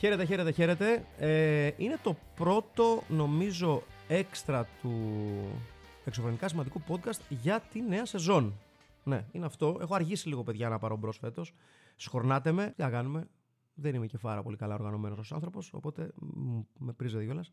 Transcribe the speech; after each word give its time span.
Χαίρετε, 0.00 0.24
χαίρετε, 0.24 0.50
χαίρετε. 0.50 1.04
Ε, 1.18 1.70
είναι 1.76 1.98
το 2.02 2.16
πρώτο, 2.34 3.02
νομίζω, 3.08 3.82
έξτρα 4.08 4.68
του 4.82 4.92
εξωφρενικά 6.04 6.48
σημαντικού 6.48 6.82
podcast 6.88 7.20
για 7.28 7.60
τη 7.60 7.82
νέα 7.82 8.04
σεζόν. 8.04 8.54
Ναι, 9.04 9.24
είναι 9.32 9.46
αυτό. 9.46 9.78
Έχω 9.80 9.94
αργήσει 9.94 10.28
λίγο, 10.28 10.42
παιδιά, 10.42 10.68
να 10.68 10.78
πάρω 10.78 10.96
μπρος 10.96 11.18
φέτος. 11.18 11.54
Σχορνάτε 11.96 12.52
με. 12.52 12.72
Τι 12.76 12.82
να 12.82 12.90
κάνουμε. 12.90 13.28
Δεν 13.74 13.94
είμαι 13.94 14.06
και 14.06 14.18
πάρα 14.18 14.42
πολύ 14.42 14.56
καλά 14.56 14.74
οργανωμένος 14.74 15.18
ως 15.18 15.32
άνθρωπος, 15.32 15.72
οπότε 15.72 16.10
μ, 16.14 16.60
με 16.78 16.92
πρίζετε 16.92 17.24
κιόλας. 17.24 17.50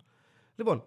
Λοιπόν, 0.56 0.84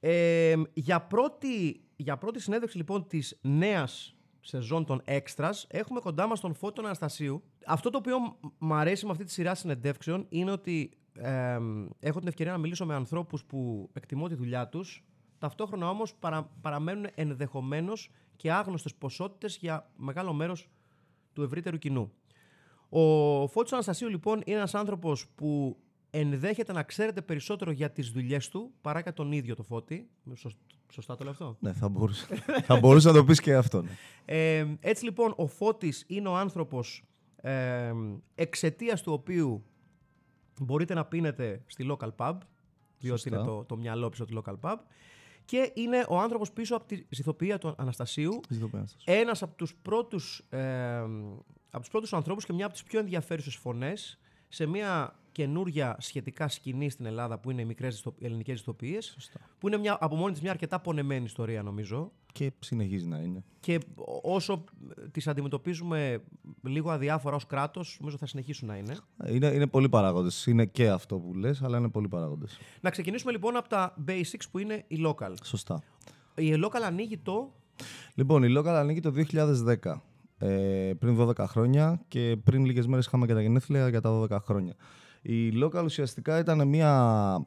ε, 0.00 0.54
για, 0.72 1.00
πρώτη, 1.00 1.80
για 1.96 2.16
πρώτη 2.16 2.40
συνέντευξη 2.40 2.76
λοιπόν 2.76 3.06
της 3.06 3.38
νέας 3.42 4.14
σεζόν 4.44 4.84
των 4.84 5.02
Extras 5.06 5.52
έχουμε 5.68 6.00
κοντά 6.00 6.26
μας 6.26 6.40
τον 6.40 6.54
Φώτο 6.54 6.82
Αναστασίου. 6.82 7.42
Αυτό 7.66 7.90
το 7.90 7.98
οποίο 7.98 8.16
μου 8.58 8.74
αρέσει 8.74 9.04
με 9.04 9.10
αυτή 9.10 9.24
τη 9.24 9.30
σειρά 9.30 9.54
συνεντεύξεων 9.54 10.26
είναι 10.28 10.50
ότι 10.50 10.90
ε, 11.18 11.58
έχω 12.00 12.18
την 12.18 12.28
ευκαιρία 12.28 12.52
να 12.52 12.58
μιλήσω 12.58 12.86
με 12.86 12.94
ανθρώπους 12.94 13.44
που 13.44 13.90
εκτιμώ 13.92 14.28
τη 14.28 14.34
δουλειά 14.34 14.68
τους, 14.68 15.04
ταυτόχρονα 15.38 15.88
όμως 15.88 16.14
παρα, 16.14 16.50
παραμένουν 16.60 17.06
ενδεχομένως 17.14 18.10
και 18.36 18.52
άγνωστες 18.52 18.94
ποσότητες 18.94 19.56
για 19.56 19.90
μεγάλο 19.96 20.32
μέρος 20.32 20.68
του 21.32 21.42
ευρύτερου 21.42 21.78
κοινού. 21.78 22.12
Ο 22.88 23.46
Φώτης 23.46 23.72
Αναστασίου 23.72 24.08
λοιπόν 24.08 24.40
είναι 24.44 24.56
ένας 24.56 24.74
άνθρωπος 24.74 25.26
που 25.34 25.76
ενδέχεται 26.10 26.72
να 26.72 26.82
ξέρετε 26.82 27.20
περισσότερο 27.22 27.70
για 27.70 27.90
τις 27.90 28.10
δουλειές 28.10 28.48
του 28.48 28.72
παρά 28.80 29.00
για 29.00 29.12
τον 29.12 29.32
ίδιο 29.32 29.54
το 29.54 29.62
Φώτη. 29.62 30.08
Σωσ- 30.34 30.56
Σωστά 30.92 31.16
το 31.16 31.22
λέω 31.24 31.32
αυτό; 31.32 31.56
Ναι, 31.60 31.72
θα 31.72 31.88
μπορούσε. 31.88 32.26
θα 32.66 32.78
μπορούσε 32.78 33.08
να 33.08 33.14
το 33.14 33.24
πεις 33.24 33.40
και 33.40 33.54
αυτό. 33.54 33.82
ναι. 33.82 33.90
Ε, 34.24 34.66
έτσι 34.80 35.04
λοιπόν 35.04 35.32
ο 35.36 35.46
Φώτης 35.46 36.04
είναι 36.06 36.28
ο 36.28 36.36
άνθρωπος 36.36 37.04
ε, 37.36 37.92
εξαιτίας 38.34 39.02
του 39.02 39.12
οποίου 39.12 39.64
μπορείτε 40.60 40.94
να 40.94 41.04
πίνετε 41.04 41.62
στη 41.66 41.86
local 41.90 42.10
pub, 42.16 42.38
διότι 42.98 43.20
Σωστά. 43.20 43.36
είναι 43.36 43.46
το, 43.46 43.64
το 43.64 43.76
μυαλό 43.76 44.08
πίσω 44.08 44.24
του 44.24 44.42
local 44.42 44.54
pub, 44.60 44.76
και 45.44 45.72
είναι 45.74 46.04
ο 46.08 46.18
άνθρωπος 46.18 46.52
πίσω 46.52 46.76
από 46.76 46.86
τη 46.86 47.04
ζηθοποιία 47.08 47.58
του 47.58 47.74
Αναστασίου, 47.76 48.40
Ζητώ 48.48 48.68
πέρα 48.68 48.86
σας. 48.86 49.02
ένας 49.04 49.42
από 49.42 49.54
τους 49.54 49.74
πρώτους, 49.74 50.46
ε, 50.48 50.98
από 51.70 51.80
τους 51.80 51.88
πρώτους 51.88 52.12
ανθρώπους 52.12 52.44
και 52.44 52.52
μια 52.52 52.64
από 52.64 52.74
τις 52.74 52.82
πιο 52.82 52.98
ενδιαφέρουσες 52.98 53.54
φωνές 53.56 54.18
σε 54.48 54.66
μια 54.66 55.18
καινούρια 55.34 55.96
σχετικά 55.98 56.48
σκηνή 56.48 56.90
στην 56.90 57.06
Ελλάδα 57.06 57.38
που 57.38 57.50
είναι 57.50 57.60
οι 57.60 57.64
μικρές 57.64 57.92
δυστο- 57.94 58.14
ελληνικές 58.20 58.54
δυστοπίες, 58.54 59.04
Σωστά. 59.14 59.40
που 59.58 59.66
είναι 59.66 59.76
μια, 59.76 59.96
από 60.00 60.16
μόνη 60.16 60.32
της 60.32 60.40
μια 60.42 60.50
αρκετά 60.50 60.80
πονεμένη 60.80 61.24
ιστορία 61.24 61.62
νομίζω. 61.62 62.12
Και 62.32 62.52
συνεχίζει 62.58 63.06
να 63.06 63.18
είναι. 63.18 63.44
Και 63.60 63.78
όσο 64.22 64.64
τις 65.10 65.28
αντιμετωπίζουμε 65.28 66.22
λίγο 66.62 66.90
αδιάφορα 66.90 67.36
ως 67.36 67.46
κράτος, 67.46 67.96
νομίζω 68.00 68.16
θα 68.18 68.26
συνεχίσουν 68.26 68.68
να 68.68 68.76
είναι. 68.76 68.96
Είναι, 69.28 69.46
είναι 69.46 69.66
πολλοί 69.66 69.88
παράγοντες. 69.88 70.46
Είναι 70.46 70.66
και 70.66 70.88
αυτό 70.90 71.18
που 71.18 71.34
λες, 71.34 71.62
αλλά 71.62 71.78
είναι 71.78 71.88
πολλοί 71.88 72.08
παράγοντες. 72.08 72.58
Να 72.80 72.90
ξεκινήσουμε 72.90 73.32
λοιπόν 73.32 73.56
από 73.56 73.68
τα 73.68 73.94
basics 74.08 74.44
που 74.50 74.58
είναι 74.58 74.84
η 74.88 74.96
local. 75.06 75.32
Σωστά. 75.42 75.82
Η 76.34 76.52
local 76.64 76.80
ανοίγει 76.84 77.18
το... 77.18 77.52
Λοιπόν, 78.14 78.42
η 78.42 78.54
Local 78.58 78.66
ανοίγει 78.66 79.00
το 79.00 79.12
2010. 79.30 80.00
Ε, 80.38 80.92
πριν 80.98 81.16
12 81.20 81.34
χρόνια 81.38 82.00
και 82.08 82.36
πριν 82.44 82.64
λίγες 82.64 82.86
μέρες 82.86 83.06
είχαμε 83.06 83.26
και 83.26 83.34
τα 83.34 83.40
γενέθλια 83.42 83.88
για 83.88 84.00
τα 84.00 84.20
12 84.30 84.38
χρόνια. 84.44 84.74
Η 85.26 85.52
Local 85.62 85.82
ουσιαστικά 85.84 86.38
ήταν 86.38 86.68
μια, 86.68 86.92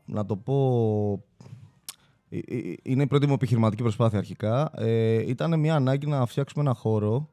να 0.06 0.26
το 0.26 0.36
πω, 0.36 1.24
ε, 2.30 2.38
ε, 2.38 2.74
είναι 2.84 3.04
η 3.04 3.08
πρώτη 3.08 3.28
μου 3.28 3.34
επιχειρηματική 3.34 3.82
προσπάθεια 3.82 4.18
αρχικά. 4.18 4.72
Ε, 4.76 5.30
ήταν 5.30 5.60
μια 5.60 5.76
ανάγκη 5.76 6.08
να 6.08 6.26
φτιάξουμε 6.26 6.64
ένα 6.64 6.74
χώρο 6.74 7.30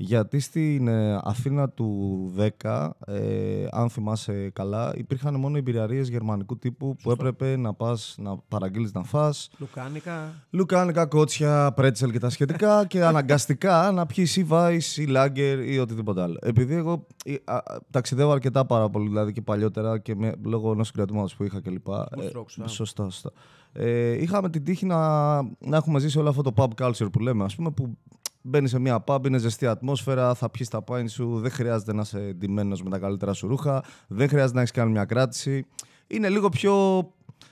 γιατί 0.00 0.40
στην 0.40 0.88
ε, 0.88 1.20
Αθήνα 1.22 1.68
του 1.68 2.32
10, 2.62 2.90
ε, 3.06 3.66
αν 3.70 3.90
θυμάσαι 3.90 4.50
καλά, 4.52 4.92
υπήρχαν 4.96 5.34
μόνο 5.34 5.56
εμπειριαρίες 5.56 6.08
γερμανικού 6.08 6.58
τύπου 6.58 6.96
που 7.02 7.10
έπρεπε 7.10 7.56
να 7.56 7.74
πας 7.74 8.14
να 8.18 8.36
παραγγείλεις 8.48 8.92
να 8.92 9.02
φας, 9.02 9.50
Λουκάνικα. 9.58 10.34
Λουκάνικα, 10.50 11.06
κότσια, 11.06 11.72
πρέτσελ 11.72 12.10
και 12.10 12.18
τα 12.18 12.30
σχετικά 12.30 12.84
και 12.90 13.04
αναγκαστικά 13.04 13.92
να 13.92 14.06
πιεις 14.06 14.36
ή 14.36 14.44
βάις 14.44 14.96
ή 14.96 15.06
λάγκερ 15.06 15.58
ή 15.58 15.78
οτιδήποτε 15.78 16.22
άλλο. 16.22 16.38
Επειδή 16.42 16.74
εγώ 16.74 17.06
ε, 17.24 17.34
α, 17.44 17.54
α, 17.54 17.62
ταξιδεύω 17.90 18.30
αρκετά 18.30 18.66
πάρα 18.66 18.88
πολύ, 18.88 19.08
δηλαδή 19.08 19.32
και 19.32 19.42
παλιότερα 19.42 19.98
και 19.98 20.14
με, 20.14 20.34
λόγω 20.44 20.72
ενός 20.72 20.86
συγκρατήματος 20.86 21.34
που 21.36 21.44
είχα 21.44 21.60
κλπ. 21.60 21.86
Mood 21.86 21.92
strokes, 21.92 22.62
α. 22.64 22.66
σωστά, 22.66 23.04
σωστά. 23.04 23.32
Ε, 23.72 24.22
είχαμε 24.22 24.50
την 24.50 24.64
τύχη 24.64 24.86
να, 24.86 25.42
να 25.42 25.76
έχουμε 25.76 25.98
ζήσει 25.98 26.18
όλο 26.18 26.28
αυτό 26.28 26.42
το 26.42 26.52
pub 26.56 26.84
culture 26.84 27.12
που 27.12 27.18
λέμε, 27.18 27.44
ας 27.44 27.54
πούμε, 27.54 27.70
που 27.70 27.96
μπαίνεις 28.42 28.70
σε 28.70 28.78
μια 28.78 29.04
pub, 29.06 29.26
είναι 29.26 29.38
ζεστή 29.38 29.66
ατμόσφαιρα, 29.66 30.34
θα 30.34 30.50
πιεις 30.50 30.68
τα 30.68 30.82
πάιν 30.82 31.08
σου, 31.08 31.38
δεν 31.38 31.50
χρειάζεται 31.50 31.92
να 31.92 32.00
είσαι 32.00 32.18
ντυμένος 32.18 32.82
με 32.82 32.90
τα 32.90 32.98
καλύτερα 32.98 33.32
σου 33.32 33.46
ρούχα, 33.46 33.84
δεν 34.08 34.28
χρειάζεται 34.28 34.54
να 34.54 34.60
έχεις 34.60 34.72
κάνει 34.72 34.90
μια 34.90 35.04
κράτηση. 35.04 35.66
Είναι 36.06 36.28
λίγο 36.28 36.48
πιο 36.48 37.04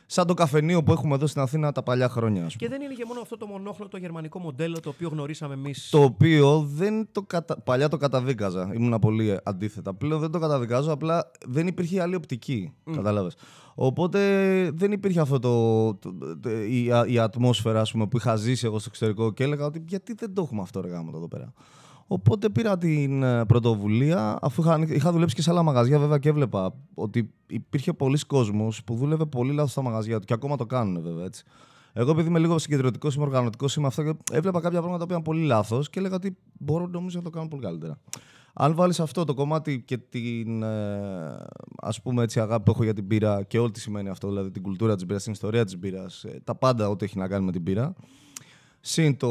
σαν 0.06 0.26
το 0.26 0.34
καφενείο 0.34 0.82
που 0.82 0.92
έχουμε 0.92 1.14
εδώ 1.14 1.26
στην 1.26 1.40
Αθήνα 1.40 1.72
τα 1.72 1.82
παλιά 1.82 2.08
χρόνια, 2.08 2.44
ας 2.44 2.56
πούμε. 2.56 2.68
Και 2.68 2.76
δεν 2.76 2.84
είναι 2.86 2.94
και 2.94 3.04
μόνο 3.06 3.20
αυτό 3.20 3.36
το 3.36 3.46
μονόχλωτο 3.46 3.96
γερμανικό 3.96 4.38
μοντέλο 4.38 4.80
το 4.80 4.88
οποίο 4.88 5.08
γνωρίσαμε 5.08 5.54
εμείς. 5.54 5.88
Το 5.90 6.02
οποίο 6.02 6.68
δεν 6.72 7.08
το 7.12 7.22
κατα... 7.22 7.60
παλιά 7.60 7.88
το 7.88 7.96
καταδίκαζα. 7.96 8.70
Ήμουν 8.74 8.98
πολύ 8.98 9.38
αντίθετα. 9.42 9.94
Πλέον 9.94 10.20
δεν 10.20 10.30
το 10.30 10.38
καταδικάζω, 10.38 10.92
απλά 10.92 11.30
δεν 11.46 11.66
υπήρχε 11.66 12.02
άλλη 12.02 12.14
οπτική. 12.14 12.72
Κατάλαβες. 12.94 13.36
Οπότε 13.74 14.20
δεν 14.74 14.92
υπήρχε 14.92 15.20
αυτό 15.20 15.38
το, 15.38 15.94
το- 15.94 16.38
το- 16.40 16.50
η, 16.50 16.84
η 17.06 17.18
ατμόσφαιρα 17.18 17.80
ας 17.80 17.92
πούμε, 17.92 18.06
που 18.06 18.16
είχα 18.16 18.36
ζήσει 18.36 18.66
εγώ 18.66 18.78
στο 18.78 18.88
εξωτερικό 18.92 19.32
και 19.32 19.44
έλεγα 19.44 19.64
ότι 19.64 19.84
γιατί 19.88 20.12
δεν 20.14 20.34
το 20.34 20.42
έχουμε 20.42 20.60
αυτό 20.62 20.80
ρε 20.80 20.88
γάμο 20.88 21.12
εδώ 21.14 21.28
πέρα. 21.28 21.52
Οπότε 22.06 22.48
πήρα 22.48 22.78
την 22.78 23.22
ε, 23.22 23.44
πρωτοβουλία, 23.44 24.38
αφού 24.42 24.62
είχα, 24.62 24.86
είχα 24.88 25.12
δουλέψει 25.12 25.34
και 25.34 25.42
σε 25.42 25.50
άλλα 25.50 25.62
μαγαζιά 25.62 25.98
βέβαια 25.98 26.18
και 26.18 26.28
έβλεπα 26.28 26.74
ότι 26.94 27.30
υπήρχε 27.46 27.92
πολλοί 27.92 28.18
κόσμος 28.18 28.84
που 28.84 28.94
δούλευε 28.94 29.26
πολύ 29.26 29.52
λάθος 29.52 29.70
στα 29.70 29.82
μαγαζιά 29.82 30.18
του 30.18 30.24
και 30.24 30.32
ακόμα 30.32 30.56
το 30.56 30.66
κάνουν 30.66 31.02
βέβαια 31.02 31.24
έτσι. 31.24 31.44
Εγώ, 31.92 32.10
επειδή 32.10 32.28
είμαι 32.28 32.38
λίγο 32.38 32.58
συγκεντρωτικός, 32.58 33.14
είμαι 33.14 33.24
οργανωτικός, 33.24 33.76
είμαι 33.76 33.86
αυτό 33.86 34.02
και 34.02 34.16
έβλεπα 34.32 34.60
κάποια 34.60 34.78
πράγματα 34.78 35.04
που 35.04 35.10
ήταν 35.10 35.22
πολύ 35.22 35.42
λάθος 35.44 35.90
και 35.90 35.98
έλεγα 35.98 36.14
ότι 36.14 36.36
μπορώ 36.58 36.86
νομίζω 36.86 37.18
να 37.18 37.24
το 37.24 37.30
κάνω 37.30 37.48
πολύ 37.48 37.62
καλύτερα. 37.62 37.98
Αν 38.52 38.74
βάλεις 38.74 39.00
αυτό 39.00 39.24
το 39.24 39.34
κομμάτι 39.34 39.82
και 39.82 39.98
την 39.98 40.62
ε, 40.62 41.46
ας 41.76 42.02
πούμε 42.02 42.22
έτσι, 42.22 42.40
αγάπη 42.40 42.62
που 42.64 42.70
έχω 42.70 42.84
για 42.84 42.94
την 42.94 43.06
πύρα 43.06 43.42
και 43.42 43.58
όλη 43.58 43.70
τι 43.70 43.80
σημαίνει 43.80 44.08
αυτό, 44.08 44.28
δηλαδή 44.28 44.50
την 44.50 44.62
κουλτούρα 44.62 44.94
της 44.94 45.06
μπύρας, 45.06 45.22
την 45.22 45.32
ιστορία 45.32 45.64
της 45.64 45.78
μπύρας, 45.78 46.24
τα 46.44 46.54
πάντα 46.54 46.88
ό,τι 46.88 47.04
έχει 47.04 47.18
να 47.18 47.28
κάνει 47.28 47.44
με 47.44 47.52
την 47.52 47.62
πύρα. 47.62 47.94
Συν 48.80 49.16
το 49.16 49.28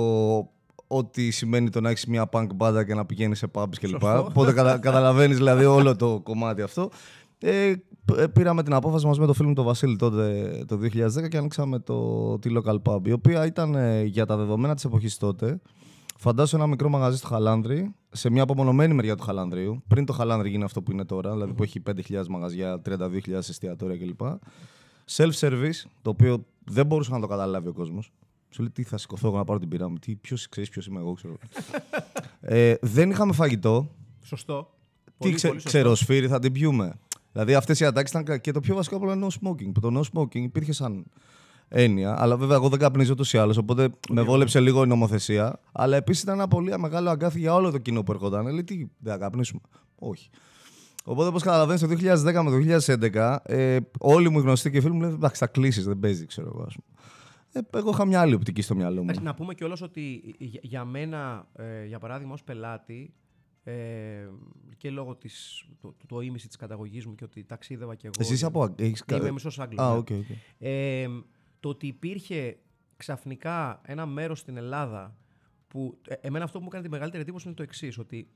ότι 0.87 1.31
σημαίνει 1.31 1.69
το 1.69 1.81
να 1.81 1.89
έχεις 1.89 2.05
μια 2.05 2.29
punk 2.31 2.47
μπάντα 2.55 2.83
και 2.85 2.93
να 2.93 3.05
πηγαίνεις 3.05 3.37
σε 3.37 3.47
pubs 3.53 3.75
κλπ. 3.79 4.03
Οπότε 4.27 4.53
κατα, 4.53 4.77
καταλαβαίνεις 4.77 5.37
δηλαδή 5.37 5.65
όλο 5.65 5.95
το 5.95 6.19
κομμάτι 6.23 6.61
αυτό. 6.61 6.89
Ε, 7.39 7.73
π- 8.05 8.27
πήραμε 8.33 8.63
την 8.63 8.73
απόφαση 8.73 9.05
μας 9.05 9.19
με 9.19 9.25
το 9.25 9.33
φίλο 9.33 9.47
μου 9.47 9.53
τον 9.53 9.65
Βασίλη 9.65 9.95
τότε 9.95 10.49
το 10.67 10.79
2010 10.81 11.27
και 11.29 11.37
ανοίξαμε 11.37 11.79
το, 11.79 12.39
τη 12.39 12.49
Local 12.57 12.77
Pub, 12.81 13.07
η 13.07 13.11
οποία 13.11 13.45
ήταν 13.45 13.75
ε, 13.75 14.03
για 14.03 14.25
τα 14.25 14.37
δεδομένα 14.37 14.75
της 14.75 14.85
εποχής 14.85 15.17
τότε. 15.17 15.61
Φαντάσου 16.17 16.55
ένα 16.55 16.67
μικρό 16.67 16.89
μαγαζί 16.89 17.17
στο 17.17 17.27
Χαλάνδρη, 17.27 17.93
σε 18.11 18.29
μια 18.29 18.43
απομονωμένη 18.43 18.93
μεριά 18.93 19.15
του 19.15 19.23
Χαλάνδριου, 19.23 19.83
πριν 19.87 20.05
το 20.05 20.13
Χαλάνδρη 20.13 20.49
γίνει 20.49 20.63
αυτό 20.63 20.81
που 20.81 20.91
είναι 20.91 21.05
τώρα, 21.05 21.31
δηλαδή 21.31 21.53
που 21.53 21.63
έχει 21.63 21.81
5.000 21.89 22.25
μαγαζιά, 22.29 22.81
32.000 22.89 23.31
εστιατόρια 23.31 23.97
κλπ. 23.97 24.21
Self-service, 25.15 25.83
το 26.01 26.09
οποίο 26.09 26.45
δεν 26.65 26.85
μπορούσε 26.85 27.11
να 27.11 27.19
το 27.19 27.27
καταλάβει 27.27 27.67
ο 27.67 27.73
κόσμος. 27.73 28.11
Σου 28.55 28.61
λέει 28.61 28.71
τι 28.73 28.83
θα 28.83 28.97
σηκωθώ 28.97 29.27
εγώ 29.27 29.37
να 29.37 29.43
πάρω 29.43 29.59
την 29.59 29.69
πειρά 29.69 29.89
μου, 29.89 29.97
τι, 29.97 30.15
ποιος 30.15 30.49
ξέρεις 30.49 30.69
ποιος 30.69 30.85
είμαι 30.87 30.99
εγώ, 30.99 31.13
ξέρω. 31.13 31.35
ε, 32.41 32.73
δεν 32.81 33.09
είχαμε 33.09 33.33
φαγητό, 33.33 33.87
Σωστό. 34.23 34.69
τι 35.05 35.11
Πολύ, 35.17 35.33
ξε, 35.33 35.47
πολύ 35.47 35.59
σωστό. 35.59 35.77
ξεροσφύρι 35.77 36.27
θα 36.27 36.39
την 36.39 36.51
πιούμε. 36.51 36.93
Δηλαδή 37.31 37.53
αυτές 37.55 37.79
οι 37.79 37.85
ατάξεις 37.85 38.09
ήταν. 38.09 38.23
κα- 38.23 38.37
Και 38.37 38.51
το 38.51 38.59
πιο 38.59 38.75
βασικό 38.75 38.95
από 38.95 39.05
όλα 39.05 39.13
είναι 39.13 39.27
no 39.29 39.47
smoking. 39.47 39.71
Που 39.73 39.79
το 39.79 39.99
no 39.99 40.19
smoking 40.19 40.35
υπήρχε 40.35 40.71
σαν 40.71 41.05
έννοια. 41.67 42.21
Αλλά 42.21 42.37
βέβαια 42.37 42.55
εγώ 42.55 42.69
δεν 42.69 42.79
καπνίζω 42.79 43.11
ούτως 43.11 43.33
ή 43.33 43.37
άλλως. 43.37 43.57
Οπότε 43.57 43.89
με 44.09 44.21
βόλεψε 44.21 44.59
λίγο 44.59 44.83
η 44.83 44.87
νομοθεσία. 44.87 45.59
Αλλά 45.71 45.95
επίσης 45.97 46.21
ήταν 46.23 46.35
ένα 46.35 46.47
πολύ 46.47 46.79
μεγάλο 46.79 47.09
αγκάθι 47.09 47.39
για 47.39 47.53
όλο 47.53 47.71
το 47.71 47.77
κοινό 47.77 48.03
που 48.03 48.11
ερχόταν. 48.11 48.43
Λέει 48.47 48.63
τι, 48.63 48.75
δεν 48.97 49.13
θα 49.13 49.17
καπνίσουμε; 49.19 49.61
Όχι. 49.95 50.29
Οπότε, 51.03 51.27
όπως 51.27 51.43
καταλαβαίνεις, 51.43 51.81
το 51.81 51.87
2010 51.87 52.43
με 52.43 52.51
το 52.51 52.57
2011, 53.11 53.37
ε, 53.43 53.77
όλοι 53.99 54.29
μου 54.29 54.39
οι 54.39 54.41
γνωστοί 54.41 54.71
και 54.71 54.77
οι 54.77 54.81
φίλοι 54.81 54.93
μου 54.93 55.01
λένε 55.01 55.13
Εντάξει, 55.13 55.39
θα 55.39 55.47
κλείσεις, 55.47 55.85
δεν 55.85 55.99
παίζει, 55.99 56.25
ξέρω 56.25 56.51
εγώ. 56.55 56.63
Ας 56.67 56.73
πούμε. 56.75 56.94
Ε, 57.57 57.77
εγώ 57.77 57.89
είχα 57.89 58.05
μια 58.05 58.21
άλλη 58.21 58.33
οπτική 58.33 58.61
στο 58.61 58.75
μυαλό 58.75 58.95
μου. 58.95 59.01
Εντάξει, 59.03 59.21
να 59.23 59.33
πούμε 59.33 59.53
κιόλας 59.53 59.81
ότι 59.81 60.35
για, 60.37 60.59
για 60.63 60.85
μένα, 60.85 61.47
ε, 61.55 61.85
για 61.85 61.99
παράδειγμα, 61.99 62.33
ως 62.33 62.43
πελάτη, 62.43 63.13
Ε, 63.67 64.27
και 64.77 64.89
λόγω 64.89 65.15
της, 65.15 65.65
το, 65.81 65.87
το, 65.97 66.05
το 66.07 66.19
ήμισυ 66.21 66.47
της 66.47 66.55
καταγωγής 66.55 67.05
μου 67.05 67.15
και 67.15 67.23
ότι 67.23 67.43
ταξίδευα 67.43 67.95
και 67.95 68.07
εγώ. 68.07 68.15
Εσύ 68.19 68.33
είσαι 68.33 68.45
από. 68.45 68.63
Αγ- 68.63 68.81
Έχεις... 68.81 69.03
Ναι, 69.07 69.15
κα- 69.17 69.21
είμαι 69.23 69.31
μισός 69.31 69.59
Άγγλος. 69.59 69.79
Α, 69.85 69.91
ναι. 69.91 69.97
ok, 69.97 70.07
ok. 70.09 70.25
Ε, 70.57 71.07
το 71.59 71.69
ότι 71.69 71.87
υπήρχε 71.87 72.57
ξαφνικά 72.97 73.81
ένα 73.85 74.05
μέρος 74.05 74.39
στην 74.39 74.57
Ελλάδα 74.57 75.17
που 75.67 75.97
ε, 76.07 76.13
εμένα 76.13 76.43
αυτό 76.43 76.57
που 76.57 76.63
μου 76.63 76.69
έκανε 76.71 76.85
τη 76.85 76.91
μεγαλύτερη 76.91 77.21
εντύπωση 77.23 77.47
είναι 77.47 77.55
το 77.55 77.63
εξής, 77.63 77.97
ότι 77.97 78.29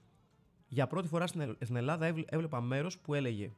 για 0.67 0.87
πρώτη 0.87 1.07
φορά 1.07 1.27
στην, 1.27 1.41
Ε- 1.41 1.55
στην 1.61 1.75
Ελλάδα 1.75 2.05
έβλε- 2.05 2.33
έβλεπα 2.33 2.61
μέρος 2.61 2.97
που 2.99 3.13
έλεγε 3.13 3.51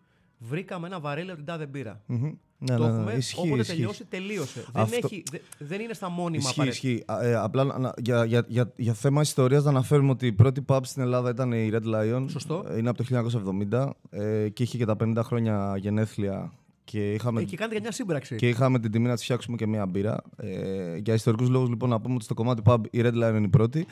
Βρήκαμε 0.50 0.88
ένα 0.88 1.00
βαρέλι 1.00 1.28
από 1.30 1.38
την 1.38 1.46
τάδε 1.46 1.66
μπύρα. 1.66 2.02
Μμμ. 2.06 2.32
Ναι, 2.64 2.76
το 2.76 2.84
ναι, 2.84 2.90
ναι, 2.92 2.98
έχουμε, 2.98 3.14
Ισχύει, 3.14 3.40
όποτε 3.40 3.62
ισχύει. 3.62 3.74
τελειώσει, 3.76 4.06
τελείωσε. 4.06 4.66
Αυτό- 4.74 4.86
Δεν, 4.90 5.00
έχει, 5.04 5.24
δε- 5.32 5.38
δεν 5.58 5.80
είναι 5.82 5.94
στα 5.94 6.10
μόνιμα 6.10 6.38
Ισχύει, 6.44 6.54
απαραίτητα. 6.60 6.88
ισχύει. 6.88 7.04
Α, 7.06 7.26
ε, 7.26 7.36
απλά 7.36 7.64
να- 7.64 7.78
να- 7.80 7.94
για, 7.98 8.26
για, 8.26 8.46
για, 8.48 8.72
για 8.76 8.94
θέμα 8.94 9.22
ιστορίας 9.22 9.64
να 9.64 9.70
αναφέρουμε 9.70 10.10
ότι 10.12 10.28
η 10.28 10.32
πρώτη 10.32 10.66
pub 10.68 10.80
στην 10.84 11.02
Ελλάδα 11.02 11.30
ήταν 11.30 11.52
η 11.52 11.70
Red 11.74 11.84
Lion. 11.96 12.26
Σωστό. 12.30 12.66
Ε, 12.70 12.78
Είναι 12.78 12.90
από 12.90 12.98
το 12.98 13.04
1970 13.04 13.90
ε, 14.10 14.50
και 14.50 14.64
είχε 14.64 14.78
και 14.78 14.86
τα 14.86 14.96
50 15.04 15.18
χρόνια 15.24 15.76
γενέθλια. 15.78 16.52
Και 16.84 17.14
είχαμε, 17.14 17.42
Ε, 17.42 17.44
και 17.44 17.56
κάνετε 17.56 17.76
και 17.76 17.82
μια 17.82 17.92
σύμπραξη. 17.92 18.36
και 18.36 18.50
είχαμε 18.50 18.80
την 18.80 18.92
τιμή 18.92 19.08
να 19.08 19.14
της 19.14 19.24
φτιάξουμε 19.24 19.58
και 19.58 19.68
μία 19.68 19.86
μπύρα. 19.86 20.22
Ε, 20.38 20.98
για 20.98 21.14
ιστορικούς 21.14 21.50
λόγους, 21.50 21.70
λοιπόν, 21.70 21.90
να 21.90 22.00
πούμε 22.02 22.16
ότι 22.16 22.24
στο 22.24 22.34
κομμάτι 22.34 22.62
pub 22.66 22.78
η 22.92 23.00
Red 23.04 23.14
Lion 23.14 23.34
είναι 23.36 23.46
η 23.46 23.48
πρώτη. 23.48 23.86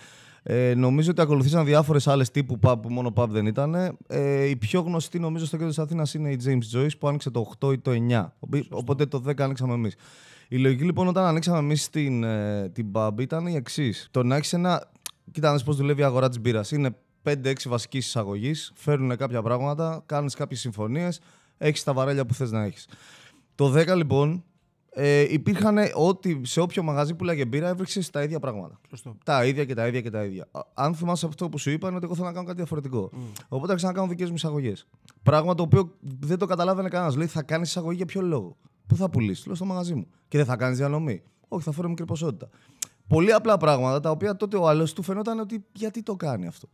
Ε, 0.51 0.73
νομίζω 0.75 1.11
ότι 1.11 1.21
ακολουθήσαν 1.21 1.65
διάφορες 1.65 2.07
άλλες 2.07 2.31
τύπου 2.31 2.59
pub 2.63 2.75
που 2.81 2.89
μόνο 2.89 3.13
pub 3.15 3.27
δεν 3.29 3.45
ήταν. 3.45 3.97
Ε, 4.07 4.43
η 4.43 4.55
πιο 4.55 4.81
γνωστή, 4.81 5.19
νομίζω, 5.19 5.45
στο 5.45 5.55
κέντρο 5.55 5.69
της 5.69 5.79
Αθήνας 5.79 6.13
είναι 6.13 6.31
η 6.31 6.39
James 6.45 6.77
Joyce 6.77 6.97
που 6.99 7.07
άνοιξε 7.07 7.29
το 7.29 7.39
8 7.59 7.71
ή 7.73 7.77
το 7.79 7.91
9. 7.91 8.33
Οπό- 8.39 8.65
Οπότε 8.69 9.05
το 9.05 9.19
10 9.19 9.43
άνοιξαμε 9.43 9.73
εμείς. 9.73 9.95
Η 10.47 10.57
λογική 10.57 10.83
λοιπόν 10.83 11.07
όταν 11.07 11.23
ανοίξαμε 11.25 11.57
εμείς 11.57 11.89
την, 11.89 12.23
ε, 12.23 12.69
την 12.69 12.87
pub 12.93 13.11
ήταν 13.19 13.47
η 13.47 13.55
εξής. 13.55 14.07
Το 14.11 14.23
να 14.23 14.35
έχεις 14.35 14.53
ένα. 14.53 14.91
Κοίτα, 15.31 15.47
να 15.47 15.53
δεις 15.53 15.63
πώς 15.63 15.75
δουλεύει 15.75 16.01
η 16.01 16.03
αγορά 16.03 16.29
της 16.29 16.39
μπύρας. 16.39 16.71
Είναι 16.71 16.95
5-6 17.23 17.69
βασικής 17.69 18.05
εισαγωγής, 18.05 18.71
φέρνουν 18.75 19.17
κάποια 19.17 19.41
πράγματα, 19.41 20.03
κάνεις 20.05 20.35
κάποιες 20.35 20.59
συμφωνίες, 20.59 21.19
έχεις 21.57 21.83
τα 21.83 21.93
βαρέλια 21.93 22.25
που 22.25 22.33
θες 22.33 22.51
να 22.51 22.63
έχεις. 22.63 22.87
Το 23.55 23.69
10 23.69 23.95
λοιπόν 23.95 24.43
ε, 24.93 25.33
υπήρχαν 25.33 25.77
ό,τι 25.95 26.39
σε 26.45 26.59
όποιο 26.59 26.83
μαγαζί 26.83 27.15
που 27.15 27.23
λέγε 27.23 27.45
μπύρα 27.45 27.67
έβριξε 27.67 28.11
τα 28.11 28.23
ίδια 28.23 28.39
πράγματα. 28.39 28.79
Σωστό. 28.89 29.17
Τα 29.25 29.45
ίδια 29.45 29.65
και 29.65 29.73
τα 29.73 29.87
ίδια 29.87 30.01
και 30.01 30.09
τα 30.09 30.23
ίδια. 30.23 30.47
Α- 30.51 30.61
Αν 30.73 30.95
θυμάσαι 30.95 31.25
αυτό 31.25 31.49
που 31.49 31.57
σου 31.57 31.69
είπα, 31.69 31.87
είναι 31.87 31.95
ότι 31.95 32.05
εγώ 32.05 32.15
θέλω 32.15 32.27
να 32.27 32.33
κάνω 32.33 32.45
κάτι 32.45 32.57
διαφορετικό. 32.57 33.09
Οπότε 33.49 33.71
άρχισα 33.71 33.87
να 33.87 33.93
κάνω 33.93 34.07
δικές 34.07 34.29
μου 34.29 34.35
εισαγωγές. 34.35 34.87
Πράγμα 35.23 35.55
το 35.55 35.63
οποίο 35.63 35.95
δεν 36.19 36.37
το 36.37 36.45
καταλάβαινε 36.45 36.89
κανένας. 36.89 37.15
Λέει, 37.15 37.27
θα 37.27 37.41
κάνεις 37.43 37.69
εισαγωγή 37.69 37.95
για 37.97 38.05
ποιο 38.05 38.21
λόγο; 38.21 38.57
Πού 38.87 38.95
θα 38.95 39.09
πουλήσεις, 39.09 39.45
λέω 39.45 39.55
στο 39.55 39.65
μαγαζί 39.65 39.93
μου. 39.93 40.07
Και 40.27 40.37
δεν 40.37 40.45
θα 40.45 40.55
κάνεις 40.55 40.77
διανομή. 40.77 41.21
Όχι, 41.47 41.63
θα 41.63 41.71
φέρω 41.71 41.89
μικρή 41.89 42.05
ποσότητα. 42.05 42.49
Πολύ 43.07 43.33
απλά 43.33 43.57
πράγματα 43.57 43.99
τα 43.99 44.09
οποία 44.11 44.35
τότε 44.35 44.57
ο 44.57 44.67
άλλος 44.67 44.93
του 44.93 45.03
φαινόταν 45.03 45.39
ότι 45.39 45.65
γιατί 45.71 46.03
το 46.03 46.15
κάνει 46.15 46.47
αυτό. 46.47 46.67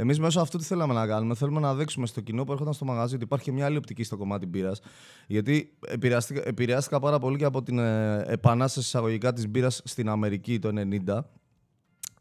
Εμείς 0.00 0.18
μέσω 0.18 0.40
αυτού 0.40 0.58
τι 0.58 0.64
θέλαμε 0.64 0.94
να 0.94 1.06
κάνουμε. 1.06 1.34
Θέλουμε 1.34 1.60
να 1.60 1.74
δείξουμε 1.74 2.06
στο 2.06 2.20
κοινό 2.20 2.44
που 2.44 2.52
έρχονταν 2.52 2.74
στο 2.74 2.84
μαγαζί 2.84 3.14
ότι 3.14 3.24
υπάρχει 3.24 3.44
και 3.44 3.52
μια 3.52 3.64
άλλη 3.64 3.76
οπτική 3.76 4.02
στο 4.02 4.16
κομμάτι 4.16 4.46
μπύρας. 4.46 4.80
Γιατί 5.26 5.76
επηρεάστηκα, 5.86 6.42
επηρεάστηκα 6.44 7.00
πάρα 7.00 7.18
πολύ 7.18 7.38
και 7.38 7.44
από 7.44 7.62
την 7.62 7.78
ε, 7.78 8.24
επανάσταση 8.26 8.86
εισαγωγικά 8.86 9.32
της 9.32 9.48
μπύρας 9.48 9.80
στην 9.84 10.08
Αμερική 10.08 10.58
το 10.58 10.68
90 11.06 11.20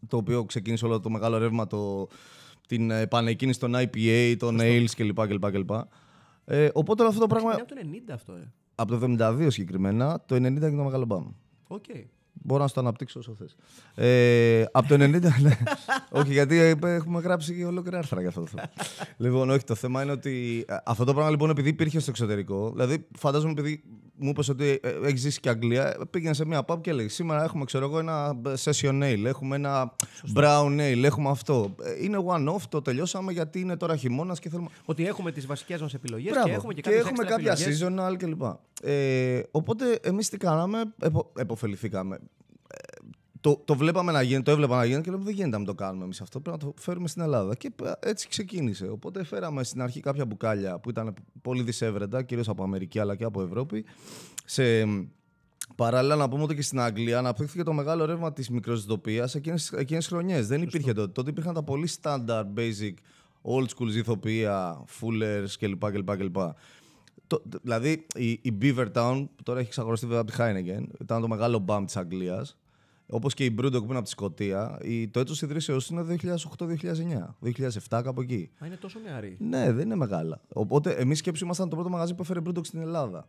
το 0.07 0.17
οποίο 0.17 0.45
ξεκίνησε 0.45 0.85
όλο 0.85 0.99
το 0.99 1.09
μεγάλο 1.09 1.37
ρεύμα, 1.37 1.67
το, 1.67 2.07
την 2.67 2.91
επανεκκίνηση 2.91 3.59
των 3.59 3.73
IPA, 3.75 4.35
των 4.39 4.57
Ales 4.61 4.91
κλπ. 4.95 5.27
κλπ, 5.27 5.51
κλπ. 5.51 5.71
Ε, 6.45 6.69
οπότε 6.73 7.01
όλο 7.01 7.09
αυτό 7.09 7.21
το 7.21 7.27
πράγμα 7.27 7.51
Είναι 7.51 7.61
από 7.61 7.75
το 7.75 7.81
90 8.09 8.13
αυτό, 8.13 8.33
ε. 8.33 8.51
από 8.75 8.97
το 8.97 9.15
72 9.19 9.47
συγκεκριμένα, 9.49 10.23
το 10.25 10.35
90 10.35 10.41
έγινε 10.41 10.69
το 10.69 10.83
μεγάλο 10.83 11.05
μπαμ. 11.05 11.27
Οκ. 11.67 11.85
Μπορώ 12.41 12.61
να 12.61 12.67
σου 12.67 12.73
το 12.73 12.79
αναπτύξω 12.79 13.19
όσο 13.19 13.35
θες. 13.39 13.55
Ε, 13.95 14.65
από 14.71 14.87
το 14.87 14.95
90. 14.95 14.99
ναι. 15.41 15.57
όχι, 16.09 16.31
γιατί 16.31 16.57
ε, 16.57 16.75
έχουμε 16.83 17.19
γράψει 17.19 17.55
και 17.55 17.65
ολόκληρα 17.65 17.97
άρθρα 17.97 18.19
για 18.19 18.29
αυτό 18.29 18.41
το 18.41 18.47
θέμα. 18.47 18.69
λοιπόν, 19.17 19.49
όχι, 19.49 19.63
το 19.63 19.75
θέμα 19.75 20.03
είναι 20.03 20.11
ότι 20.11 20.65
ε, 20.67 20.75
αυτό 20.85 21.03
το 21.03 21.13
πράγμα 21.13 21.31
λοιπόν 21.31 21.49
επειδή 21.49 21.69
υπήρχε 21.69 21.99
στο 21.99 22.09
εξωτερικό, 22.09 22.71
δηλαδή 22.71 23.07
φαντάζομαι 23.17 23.53
επειδή 23.57 23.83
μου 24.17 24.29
είπες 24.29 24.49
ότι 24.49 24.79
ε, 24.83 24.89
έχεις 25.03 25.21
ζήσει 25.21 25.39
και 25.39 25.49
Αγγλία, 25.49 25.87
ε, 25.87 25.97
πήγαινε 26.09 26.33
σε 26.33 26.45
μια 26.45 26.65
pub 26.67 26.81
και 26.81 26.93
λέει: 26.93 27.07
Σήμερα 27.07 27.43
έχουμε 27.43 27.65
ξέρω 27.65 27.85
εγώ, 27.85 27.99
ένα 27.99 28.41
session 28.63 29.03
ale, 29.03 29.23
έχουμε 29.25 29.55
ένα 29.55 29.95
brown 30.35 30.79
ale, 30.79 31.03
έχουμε 31.03 31.29
αυτό. 31.29 31.75
Ε, 31.83 32.03
Είναι 32.03 32.17
one-off, 32.27 32.61
το 32.69 32.81
τελειώσαμε 32.81 33.31
γιατί 33.31 33.59
είναι 33.59 33.77
τώρα 33.77 33.95
χειμώνας 33.95 34.39
και 34.39 34.49
θέλουμε. 34.49 34.69
Ότι 34.85 35.07
έχουμε 35.07 35.31
τις 35.31 35.45
βασικές 35.45 35.81
μας 35.81 35.93
επιλογές 35.93 36.31
Μπράβο. 36.31 36.47
και 36.47 36.53
έχουμε 36.53 36.73
και, 36.73 36.81
και 36.81 36.89
κάποιες 36.89 37.05
έχουμε 37.05 37.23
έξτρα 37.23 37.37
κάποια 37.37 37.51
επιλογές. 37.51 37.83
seasonal 37.83 38.17
κλπ. 38.17 38.41
Ε, 38.81 39.41
οπότε 39.51 39.99
εμείς 40.01 40.29
τι 40.29 40.37
κάναμε, 40.37 40.83
επο, 40.99 41.31
εποφεληθήκαμε. 41.37 42.19
Ε, 43.47 43.53
το, 43.53 43.61
το 43.65 43.75
βλέπαμε 43.75 44.11
να 44.11 44.21
γίνει, 44.21 44.41
το 44.43 44.51
έβλεπα 44.51 44.75
να 44.77 44.85
γίνει 44.85 45.01
και 45.01 45.11
λέμε 45.11 45.23
δεν 45.23 45.33
γίνεται 45.33 45.51
να 45.51 45.57
μην 45.57 45.67
το 45.67 45.75
κάνουμε 45.75 46.03
εμείς 46.03 46.21
αυτό. 46.21 46.39
Πρέπει 46.39 46.57
να 46.57 46.65
το 46.65 46.73
φέρουμε 46.77 47.07
στην 47.07 47.21
Ελλάδα. 47.21 47.55
Και 47.55 47.71
ε, 47.83 47.91
έτσι 47.99 48.27
ξεκίνησε. 48.27 48.87
Οπότε 48.87 49.23
φέραμε 49.23 49.63
στην 49.63 49.81
αρχή 49.81 49.99
κάποια 49.99 50.25
μπουκάλια 50.25 50.79
που 50.79 50.89
ήταν 50.89 51.13
πολύ 51.41 51.63
δυσέβρετα, 51.63 52.23
κυρίως 52.23 52.49
από 52.49 52.63
Αμερική 52.63 52.99
αλλά 52.99 53.15
και 53.15 53.23
από 53.23 53.41
Ευρώπη. 53.41 53.85
Σε, 54.45 54.63
Παράλληλα, 55.75 56.15
να 56.15 56.29
πούμε 56.29 56.43
ότι 56.43 56.55
και 56.55 56.61
στην 56.61 56.79
Αγγλία 56.79 57.17
αναπτύχθηκε 57.17 57.63
το 57.63 57.73
μεγάλο 57.73 58.05
ρεύμα 58.05 58.33
της 58.33 58.49
μικροσυντοπία 58.49 59.29
εκείνες 59.33 59.71
τις 59.87 60.07
χρονιές. 60.07 60.47
Δεν 60.47 60.61
υπήρχε 60.61 60.93
τότε. 60.93 61.11
Τότε 61.11 61.29
υπήρχαν 61.29 61.53
τα 61.53 61.63
πολύ 61.63 61.89
standard, 62.01 62.45
basic, 62.55 62.93
old 63.41 63.65
school 63.65 63.87
ζηθοποιία, 63.89 64.85
fullers 65.01 65.47
κλπ. 65.59 65.91
κλπ, 65.91 66.17
κλπ. 66.17 66.35
Το, 67.27 67.41
δηλαδή 67.61 68.05
η, 68.15 68.29
η 68.29 68.57
Beaver 68.61 68.87
Town, 68.93 69.27
που 69.35 69.43
τώρα 69.43 69.59
έχει 69.59 69.67
εξαγοραστεί 69.67 70.05
βέβαια 70.05 70.21
από 70.21 70.31
τη 70.31 70.37
Heineken, 70.39 71.01
ήταν 71.01 71.21
το 71.21 71.27
μεγάλο 71.27 71.59
μπαμ 71.59 71.85
της 71.85 71.97
Αγγλίας. 71.97 72.57
Όπως 73.09 73.33
και 73.33 73.45
η 73.45 73.55
Brewdog 73.59 73.71
που 73.71 73.85
είναι 73.85 73.95
από 73.95 74.03
τη 74.03 74.09
Σκωτία. 74.09 74.77
Η, 74.81 75.07
το 75.07 75.19
έτος 75.19 75.41
ιδρύσεω 75.41 75.77
είναι 75.91 76.15
2008-2009. 76.57 76.65
2007 77.89 78.01
κάπου 78.03 78.21
εκεί. 78.21 78.49
Α, 78.63 78.65
είναι 78.65 78.75
τόσο 78.75 78.99
νεαρή. 78.99 79.37
Ναι, 79.39 79.71
δεν 79.71 79.85
είναι 79.85 79.95
μεγάλα. 79.95 80.41
Οπότε 80.53 80.91
εμείς 80.91 81.17
σκέψου 81.17 81.43
ήμασταν 81.45 81.69
το 81.69 81.75
πρώτο 81.75 81.89
μαγαζί 81.89 82.13
που 82.15 82.21
έφερε 82.21 82.39
Brewdog 82.45 82.65
στην 82.65 82.79
Ελλάδα. 82.79 83.27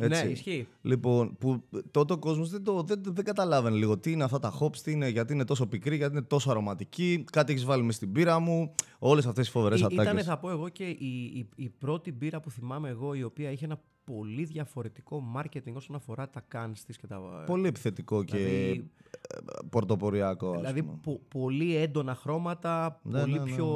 Έτσι. 0.00 0.24
Ναι, 0.24 0.30
ισχύει. 0.30 0.66
Λοιπόν, 0.82 1.36
που 1.38 1.62
τότε 1.90 2.12
ο 2.12 2.18
κόσμος 2.18 2.50
δεν, 2.50 2.62
το, 2.62 2.82
δεν, 2.82 3.02
δεν 3.04 3.24
καταλάβαινε 3.24 3.76
λίγο 3.76 3.98
τι 3.98 4.12
είναι 4.12 4.24
αυτά 4.24 4.38
τα 4.38 4.58
hops, 4.60 4.76
τι 4.76 4.92
είναι, 4.92 5.08
γιατί 5.08 5.32
είναι 5.32 5.44
τόσο 5.44 5.66
πικρή, 5.66 5.96
γιατί 5.96 6.12
είναι 6.12 6.22
τόσο 6.22 6.50
αρωματική, 6.50 7.24
κάτι 7.32 7.52
έχεις 7.52 7.64
βάλει 7.64 7.82
μες 7.82 7.94
στην 7.94 8.12
πύρα 8.12 8.38
μου. 8.38 8.74
Όλες 8.98 9.26
αυτές 9.26 9.44
τις 9.44 9.52
φοβερές 9.52 9.80
Ή- 9.80 9.84
ατάκες. 9.84 10.04
Ήτανε, 10.04 10.22
θα 10.22 10.38
πω 10.38 10.50
εγώ, 10.50 10.68
και 10.68 10.84
η, 10.84 11.22
η, 11.34 11.48
η 11.56 11.68
πρώτη 11.68 12.12
μπύρα 12.12 12.40
που 12.40 12.50
θυμάμαι 12.50 12.88
εγώ, 12.88 13.14
η 13.14 13.22
οποία 13.22 13.50
είχε 13.50 13.64
ένα 13.64 13.80
πολύ 14.14 14.44
διαφορετικό 14.44 15.22
marketing 15.36 15.72
όσον 15.74 15.96
αφορά 15.96 16.28
τα 16.30 16.44
cans 16.52 16.78
της 16.86 16.96
και 16.98 17.06
τα... 17.06 17.42
Πολύ 17.46 17.66
επιθετικό 17.68 18.24
και 18.24 18.36
Δηλαδή- 18.36 18.90
ε, 19.10 19.38
πορτοποριακό. 19.70 20.50
ας 20.50 20.56
Δηλαδή 20.56 20.82
πούμε. 20.82 20.98
πο- 21.02 21.20
πολύ 21.28 21.76
έντονα 21.76 22.14
χρώματα, 22.14 23.00
Ναι, 23.02 23.20
πολύ 23.20 23.32
ναι, 23.32 23.38
ναι, 23.38 23.44
πιο 23.44 23.66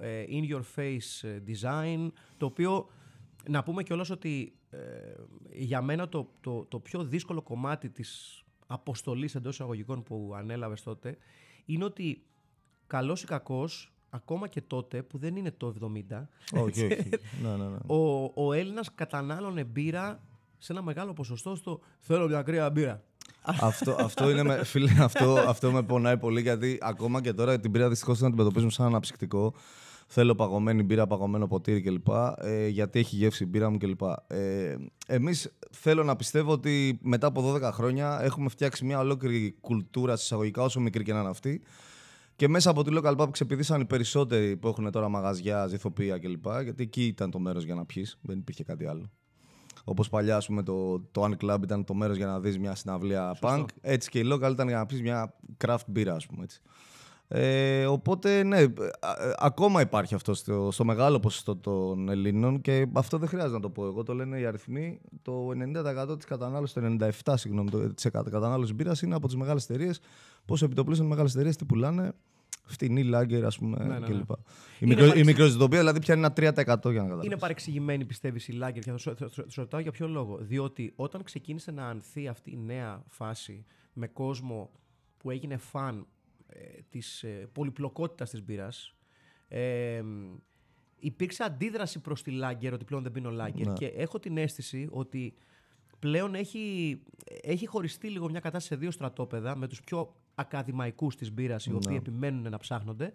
ε, 0.00 0.24
in 0.28 0.52
your 0.54 0.62
face 0.76 1.28
ε, 1.28 1.40
design, 1.46 2.08
το 2.36 2.46
οποίο 2.46 2.88
να 3.48 3.62
πούμε 3.62 3.82
κιόλας 3.82 4.10
ότι 4.10 4.52
ε, 4.70 4.78
για 5.52 5.82
μένα 5.82 6.08
το, 6.08 6.30
το, 6.40 6.64
το 6.64 6.78
πιο 6.80 7.04
δύσκολο 7.04 7.42
κομμάτι 7.42 7.90
της 7.90 8.42
αποστολής 8.66 9.34
εντός 9.34 9.54
εισαγωγικών 9.54 10.02
που 10.02 10.32
ανέλαβες 10.36 10.82
τότε 10.82 11.16
είναι 11.64 11.84
ότι 11.84 12.22
καλός 12.86 13.22
ή 13.22 13.26
κακός, 13.26 13.92
ακόμα 14.10 14.48
και 14.48 14.60
τότε 14.60 15.02
που 15.02 15.18
δεν 15.18 15.36
είναι 15.36 15.50
το 15.56 15.74
70, 15.80 16.22
όχι, 16.52 16.84
όχι. 16.84 17.08
ναι, 17.42 17.48
ναι, 17.48 17.64
ναι. 17.64 17.76
ο, 17.86 18.32
ο 18.34 18.52
Έλληνας 18.52 18.94
κατανάλωνε 18.94 19.64
μπύρα 19.64 20.20
σε 20.58 20.72
ένα 20.72 20.82
μεγάλο 20.82 21.12
ποσοστό 21.12 21.54
στο 21.54 21.80
θέλω 21.98 22.28
μια 22.28 22.42
κρύα 22.42 22.70
μπύρα. 22.70 23.02
αυτό, 23.42 23.96
αυτό, 23.98 24.30
είναι 24.30 24.42
με, 24.42 24.64
φίλε, 24.64 24.90
αυτό, 24.98 25.44
αυτό 25.46 25.72
με 25.72 25.82
πονάει 25.82 26.16
πολύ 26.18 26.40
γιατί 26.40 26.78
ακόμα 26.80 27.20
και 27.20 27.32
τώρα 27.32 27.60
την 27.60 27.70
πύρα 27.70 27.88
δυστυχώς 27.88 28.18
την 28.18 28.26
αντιμετωπίζουμε 28.26 28.70
σαν 28.70 28.86
αναψυκτικό. 28.86 29.54
Θέλω 30.10 30.34
παγωμένη 30.34 30.82
μπύρα, 30.82 31.06
παγωμένο 31.06 31.46
ποτήρι 31.46 31.80
κλπ. 31.80 32.08
Ε, 32.36 32.68
γιατί 32.68 32.98
έχει 32.98 33.16
γεύση 33.16 33.44
η 33.44 33.46
μπύρα 33.50 33.70
μου 33.70 33.78
κλπ. 33.78 34.00
Ε, 34.26 34.76
Εμείς 35.06 35.52
θέλω 35.70 36.04
να 36.04 36.16
πιστεύω 36.16 36.52
ότι 36.52 36.98
μετά 37.02 37.26
από 37.26 37.54
12 37.54 37.60
χρόνια 37.72 38.18
έχουμε 38.22 38.48
φτιάξει 38.48 38.84
μια 38.84 38.98
ολόκληρη 38.98 39.56
κουλτούρα 39.60 40.16
συσσαγωγικά, 40.16 40.62
όσο 40.62 40.80
μικρή 40.80 41.04
και 41.04 41.12
να 41.12 41.20
είναι 41.20 41.28
αυτή. 41.28 41.62
Και 42.38 42.48
μέσα 42.48 42.70
από 42.70 42.84
τη 42.84 42.90
local 42.94 43.16
pub 43.16 43.28
ξεπηδήσαν 43.30 43.80
οι 43.80 43.84
περισσότεροι 43.84 44.56
που 44.56 44.68
έχουν 44.68 44.90
τώρα 44.90 45.08
μαγαζιά, 45.08 45.66
ζυθοποιία 45.66 46.18
κλπ. 46.18 46.46
Γιατί 46.62 46.82
εκεί 46.82 47.06
ήταν 47.06 47.30
το 47.30 47.38
μέρος 47.38 47.64
για 47.64 47.74
να 47.74 47.84
πιεις, 47.84 48.18
δεν 48.22 48.38
υπήρχε 48.38 48.64
κάτι 48.64 48.86
άλλο. 48.86 49.10
Όπως 49.84 50.08
παλιά, 50.08 50.36
ας 50.36 50.46
πούμε, 50.46 50.62
το, 50.62 51.00
το 51.00 51.24
Unclub 51.24 51.58
ήταν 51.62 51.84
το 51.84 51.94
μέρος 51.94 52.16
για 52.16 52.26
να 52.26 52.40
δεις 52.40 52.58
μια 52.58 52.74
συναυλία 52.74 53.38
punk. 53.40 53.64
Έτσι 53.80 54.10
και 54.10 54.18
η 54.18 54.30
local 54.32 54.50
ήταν 54.50 54.68
για 54.68 54.76
να 54.76 54.86
πεις 54.86 55.02
μια 55.02 55.34
craft 55.64 55.86
μπύρα, 55.86 56.14
ας 56.14 56.26
πούμε 56.26 56.42
έτσι. 56.44 56.60
Ε, 57.30 57.86
οπότε, 57.86 58.42
ναι, 58.42 58.56
α- 58.56 58.66
α- 59.00 59.34
ακόμα 59.38 59.80
υπάρχει 59.80 60.14
αυτό 60.14 60.34
στο, 60.34 60.68
στο 60.72 60.84
μεγάλο 60.84 61.20
ποσοστό 61.20 61.56
των 61.56 62.08
Ελλήνων 62.08 62.60
και 62.60 62.86
αυτό 62.92 63.18
δεν 63.18 63.28
χρειάζεται 63.28 63.54
να 63.54 63.60
το 63.60 63.70
πω 63.70 63.86
εγώ. 63.86 64.02
Το 64.02 64.14
λένε 64.14 64.38
οι 64.38 64.44
αριθμοί. 64.44 65.00
Το 65.22 65.48
90% 66.10 66.16
της 66.16 66.24
κατανάλωσης, 66.26 66.74
το 66.74 66.96
97% 67.24 67.34
συγγνώμη, 67.36 67.70
το, 67.70 67.94
της 67.94 68.10
κατανάλωσης 68.10 68.74
μπύρας 68.74 69.02
είναι 69.02 69.14
από 69.14 69.26
τις 69.26 69.36
μεγάλες 69.36 69.64
εταιρείες. 69.64 70.00
Πόσο 70.44 70.64
επιτοπλίστων 70.64 71.06
οι 71.06 71.08
μεγάλες 71.08 71.34
εταιρείες 71.34 71.56
τι 71.56 71.64
πουλάνε. 71.64 72.12
Φτηνή 72.70 73.02
λάγκερ, 73.04 73.44
ας 73.44 73.58
πούμε, 73.58 73.76
Ναι, 73.78 73.84
ναι, 73.84 73.98
ναι. 73.98 74.06
κλπ. 74.06 74.30
Η, 74.30 74.34
Είναι 74.80 74.90
μικρο, 74.94 75.04
η 75.04 75.08
παρεξ- 75.08 75.26
μικροσυντοπία 75.26 75.78
δηλαδή 75.78 76.00
πιάνει 76.00 76.20
ένα 76.20 76.32
3% 76.32 76.42
για 76.42 76.72
να 76.72 76.76
καταλάβεις. 77.02 77.24
Είναι 77.24 77.36
παρεξηγημένη, 77.38 78.04
πιστεύεις, 78.04 78.48
η 78.48 78.58
Lager 78.62 78.72
και 78.72 78.90
θα 78.90 78.96
σου, 78.96 79.14
θα 79.16 79.28
σου- 79.28 79.42
θα 79.42 79.50
σου 79.50 79.60
ρωτάω 79.60 79.80
για 79.80 79.90
ποιο 79.90 80.08
λόγο. 80.08 80.36
Διότι 80.40 80.92
όταν 80.96 81.22
ξεκίνησε 81.22 81.70
να 81.70 81.86
ανθεί 81.86 82.28
αυτή 82.28 82.50
η 82.50 82.58
νέα 82.66 83.02
φάση 83.08 83.64
με 83.92 84.06
κόσμο 84.06 84.70
που 85.18 85.30
έγινε 85.30 85.56
φαν 85.56 85.96
ε, 85.98 86.02
της 86.88 87.22
ε, 87.22 87.48
πολυπλοκότητας 87.52 88.30
της 88.30 88.42
μπύρας, 88.44 88.92
Ε, 89.50 90.02
υπήρξε 90.98 91.42
αντίδραση 91.44 92.00
προς 92.00 92.22
τη 92.22 92.38
Lager 92.42 92.70
ότι 92.72 92.84
πλέον 92.84 93.02
δεν 93.02 93.12
πίνω 93.12 93.30
Lager 93.30 93.66
Ναι. 93.66 93.72
και 93.72 93.86
έχω 93.86 94.18
την 94.18 94.36
αίσθηση 94.38 94.88
ότι 94.90 95.34
πλέον 95.98 96.34
έχει, 96.34 96.98
έχει 97.42 97.66
χωριστεί 97.66 98.08
λίγο 98.08 98.30
μια 98.30 98.40
κατάσταση 98.40 98.66
σε 98.66 98.76
δύο 98.76 98.90
στρατόπεδα 98.90 99.56
με 99.56 99.68
τους 99.68 99.80
πιο 99.80 100.14
ακαδημαϊκούς 100.34 101.16
της 101.16 101.32
μπύρας 101.32 101.66
οι 101.66 101.72
οποίοι 101.72 101.96
επιμένουν 101.98 102.50
να 102.50 102.58
ψάχνονται 102.58 103.12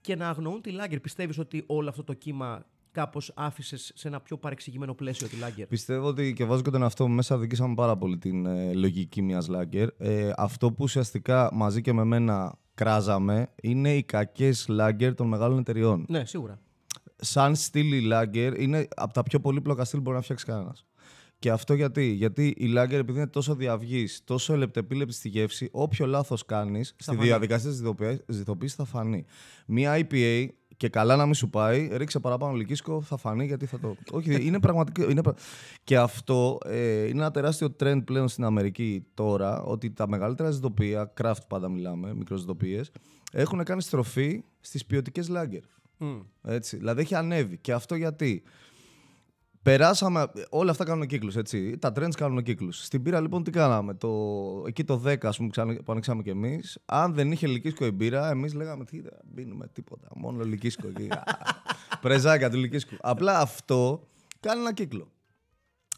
και 0.00 0.16
να 0.16 0.28
αγνοούν 0.28 0.62
τη 0.62 0.70
Lager. 0.80 0.98
Πιστεύεις 1.02 1.38
ότι 1.38 1.62
όλο 1.66 1.88
αυτό 1.88 2.04
το 2.04 2.12
κύμα 2.12 2.66
κάπως 2.96 3.32
άφησες 3.34 3.92
σε 3.94 4.08
ένα 4.08 4.20
πιο 4.20 4.36
παρεξηγημένο 4.38 4.94
πλαίσιο 4.94 5.28
τη 5.28 5.36
Lager; 5.42 5.64
Πιστεύω 5.68 6.06
ότι 6.06 6.32
και 6.32 6.44
βάζω 6.44 6.62
και 6.62 6.70
τον 6.70 6.82
εαυτό 6.82 7.08
μου 7.08 7.14
μέσα, 7.14 7.38
δικήσαμε 7.38 7.74
πάρα 7.74 7.96
πολύ 7.96 8.18
την 8.18 8.46
ε, 8.46 8.72
λογική 8.72 9.22
μιας 9.22 9.48
Lager. 9.50 9.86
Ε, 9.98 10.30
αυτό 10.36 10.68
που 10.68 10.76
ουσιαστικά 10.78 11.50
μαζί 11.52 11.80
και 11.80 11.92
με 11.92 12.04
μένα 12.04 12.58
κράζαμε 12.74 13.48
είναι 13.62 13.94
οι 13.94 14.02
κακές 14.02 14.68
Lager 14.80 15.12
των 15.16 15.28
μεγάλων 15.28 15.58
εταιριών. 15.58 16.04
Ναι, 16.08 16.24
σίγουρα. 16.24 16.58
σαν 17.16 17.54
στυλ 17.54 17.92
η 17.92 18.08
Lager 18.12 18.54
είναι 18.58 18.88
από 18.96 19.12
τα 19.12 19.22
πιο 19.22 19.40
πολύπλοκα 19.40 19.84
στυλ 19.84 19.98
που 19.98 20.04
μπορεί 20.04 20.16
να 20.16 20.22
φτιάξει 20.22 20.44
κανένας. 20.44 20.86
Και 21.38 21.50
αυτό 21.50 21.74
γιατί, 21.74 22.04
γιατί 22.04 22.46
η 22.46 22.72
Lager 22.76 22.92
επειδή 22.92 23.18
είναι 23.18 23.26
τόσο 23.26 23.54
διαυγής, 23.54 24.20
τόσο 24.24 24.52
ελεπτεπίλεπτη 24.52 25.14
στη 25.14 25.28
γεύση, 25.28 25.68
όποιο 25.72 26.06
λάθος 26.06 26.44
κάνεις 26.44 26.88
στη 26.88 27.14
φανεί. 27.14 27.22
διαδικασία 27.22 27.70
της 27.70 27.82
ζυθοποίηση 28.26 28.76
θα 28.76 28.84
φανεί. 28.84 29.24
Μία 29.66 29.98
IPA 29.98 30.48
και 30.76 30.88
καλά 30.88 31.16
να 31.16 31.24
μην 31.24 31.34
σου 31.34 31.50
πάει, 31.50 31.88
ρίξε 31.92 32.18
παραπάνω 32.18 32.52
λυκίσκο, 32.54 33.02
θα 33.02 33.16
φανεί 33.16 33.46
γιατί 33.46 33.66
θα 33.66 33.78
το. 33.78 33.96
Όχι, 34.10 34.46
είναι 34.46 34.60
πραγματικό. 34.60 35.10
Είναι... 35.10 35.22
πρα- 35.22 35.34
Και 35.84 35.96
αυτό 35.96 36.58
ε, 36.64 37.02
είναι 37.06 37.20
ένα 37.20 37.30
τεράστιο 37.30 37.76
trend 37.80 38.00
πλέον 38.04 38.28
στην 38.28 38.44
Αμερική 38.44 39.04
τώρα, 39.14 39.62
ότι 39.62 39.90
τα 39.90 40.08
μεγαλύτερα 40.08 40.50
ζητοπία, 40.50 41.12
craft 41.20 41.46
πάντα 41.48 41.68
μιλάμε, 41.68 42.14
μικροζητοπίε, 42.14 42.80
έχουν 43.32 43.64
κάνει 43.64 43.82
στροφή 43.82 44.44
στις 44.60 44.86
ποιοτικές 44.86 45.30
Lager. 45.30 45.62
Μμ. 45.98 46.18
Έτσι. 46.42 46.76
Δηλαδή 46.76 47.00
έχει 47.00 47.14
ανέβει. 47.14 47.56
Και 47.58 47.72
αυτό 47.72 47.94
γιατί; 47.94 48.42
Περάσαμε. 49.66 50.26
Όλα 50.50 50.70
αυτά 50.70 50.84
κάνουν 50.84 51.06
κύκλους. 51.06 51.34
Τα 51.78 51.92
trends 51.96 52.10
κάνουν 52.16 52.42
κύκλους. 52.42 52.84
Στην 52.84 53.02
πύρα 53.02 53.20
λοιπόν 53.20 53.42
τι 53.42 53.50
κάναμε; 53.50 53.94
Το, 53.94 54.08
εκεί 54.66 54.84
το 54.84 55.02
10 55.04 55.16
ας 55.26 55.36
πούμε, 55.36 55.48
ξανα- 55.48 55.82
που 55.82 55.92
ανοίξαμε 55.92 56.22
κι 56.22 56.30
εμείς. 56.30 56.78
Αν 56.84 57.14
δεν 57.14 57.32
είχε 57.32 57.46
λυκίσκο 57.46 57.86
η 57.86 57.90
μπύρα, 57.90 58.30
εμείς 58.30 58.54
λέγαμε 58.54 58.84
τι 58.84 59.00
δεν 59.00 59.12
πίνουμε 59.34 59.68
τίποτα. 59.72 60.08
Μόνο 60.16 60.44
λυκίσκο 60.44 60.88
εκεί. 60.88 61.08
Α, 61.10 61.24
Πρεζάκια 62.00 62.50
του 62.50 62.56
λυκίσκου. 62.56 62.96
Απλά 63.00 63.38
αυτό 63.40 64.08
κάνει 64.40 64.60
ένα 64.60 64.72
κύκλο. 64.72 65.10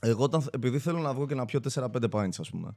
Εγώ 0.01 0.23
όταν, 0.25 0.43
επειδή 0.53 0.79
θέλω 0.79 0.99
να 0.99 1.15
βγω 1.15 1.27
και 1.27 1.35
να 1.35 1.45
πιω 1.45 1.61
4-5 1.75 1.87
pints, 2.11 2.29
ας 2.39 2.51
πούμε. 2.51 2.77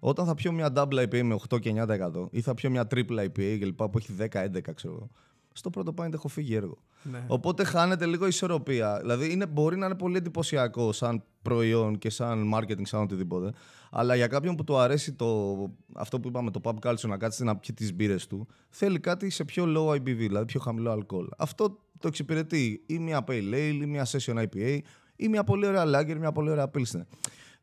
Όταν 0.00 0.26
θα 0.26 0.34
πιω 0.34 0.52
μια 0.52 0.72
double 0.74 1.02
IPA 1.02 1.22
με 1.22 1.34
8 1.48 1.58
και 1.60 1.70
9% 1.70 2.28
ή 2.30 2.40
θα 2.40 2.54
πιω 2.54 2.70
μια 2.70 2.86
triple 2.90 3.18
IPA 3.24 3.56
και 3.58 3.64
λοιπά 3.64 3.90
που 3.90 3.98
έχει 3.98 4.12
10-11, 4.18 4.74
ξέρω 4.74 4.94
εγώ. 4.94 5.10
Στο 5.52 5.70
πρώτο 5.70 5.94
pint 5.98 6.12
έχω 6.12 6.28
φύγει 6.28 6.54
έργο. 6.54 6.78
Ναι. 7.02 7.24
Οπότε 7.26 7.64
χάνεται 7.64 8.06
λίγο 8.06 8.24
η 8.24 8.28
ισορροπία. 8.28 8.98
Δηλαδή 9.00 9.32
είναι, 9.32 9.46
μπορεί 9.46 9.76
να 9.76 9.86
είναι 9.86 9.94
πολύ 9.94 10.16
εντυπωσιακό 10.16 10.92
σαν 10.92 11.22
προϊόν 11.42 11.98
και 11.98 12.10
σαν 12.10 12.52
marketing, 12.54 12.82
σαν 12.82 13.02
οτιδήποτε. 13.02 13.52
Αλλά 13.90 14.14
για 14.14 14.26
κάποιον 14.26 14.56
που 14.56 14.64
του 14.64 14.78
αρέσει 14.78 15.12
το, 15.12 15.56
αυτό 15.94 16.20
που 16.20 16.28
είπαμε, 16.28 16.50
το 16.50 16.60
pub 16.64 16.74
culture, 16.88 17.08
να 17.08 17.16
κάτσει 17.16 17.44
να 17.44 17.56
πιει 17.56 17.74
τις 17.74 17.94
μπύρες 17.94 18.26
του, 18.26 18.46
θέλει 18.68 19.00
κάτι 19.00 19.30
σε 19.30 19.44
πιο 19.44 19.64
low 19.76 19.94
IBV, 19.94 20.16
δηλαδή 20.16 20.44
πιο 20.44 20.60
χαμηλό 20.60 20.90
αλκοόλ. 20.90 21.26
Αυτό 21.36 21.78
το 21.98 22.08
εξυπηρετεί 22.08 22.82
ή 22.86 22.98
μια 22.98 23.24
pale 23.26 23.54
ale, 23.54 23.78
ή 23.82 23.86
μια 23.86 24.06
session 24.06 24.36
IPA, 24.36 24.78
ή 25.16 25.28
μια 25.28 25.44
πολύ 25.44 25.66
ωραία 25.66 25.84
lager, 25.86 26.16
μια 26.18 26.32
πολύ 26.32 26.50
ωραία 26.50 26.70
pilsner. 26.74 27.02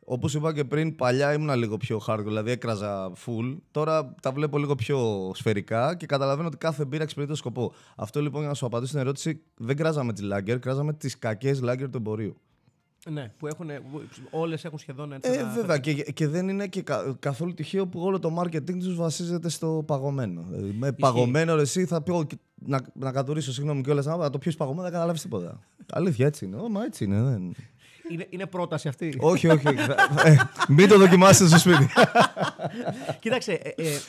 Όπως 0.10 0.34
είπα 0.34 0.54
και 0.54 0.64
πριν, 0.66 0.96
παλιά 0.96 1.34
ήμουν 1.34 1.56
λίγο 1.58 1.78
πιο 1.78 2.02
hardcore, 2.08 2.24
δηλαδή 2.24 2.52
έκραζα 2.52 3.12
full. 3.26 3.58
Τώρα 3.72 4.16
τα 4.22 4.32
βλέπω 4.32 4.58
λίγο 4.58 4.76
πιο 4.76 5.32
σφαιρικά 5.36 5.96
και 5.96 6.06
καταλαβαίνω 6.06 6.48
ότι 6.48 6.58
κάθε 6.58 6.86
μπύρα 6.86 7.04
εξυπηρετεί 7.04 7.32
το 7.32 7.38
σκοπό. 7.38 7.74
Αυτό 7.96 8.22
λοιπόν 8.22 8.40
για 8.40 8.50
να 8.50 8.56
σου 8.56 8.66
απαντήσω 8.66 8.90
στην 8.90 9.02
ερώτηση, 9.02 9.42
δεν 9.58 9.76
κράζαμε 9.76 10.14
τι 10.14 10.28
lager, 10.34 10.58
κράζαμε 10.60 10.94
τις 10.94 11.18
κακές 11.20 11.62
lager 11.64 11.86
του 11.92 11.98
εμπορίου. 11.98 12.36
Ναι, 13.10 13.32
που 13.38 13.48
έχουν, 13.48 13.70
όλες 14.32 14.66
έχουν 14.66 14.78
σχεδόν 14.78 15.14
έτσι. 15.14 15.32
Ε, 15.32 15.38
ένα- 15.38 15.52
βέβαια, 15.54 15.78
και, 15.78 15.94
και 15.94 16.28
δεν 16.28 16.50
είναι 16.50 16.68
και 16.68 16.82
κα- 16.82 17.16
καθόλου 17.20 17.54
τυχαίο 17.54 17.88
που 17.88 18.00
όλο 18.02 18.20
το 18.20 18.42
marketing 18.42 18.78
τους 18.80 18.96
βασίζεται 18.96 19.50
στο 19.50 19.84
παγωμένο. 19.88 20.46
Δηλαδή, 20.50 20.76
με 20.80 20.92
παγωμένο 20.92 21.56
ρε, 21.56 21.62
εσύ 21.62 21.86
θα 21.86 22.02
πει 22.02 22.28
να, 22.56 22.80
να 22.94 23.12
κατουρίσω, 23.12 23.52
συγγνώμη 23.52 23.82
κιόλας, 23.82 24.06
να 24.06 24.30
το 24.30 24.38
πιεις 24.38 24.56
παγωμένο 24.56 24.84
δεν 24.84 24.92
καταλάβεις 24.92 25.22
τίποτα. 25.22 25.60
Αλήθεια, 25.92 26.26
έτσι 26.26 26.46
είναι. 26.46 26.56
Ω, 26.56 26.70
μα 26.70 26.84
έτσι 26.84 27.04
είναι. 27.04 27.22
Δεν... 27.22 27.56
Είναι, 28.12 28.28
είναι 28.30 28.46
πρόταση 28.48 28.88
αυτή; 28.88 29.18
όχι, 29.20 29.48
όχι. 29.48 29.68
Ε, 30.24 30.36
μην 30.68 30.88
το 30.88 30.98
δοκιμάσετε 30.98 31.50
στο 31.50 31.58
σπίτι. 31.60 31.88
Κοίταξε, 33.20 33.54
ε, 33.54 33.70
ε, 33.70 33.94
ε, 33.96 34.00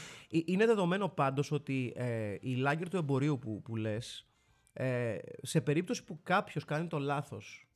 είναι 0.45 0.67
δεδομένο 0.67 1.09
πάντως 1.09 1.53
ότι 1.53 1.93
ε, 1.97 2.37
η 2.41 2.55
λάγκερ 2.55 2.89
του 2.89 2.97
εμπορίου 2.97 3.39
που, 3.39 3.63
που 3.63 3.77
λες, 3.77 4.27
ε, 4.73 5.17
σε 5.43 5.61
περίπτωση 5.61 6.05
που 6.05 6.21
κάποιος 6.23 6.65
κάνει 6.65 6.87
το 6.87 6.99
λάθος 6.99 7.69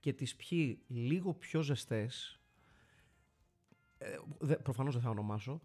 και 0.00 0.12
τις 0.12 0.36
πιει 0.36 0.78
λίγο 0.86 1.34
πιο 1.34 1.60
ζεστές, 1.62 2.40
ε, 3.98 4.06
δε- 4.38 4.56
προφανώς 4.56 4.94
δεν 4.94 5.02
θα 5.02 5.10
ονομάσω, 5.10 5.60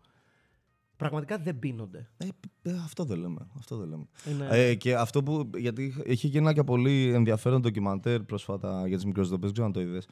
πραγματικά 1.02 1.38
δεν 1.38 1.60
πίνονται. 1.60 2.10
Ε, 2.18 2.28
ε, 2.62 2.72
αυτό 2.84 3.04
δεν 3.04 3.18
λέμε. 3.20 3.48
Αυτό 3.60 3.78
δεν 3.78 3.90
λέμε. 3.90 4.06
Είναι- 4.32 4.48
Ε, 4.52 4.76
και 4.76 4.96
αυτό 4.96 5.24
που. 5.24 5.50
Γιατί 5.58 5.96
έχει 6.06 6.28
γίνει 6.28 6.38
ένα 6.44 6.54
και 6.54 6.64
πολύ 6.64 7.12
ενδιαφέρον 7.14 7.62
ντοκιμαντέρ 7.62 8.24
πρόσφατα 8.24 8.88
για 8.88 8.96
τις 8.96 9.06
μικροζυθοποιίες, 9.06 9.46
δεν 9.46 9.52
ξέρω 9.54 9.68
αν 9.68 9.74
το 9.74 9.82
είδες. 9.82 10.08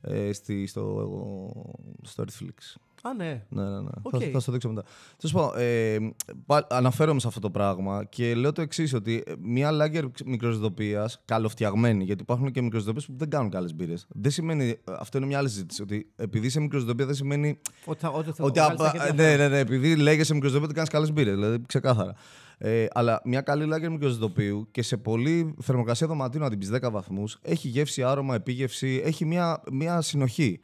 Ε, 0.00 0.32
στη, 0.32 0.66
στο, 0.66 1.08
στο 2.02 2.24
Netflix. 2.26 2.74
Α, 3.04 3.14
ναι. 3.14 3.42
Ναι, 3.48 3.62
ναι, 3.62 3.80
ναι. 3.80 3.88
Οκ. 4.02 4.12
Θα, 4.18 4.28
θα 4.32 4.38
σου 4.40 4.46
το 4.46 4.52
δείξω 4.52 4.68
μετά. 4.68 4.82
Τέλος 5.16 5.34
πάντων, 5.34 5.52
ε, 5.62 5.96
πα- 6.46 6.66
αναφέρομαι 6.70 7.20
σε 7.20 7.26
αυτό 7.28 7.40
το 7.40 7.50
πράγμα 7.50 8.04
και 8.04 8.34
λέω 8.34 8.52
το 8.52 8.62
εξής: 8.62 8.94
Ότι 8.94 9.22
ε, 9.26 9.32
μια 9.42 9.70
lager 9.72 10.04
μικροζυθοποιίας 10.24 11.10
καλοφτιαγμένη, 11.24 12.04
γιατί 12.04 12.22
υπάρχουν 12.22 12.50
και 12.50 12.62
μικροζυθοποιίες 12.62 13.02
που 13.06 13.14
δεν 13.16 13.28
κάνουν 13.30 13.50
καλές 13.50 13.74
μπύρες. 13.74 14.06
Δεν 14.08 14.30
σημαίνει. 14.30 14.76
Αυτό 14.98 15.18
είναι 15.18 15.26
μια 15.26 15.38
άλλη 15.38 15.48
συζήτηση. 15.48 15.82
Ότι 15.82 16.10
επειδή 16.16 16.46
είσαι 16.46 16.60
μικροζυθοποιία 16.60 17.06
δεν 17.06 17.14
σημαίνει 17.14 17.58
Ότι 17.84 18.00
θα, 18.00 18.08
ότι 18.10 18.32
θα 18.32 18.44
ότι 18.44 18.58
βγάλεις 18.60 18.78
τα 18.80 18.88
απα- 18.88 18.98
χέρια 19.04 19.12
ναι, 19.24 19.36
ναι, 19.36 19.48
ναι, 19.48 19.58
επειδή 19.58 19.96
λέγεσαι 19.96 20.32
μικροσυντοπίο, 20.34 20.66
ότι 20.68 20.74
κάνεις 20.76 20.90
καλές 20.90 21.12
μπύρες. 21.12 21.34
Δηλαδή, 21.34 21.62
ξεκάθαρα. 21.66 22.14
Ε, 22.58 22.86
αλλά 22.92 23.20
μια 23.24 23.40
καλή 23.40 23.64
λάγκερ 23.66 23.90
μικροσυντοπίου 23.90 24.68
και 24.70 24.82
σε 24.82 24.96
πολύ 24.96 25.54
θερμοκρασία 25.62 26.06
δωματίου 26.06 26.40
να 26.40 26.48
την 26.48 26.58
πεις 26.58 26.70
10 26.72 26.90
βαθμούς, 26.90 27.38
έχει 27.42 27.68
γεύση, 27.68 28.02
άρωμα, 28.02 28.34
επίγευση, 28.34 29.00
έχει 29.04 29.24
μια, 29.24 29.62
μια 29.72 30.00
συνοχή. 30.00 30.60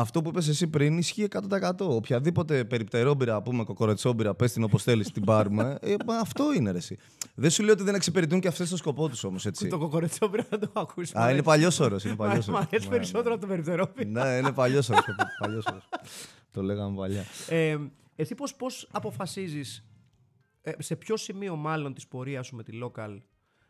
Αυτό 0.00 0.22
που 0.22 0.28
είπες 0.28 0.48
εσύ 0.48 0.66
πριν 0.68 0.98
ισχύει 0.98 1.26
100%. 1.48 1.70
Οποιαδήποτε 1.78 2.64
περιπτερόμπυρα, 2.64 3.42
πούμε, 3.42 3.64
κοκορετσόμπυρα, 3.64 4.34
πες 4.34 4.52
την 4.52 4.62
όπως 4.62 4.82
θέλεις, 4.82 5.10
την 5.10 5.24
πάρουμε. 5.24 5.78
Ε, 5.80 5.94
μα 6.06 6.16
αυτό 6.18 6.52
είναι 6.52 6.70
ρε, 6.70 6.78
εσύ. 6.78 6.96
Δεν 7.34 7.50
σου 7.50 7.62
λέω 7.62 7.72
ότι 7.72 7.82
δεν 7.82 7.94
εξυπηρετούν 7.94 8.40
και 8.40 8.48
αυτές 8.48 8.68
το 8.70 8.76
σκοπό 8.76 9.08
τους 9.08 9.24
όμως, 9.24 9.46
έτσι. 9.46 9.68
Το 9.68 9.78
κοκορετσό 9.78 10.28
πρέπει 10.28 10.46
να 10.50 10.58
το 10.58 10.70
ακούσει. 10.74 11.18
Α, 11.18 11.30
είναι 11.30 11.42
παλιός 11.42 11.80
όρος. 11.80 12.04
Είναι 12.04 12.12
Μ' 12.12 12.16
παλιός 12.16 12.32
αρέσει- 12.34 12.50
μ' 12.50 12.54
όρος. 12.54 12.66
αρέσει 12.70 12.88
Ναι, 12.88 12.94
περισσότερο 12.94 13.32
από 13.34 13.40
το 13.42 13.46
περιπτερόπι. 13.48 14.04
Ναι, 14.04 14.28
είναι 14.28 14.52
παλιός 14.52 14.88
όρος. 14.88 15.04
Παλιός 15.38 15.64
όρος. 15.70 15.88
Το 16.52 16.62
λέγαμε 16.62 16.96
παλιά. 16.96 17.24
Ε, 17.48 17.76
εσύ 18.16 18.34
πώς, 18.34 18.54
πώς 18.54 18.88
αποφασίζεις, 18.92 19.84
ε, 20.62 20.72
σε 20.78 20.96
ποιο 20.96 21.16
σημείο 21.16 21.56
μάλλον 21.56 21.94
της 21.94 22.06
πορείας 22.06 22.46
σου 22.46 22.56
με 22.56 22.62
τη 22.62 22.72
local 22.84 23.18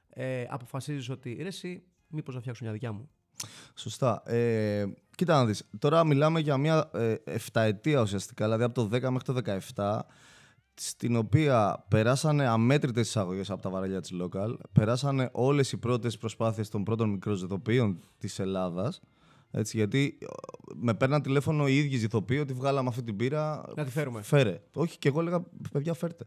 ε, 0.09 0.45
αποφασίζεις 0.49 1.09
ότι 1.11 1.37
ρε 1.41 1.49
εσύ 1.49 1.83
μήπως 2.09 2.35
να 2.35 2.41
φτιάξω 2.41 2.65
μια 2.65 2.73
δικιά 2.73 2.93
μου; 2.93 3.11
Σωστά. 3.75 4.23
Ε, 4.25 4.85
κοίτα 5.15 5.35
να 5.35 5.45
δεις. 5.45 5.69
Τώρα 5.79 6.05
μιλάμε 6.05 6.41
για 6.41 6.57
μια 6.57 6.91
ε, 6.95 7.15
εφταετία 7.25 8.01
ουσιαστικά, 8.01 8.45
δηλαδή 8.45 8.63
από 8.63 8.75
το 8.75 8.97
10 8.97 9.11
μέχρι 9.11 9.43
το 9.43 9.61
17, 9.75 9.99
στην 10.75 11.17
οποία 11.17 11.85
περάσανε 11.89 12.47
αμέτρητες 12.47 13.09
εισαγωγές 13.09 13.51
από 13.51 13.63
τα 13.63 13.71
βαρέλια 13.71 14.01
της 14.01 14.13
Local, 14.23 14.55
περάσανε 14.73 15.29
όλες 15.33 15.73
οι 15.73 15.77
πρώτες 15.77 16.19
προσπάθειες 16.19 16.69
των 16.69 16.85
πρώτων 16.85 17.11
μικροζετοποιών 17.11 18.01
της 18.19 18.39
Ελλάδας, 18.39 19.01
έτσι, 19.51 19.77
γιατί 19.77 20.19
ε, 20.21 20.27
με 20.75 20.95
παίρναν 20.95 21.23
τηλέφωνο 21.23 21.69
οι 21.69 21.77
ίδιοι 21.77 21.97
ζηθοποιοί 21.97 22.39
ότι 22.43 22.53
βγάλαμε 22.53 22.89
αυτή 22.89 23.03
την 23.03 23.17
πύρα. 23.17 23.65
Να 23.77 23.85
τη 23.85 23.91
φέρουμε. 23.91 24.23
Φέρε. 24.23 24.61
Όχι, 24.73 24.99
και 24.99 25.09
εγώ 25.09 25.21
έλεγα, 25.21 25.45
παιδιά, 25.73 25.95
φέρτε. 25.95 26.27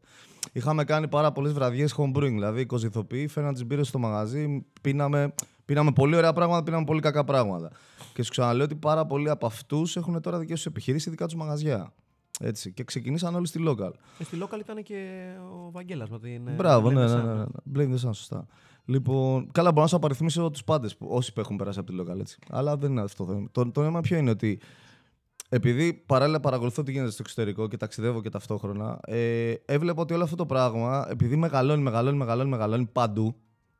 Είχαμε 0.51 0.83
κάνει 0.83 1.07
πάρα 1.07 1.31
πολλές 1.31 1.53
βραδιές 1.53 1.95
home 1.97 2.17
brewing. 2.17 2.31
Δηλαδή, 2.31 2.61
οι 2.61 2.65
κοζηθοποιοί 2.65 3.27
φέρναν 3.27 3.53
τις 3.53 3.65
μπύρες 3.65 3.87
στο 3.87 3.99
μαγαζί, 3.99 4.65
πίναμε, 4.81 5.33
πίναμε 5.65 5.91
πολύ 5.91 6.15
ωραία 6.15 6.33
πράγματα, 6.33 6.63
πίναμε 6.63 6.83
πολύ 6.83 6.99
κακά 6.99 7.23
πράγματα. 7.23 7.71
Και 8.13 8.23
σου 8.23 8.29
ξαναλέω 8.29 8.65
ότι 8.65 8.75
πάρα 8.75 9.05
πολλοί 9.05 9.29
από 9.29 9.45
αυτούς 9.45 9.95
έχουν 9.95 10.21
τώρα 10.21 10.39
δικέ 10.39 10.53
του 10.53 10.63
επιχειρήσεις, 10.65 11.09
δικά 11.11 11.25
τους 11.25 11.35
μαγαζιά. 11.35 11.93
Έτσι. 12.39 12.73
Και 12.73 12.83
ξεκινήσαν 12.83 13.35
όλοι 13.35 13.47
στη 13.47 13.63
local. 13.67 13.91
Και 14.17 14.23
στη 14.23 14.37
local 14.43 14.59
ήταν 14.59 14.83
και 14.83 15.29
ο 15.53 15.71
Βαγγέλας 15.71 16.09
με 16.09 16.19
την... 16.19 16.47
ε, 16.47 16.51
Μπράβο, 16.51 16.87
Blend 16.87 16.93
ναι, 16.93 17.05
the 17.05 17.07
ναι, 17.07 17.21
Sun. 17.21 17.25
ναι, 17.25 17.33
ναι. 17.33 17.45
Blame 17.75 17.89
the 17.89 18.07
sun, 18.07 18.13
σωστά. 18.13 18.45
Λοιπόν, 18.85 19.51
καλά, 19.51 19.69
μπορώ 19.69 19.81
να 19.81 19.87
σου 19.87 19.95
απαριθμίσω 19.95 20.49
τους 20.49 20.63
πάντες, 20.63 20.95
όσοι 20.99 21.33
που 21.33 21.39
έχουν 21.39 21.55
περάσει 21.55 21.79
από 21.79 21.91
τη 21.91 21.97
local, 22.01 22.19
έτσι. 22.19 22.37
Αλλά 22.49 22.77
δεν 22.77 22.91
είναι 22.91 23.01
αυτό 23.01 23.25
το 23.25 23.33
θέμα. 23.33 23.47
Το, 23.51 23.71
το 23.71 23.81
νόημα 23.81 24.01
ποιο 24.01 24.17
είναι 24.17 24.29
ότι 24.29 24.59
επειδή 25.49 25.93
παράλληλα 25.93 26.39
παρακολουθώ 26.39 26.83
τι 26.83 26.91
γίνεται 26.91 27.11
στο 27.11 27.21
εξωτερικό 27.25 27.67
και 27.67 27.77
ταξιδεύω 27.77 28.21
και 28.21 28.29
ταυτόχρονα, 28.29 28.99
ε, 29.05 29.53
έβλεπα 29.65 30.01
ότι 30.01 30.13
όλο 30.13 30.23
αυτό 30.23 30.35
το 30.35 30.45
πράγμα, 30.45 31.07
επειδή 31.09 31.35
μεγαλώνει, 31.35 31.81
μεγαλώνει, 31.81 32.17
μεγαλώνει, 32.17 32.49
μεγαλώνει 32.49 32.85
παντού, 32.85 33.35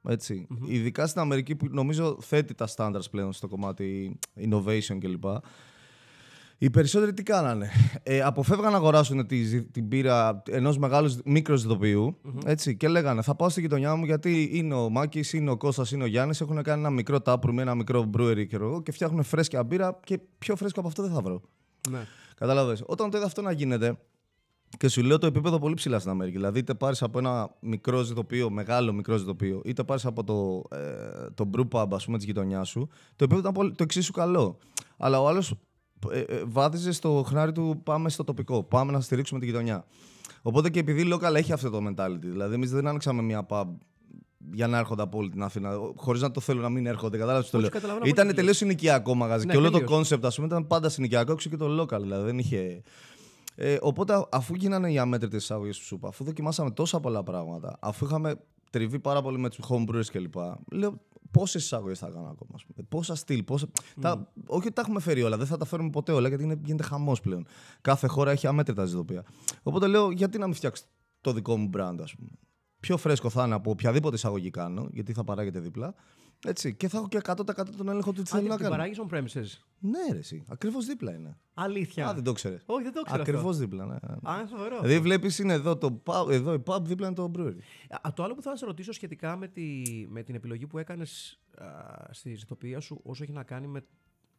έτσι, 0.07 0.47
ειδικά 0.65 1.07
στην 1.07 1.21
Αμερική 1.21 1.55
που 1.55 1.67
νομίζω 1.69 2.17
θέτει 2.21 2.53
τα 2.53 2.67
standards 2.75 3.09
πλέον 3.11 3.33
στο 3.33 3.47
κομμάτι 3.47 4.19
innovation 4.37 4.97
κλπ. 4.99 5.23
Οι 6.57 6.69
περισσότεροι 6.69 7.13
τι 7.13 7.23
κάνανε; 7.23 7.69
Ε, 8.03 8.21
αποφεύγαν 8.21 8.71
να 8.71 8.77
αγοράσουν 8.77 9.27
τη, 9.27 9.43
ζυ- 9.43 9.71
την 9.71 9.87
πύρα 9.87 10.41
ενός 10.49 10.77
μεγάλου 10.77 11.17
μικρού 11.25 11.55
ζητοποιού, 11.55 12.17
έτσι, 12.45 12.77
και 12.77 12.87
λέγανε 12.87 13.21
Θα 13.21 13.35
πάω 13.35 13.49
στη 13.49 13.61
γειτονιά 13.61 13.95
μου 13.95 14.05
γιατί 14.05 14.49
είναι 14.53 14.73
ο 14.73 14.89
Μάκης, 14.89 15.33
είναι 15.33 15.49
ο 15.51 15.57
Κώστας, 15.57 15.91
είναι 15.91 16.03
ο 16.03 16.05
Γιάννης. 16.05 16.41
Έχουν 16.41 16.63
κάνει 16.63 16.79
ένα 16.79 16.89
μικρό 16.89 17.17
taproom, 17.25 17.57
ένα 17.57 17.75
μικρό 17.75 18.09
brewery 18.17 18.45
και, 18.47 18.55
εγώ, 18.55 18.81
και 18.81 18.91
φτιάχνουν 18.91 19.23
φρέσκια 19.23 19.63
μπύρα 19.63 19.99
και 20.03 20.19
πιο 20.37 20.55
φρέσκο 20.55 20.79
από 20.79 20.87
αυτό 20.89 21.03
δεν 21.03 21.11
θα 21.11 21.21
βρω. 21.21 21.41
Ναι. 21.89 21.99
Κατάλαβες. 22.35 22.83
Όταν 22.85 23.09
το 23.09 23.17
είδα 23.17 23.25
αυτό 23.25 23.41
να 23.41 23.51
γίνεται, 23.51 23.97
και 24.77 24.87
σου 24.87 25.01
λέω 25.01 25.17
το 25.17 25.25
επίπεδο 25.25 25.59
πολύ 25.59 25.73
ψηλά 25.73 25.99
στην 25.99 26.11
Αμερική. 26.11 26.37
Δηλαδή, 26.37 26.59
είτε 26.59 26.73
πάρεις 26.73 27.01
από 27.01 27.19
ένα 27.19 27.55
μικρό 27.59 28.01
ζητοποιείο, 28.01 28.49
μεγάλο 28.49 28.93
μικρό 28.93 29.17
ζητοποιείο, 29.17 29.61
είτε 29.65 29.83
πάρεις 29.83 30.05
από 30.05 30.23
το, 30.23 30.63
ε, 30.77 31.29
το 31.33 31.49
brew 31.55 31.67
pub, 31.71 31.87
ας 31.91 32.05
πούμε, 32.05 32.17
της 32.17 32.25
γειτονιάς 32.25 32.69
σου, 32.69 32.87
το 33.15 33.23
επίπεδο 33.23 33.39
ήταν 33.39 33.51
πολύ, 33.51 33.71
το 33.71 33.83
εξίσου 33.83 34.11
καλό. 34.11 34.57
Αλλά 34.97 35.21
ο 35.21 35.27
άλλος 35.27 35.53
ε, 36.11 36.19
ε, 36.19 36.43
βάδιζε 36.45 36.91
στο 36.91 37.23
χνάρι 37.27 37.51
του 37.51 37.81
πάμε 37.83 38.09
στο 38.09 38.23
τοπικό. 38.23 38.63
Πάμε 38.63 38.91
να 38.91 38.99
στηρίξουμε 39.01 39.39
τη 39.39 39.45
γειτονιά. 39.45 39.85
Οπότε 40.41 40.69
και 40.69 40.79
επειδή 40.79 41.11
local 41.13 41.33
έχει 41.35 41.53
αυτό 41.53 41.69
το 41.69 41.79
mentality. 41.87 42.19
Δηλαδή, 42.21 42.53
εμείς 42.53 42.71
δεν 42.71 42.87
άνοιξαμε 42.87 43.21
μια 43.21 43.45
pub 43.49 43.65
για 44.53 44.67
να 44.67 44.77
έρχονται 44.77 45.01
από 45.01 45.17
όλη 45.17 45.29
την 45.29 45.43
Αθήνα, 45.43 45.71
χωρίς 45.95 46.21
να 46.21 46.31
το 46.31 46.39
θέλω 46.39 46.61
να 46.61 46.69
μην 46.69 46.85
έρχονται. 46.85 47.17
Κατάλαβες 47.17 47.49
το 47.49 47.57
Όχι, 47.57 47.65
λέω. 47.65 47.75
καταλαβαίνω 47.75 48.05
Ήταν 48.09 48.25
πώς 48.25 48.35
τελείως 48.35 48.57
συνοικιακό 48.57 49.15
μαγαζί. 49.15 49.45
Ναι, 49.45 49.51
και 49.51 49.57
όλο 49.57 49.69
το 49.69 49.79
τελείως. 49.79 50.11
concept, 50.11 50.23
ας 50.23 50.35
πούμε, 50.35 50.47
ήταν 50.47 50.67
πάντα 50.67 50.89
συνοικιακό 50.89 51.31
έξω 51.31 51.49
και 51.49 51.57
το 51.57 51.81
local. 51.81 52.01
Δηλαδή 52.01 52.25
δεν 52.25 52.37
είχε. 52.37 52.81
Ε, 53.55 53.77
οπότε, 53.81 54.27
αφού 54.31 54.55
γίνανε 54.55 54.91
οι 54.91 54.97
αμέτρητες 54.97 55.43
εισαγωγές 55.43 55.77
του 55.77 55.83
σούπα, 55.83 56.07
αφού 56.07 56.23
δοκιμάσαμε 56.23 56.71
τόσα 56.71 56.99
πολλά 56.99 57.23
πράγματα, 57.23 57.77
αφού 57.81 58.05
είχαμε 58.05 58.35
τριβεί 58.69 58.99
πάρα 58.99 59.21
πολύ 59.21 59.37
με 59.37 59.49
τους 59.49 59.65
homebrewers 59.69 60.05
κλπ. 60.11 60.35
Λέω, 60.71 61.01
πόσες 61.31 61.63
εισαγωγές 61.63 61.99
θα 61.99 62.07
κάνω 62.07 62.27
ακόμα, 62.29 62.51
ας 62.53 62.65
πούμε, 62.65 62.87
πόσα 62.89 63.15
στυλ, 63.15 63.43
πόσα. 63.43 63.67
Τα, 64.01 64.31
όχι 64.45 64.65
ότι 64.67 64.75
τα 64.75 64.81
έχουμε 64.81 64.99
φέρει 64.99 65.23
όλα, 65.23 65.37
δεν 65.37 65.47
θα 65.47 65.57
τα 65.57 65.65
φέρουμε 65.65 65.89
ποτέ 65.89 66.11
όλα, 66.11 66.27
γιατί 66.27 66.43
είναι, 66.43 66.59
γίνεται 66.63 66.83
χαμός 66.83 67.21
πλέον. 67.21 67.45
Κάθε 67.81 68.07
χώρα 68.07 68.31
έχει 68.31 68.47
αμέτρητα 68.47 68.85
ζητοπία. 68.85 69.23
Οπότε 69.63 69.87
λέω, 69.87 70.11
γιατί 70.11 70.37
να 70.37 70.45
μην 70.45 70.55
φτιάξεις 70.55 70.87
το 71.21 71.33
δικό 71.33 71.57
μου 71.57 71.69
brand, 71.73 71.95
ας 72.01 72.15
πούμε. 72.15 72.29
Πιο 72.79 72.97
φρέσκο 72.97 73.29
θα 73.29 73.45
είναι 73.45 73.55
από 73.55 73.71
οποιαδήποτε 73.71 74.15
εισαγωγή 74.15 74.49
κάνω, 74.49 74.87
γιατί 74.91 75.13
θα 75.13 75.23
παράγεται 75.23 75.59
δίπλα. 75.59 75.93
Έτσι, 76.47 76.75
και 76.75 76.87
θα 76.87 76.97
έχω 76.97 77.07
και 77.07 77.19
100% 77.25 77.35
τον 77.77 77.89
έλεγχο 77.89 78.11
του 78.11 78.21
τι 78.21 78.29
Αν 78.33 78.37
θέλω 78.37 78.47
να 78.49 78.55
την 78.55 78.63
κάνω. 78.63 78.69
παράγεις 78.75 78.99
on 79.01 79.13
premises. 79.13 79.63
Ναι, 79.79 79.99
ρε, 80.11 80.17
εσύ. 80.17 80.43
Ακριβώς 80.47 80.85
δίπλα 80.85 81.13
είναι. 81.13 81.37
Αλήθεια. 81.53 82.07
Α, 82.07 82.13
δεν 82.13 82.23
το 82.23 82.33
ξέρεις. 82.33 82.63
Όχι, 82.65 82.83
δεν 82.83 82.93
το 82.93 83.01
ξέρω. 83.01 83.21
Ακριβώς 83.21 83.57
δίπλα, 83.57 83.85
ναι. 83.85 83.95
Α, 84.31 84.37
είναι 84.39 84.47
φοβερό. 84.49 84.79
Δηλαδή 84.81 84.99
βλέπεις 84.99 85.39
είναι 85.39 85.53
εδώ, 85.53 85.77
το 85.77 86.01
pub, 86.05 86.29
εδώ 86.31 86.53
η 86.53 86.63
pub, 86.65 86.81
δίπλα 86.81 87.07
είναι 87.07 87.15
το 87.15 87.31
brewery. 87.37 87.55
Α, 88.01 88.13
το 88.13 88.23
άλλο 88.23 88.35
που 88.35 88.41
θα 88.41 88.55
σε 88.55 88.65
ρωτήσω 88.65 88.91
σχετικά 88.91 89.35
με, 89.37 89.47
τη, 89.47 89.81
με 90.09 90.23
την 90.23 90.35
επιλογή 90.35 90.67
που 90.67 90.77
έκανες 90.77 91.39
στη 92.11 92.33
ζητοπία 92.35 92.79
σου, 92.79 92.99
όσο 93.03 93.23
έχει 93.23 93.31
να 93.31 93.43
κάνει 93.43 93.67
με, 93.67 93.83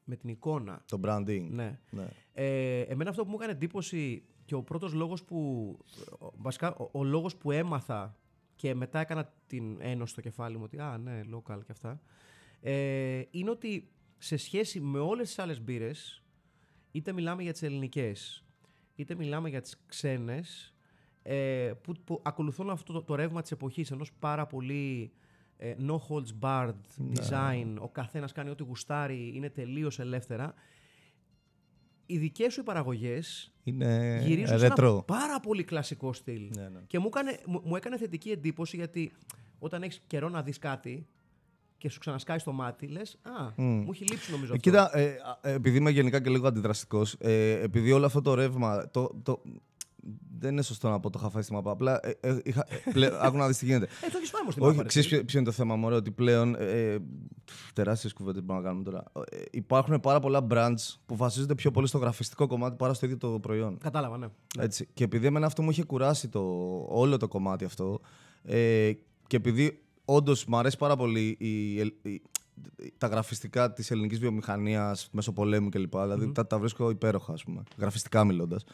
με 0.04 0.16
την 0.16 0.28
εικόνα. 0.28 0.82
Το 0.86 1.00
branding. 1.04 1.46
Ναι. 1.50 1.78
Ναι. 1.90 2.08
Ε, 2.32 2.80
εμένα 2.80 3.10
αυτό 3.10 3.22
που 3.24 3.28
μου 3.30 3.36
έκανε 3.36 3.52
εντύπωση 3.52 4.24
και 4.44 4.54
ο 4.54 4.62
πρώτος 4.62 4.92
λόγος 4.92 5.22
που, 5.24 5.78
ο- 6.18 6.32
βασικά 6.36 6.74
ο, 6.74 6.88
ο 6.92 7.04
λόγος 7.04 7.36
που 7.36 7.50
έμαθα 7.50 8.16
και 8.62 8.74
μετά 8.74 9.00
έκανα 9.00 9.32
την 9.46 9.76
ένωση 9.80 10.12
στο 10.12 10.20
κεφάλι 10.20 10.56
μου 10.56 10.62
ότι 10.64 10.78
α, 10.78 10.98
ναι, 10.98 11.20
local 11.34 11.58
και 11.64 11.72
αυτά, 11.72 12.00
ε, 12.60 13.22
είναι 13.30 13.50
ότι 13.50 13.90
σε 14.18 14.36
σχέση 14.36 14.80
με 14.80 14.98
όλες 14.98 15.26
τις 15.26 15.38
άλλες 15.38 15.60
μπύρες, 15.60 16.22
είτε 16.90 17.12
μιλάμε 17.12 17.42
για 17.42 17.52
τις 17.52 17.62
ελληνικές, 17.62 18.44
είτε 18.94 19.14
μιλάμε 19.14 19.48
για 19.48 19.60
τις 19.60 19.82
ξένες, 19.86 20.74
ε, 21.22 21.72
που, 21.82 21.94
που 22.04 22.20
ακολουθούν 22.24 22.70
αυτό 22.70 22.92
το, 22.92 23.02
το 23.02 23.14
ρεύμα 23.14 23.42
της 23.42 23.50
εποχής, 23.50 23.90
ενός 23.90 24.12
πάρα 24.12 24.46
πολύ 24.46 25.12
ε, 25.56 25.74
no 25.88 25.96
holds 25.96 26.40
barred 26.40 26.74
design, 27.14 27.74
ο 27.78 27.88
καθένας 27.88 28.32
κάνει 28.32 28.50
ό,τι 28.50 28.62
γουστάρει, 28.62 29.32
είναι 29.34 29.50
τελείως 29.50 29.98
ελεύθερα. 29.98 30.54
Οι 32.06 32.18
δικές 32.18 32.52
σου 32.52 32.60
οι 32.60 32.64
παραγωγές 32.64 33.52
Είναι 33.64 34.20
γυρίζουν 34.24 34.46
σε 34.46 34.54
ένα 34.54 34.68
ρετρό. 34.68 35.02
πάρα 35.06 35.40
πολύ 35.40 35.64
κλασικό 35.64 36.12
στυλ. 36.12 36.50
Ναι, 36.56 36.62
ναι. 36.62 36.80
Και 36.86 36.98
μου, 36.98 37.06
έκανε, 37.06 37.40
μου, 37.46 37.60
μου 37.64 37.76
έκανε 37.76 37.96
θετική 37.96 38.30
εντύπωση 38.30 38.76
γιατί 38.76 39.12
όταν 39.58 39.82
έχεις 39.82 40.00
καιρό 40.06 40.28
να 40.28 40.42
δεις 40.42 40.58
κάτι 40.58 41.06
και 41.78 41.88
σου 41.88 41.98
ξανασκάει 41.98 42.38
στο 42.38 42.52
μάτι, 42.52 42.86
λες 42.86 43.18
«Α, 43.22 43.62
μου 43.62 43.90
έχει 43.92 44.04
λείψει 44.04 44.30
νομίζω 44.30 44.52
Ε, 44.52 44.56
αυτό». 44.56 44.70
Κοίτα, 44.70 44.98
ε, 44.98 45.06
α, 45.42 45.48
ε, 45.50 45.52
επειδή 45.52 45.76
είμαι 45.76 45.90
γενικά 45.90 46.20
και 46.20 46.30
λίγο 46.30 46.46
αντιδραστικός, 46.46 47.16
ε, 47.20 47.50
επειδή 47.60 47.92
όλο 47.92 48.06
αυτό 48.06 48.20
το 48.22 48.34
ρεύμα. 48.34 48.90
Το, 48.90 49.20
το, 49.22 49.42
δεν 50.38 50.52
είναι 50.52 50.62
σωστό 50.62 50.88
να 50.90 51.00
πω 51.00 51.10
το 51.10 51.18
είχα 51.20 51.30
φάει 51.30 51.42
στη 51.42 51.52
μαπά. 51.52 51.70
Απλά 51.70 52.00
ε, 52.06 52.12
ε, 52.20 52.38
είχα, 52.44 52.66
ε, 52.68 52.90
πλέ, 52.92 53.10
άκου 53.26 53.36
να 53.36 53.46
δεις 53.46 53.58
τι 53.58 53.64
γίνεται. 53.64 53.84
Ε, 53.84 54.08
το 54.10 54.16
έχεις 54.16 54.30
φάει 54.30 54.40
όμως 54.40 54.52
στην 54.52 54.64
Όχι, 54.64 54.72
μάπα, 54.72 54.82
ρε, 54.82 54.88
ξέρεις 54.88 55.06
εσύ. 55.08 55.16
ποιο, 55.16 55.24
ποιο 55.26 55.38
είναι 55.38 55.48
το 55.48 55.54
θέμα, 55.54 55.76
μωρέ, 55.76 55.94
ότι 55.94 56.10
πλέον. 56.10 56.54
Ε, 56.58 56.98
Τεράστιες 57.74 58.12
κουβέντες 58.12 58.40
που 58.40 58.46
μπορούμε 58.46 58.64
να 58.68 58.72
κάνουμε 58.72 58.90
τώρα. 58.90 59.26
Ε, 59.30 59.42
υπάρχουν 59.50 60.00
πάρα 60.00 60.20
πολλά 60.20 60.46
brands 60.50 60.94
που 61.06 61.16
βασίζονται 61.16 61.54
πιο 61.54 61.70
πολύ 61.70 61.86
στο 61.86 61.98
γραφιστικό 61.98 62.46
κομμάτι 62.46 62.76
παρά 62.76 62.94
στο 62.94 63.06
ίδιο 63.06 63.18
το 63.18 63.28
προϊόν. 63.40 63.78
Κατάλαβα, 63.78 64.18
ναι. 64.18 64.26
Έτσι. 64.58 64.88
Και 64.94 65.04
επειδή 65.04 65.26
εμένα 65.26 65.46
αυτό 65.46 65.62
μου 65.62 65.70
είχε 65.70 65.84
κουράσει 65.84 66.28
το, 66.28 66.40
όλο 66.88 67.16
το 67.16 67.28
κομμάτι 67.28 67.64
αυτό 67.64 68.00
ε, 68.42 68.92
και 69.26 69.36
επειδή 69.36 69.82
όντως 70.04 70.44
μου 70.44 70.56
αρέσει 70.56 70.76
πάρα 70.76 70.96
πολύ 70.96 71.36
η, 71.38 71.74
η- 71.76 71.94
η- 72.02 72.22
τα 72.98 73.06
γραφιστικά 73.06 73.72
της 73.72 73.90
ελληνικής 73.90 74.18
βιομηχανίας 74.18 75.08
μέσω 75.12 75.32
πολέμου 75.32 75.68
κλπ. 75.68 75.92
δηλαδη 75.96 76.32
τα, 76.32 76.46
τα 76.46 76.58
βρίσκω 76.58 76.90
υπέροχα, 76.90 77.32
ας 77.32 77.44
πούμε, 77.44 77.62
γραφιστικά 77.78 78.24
μιλώντας. 78.24 78.64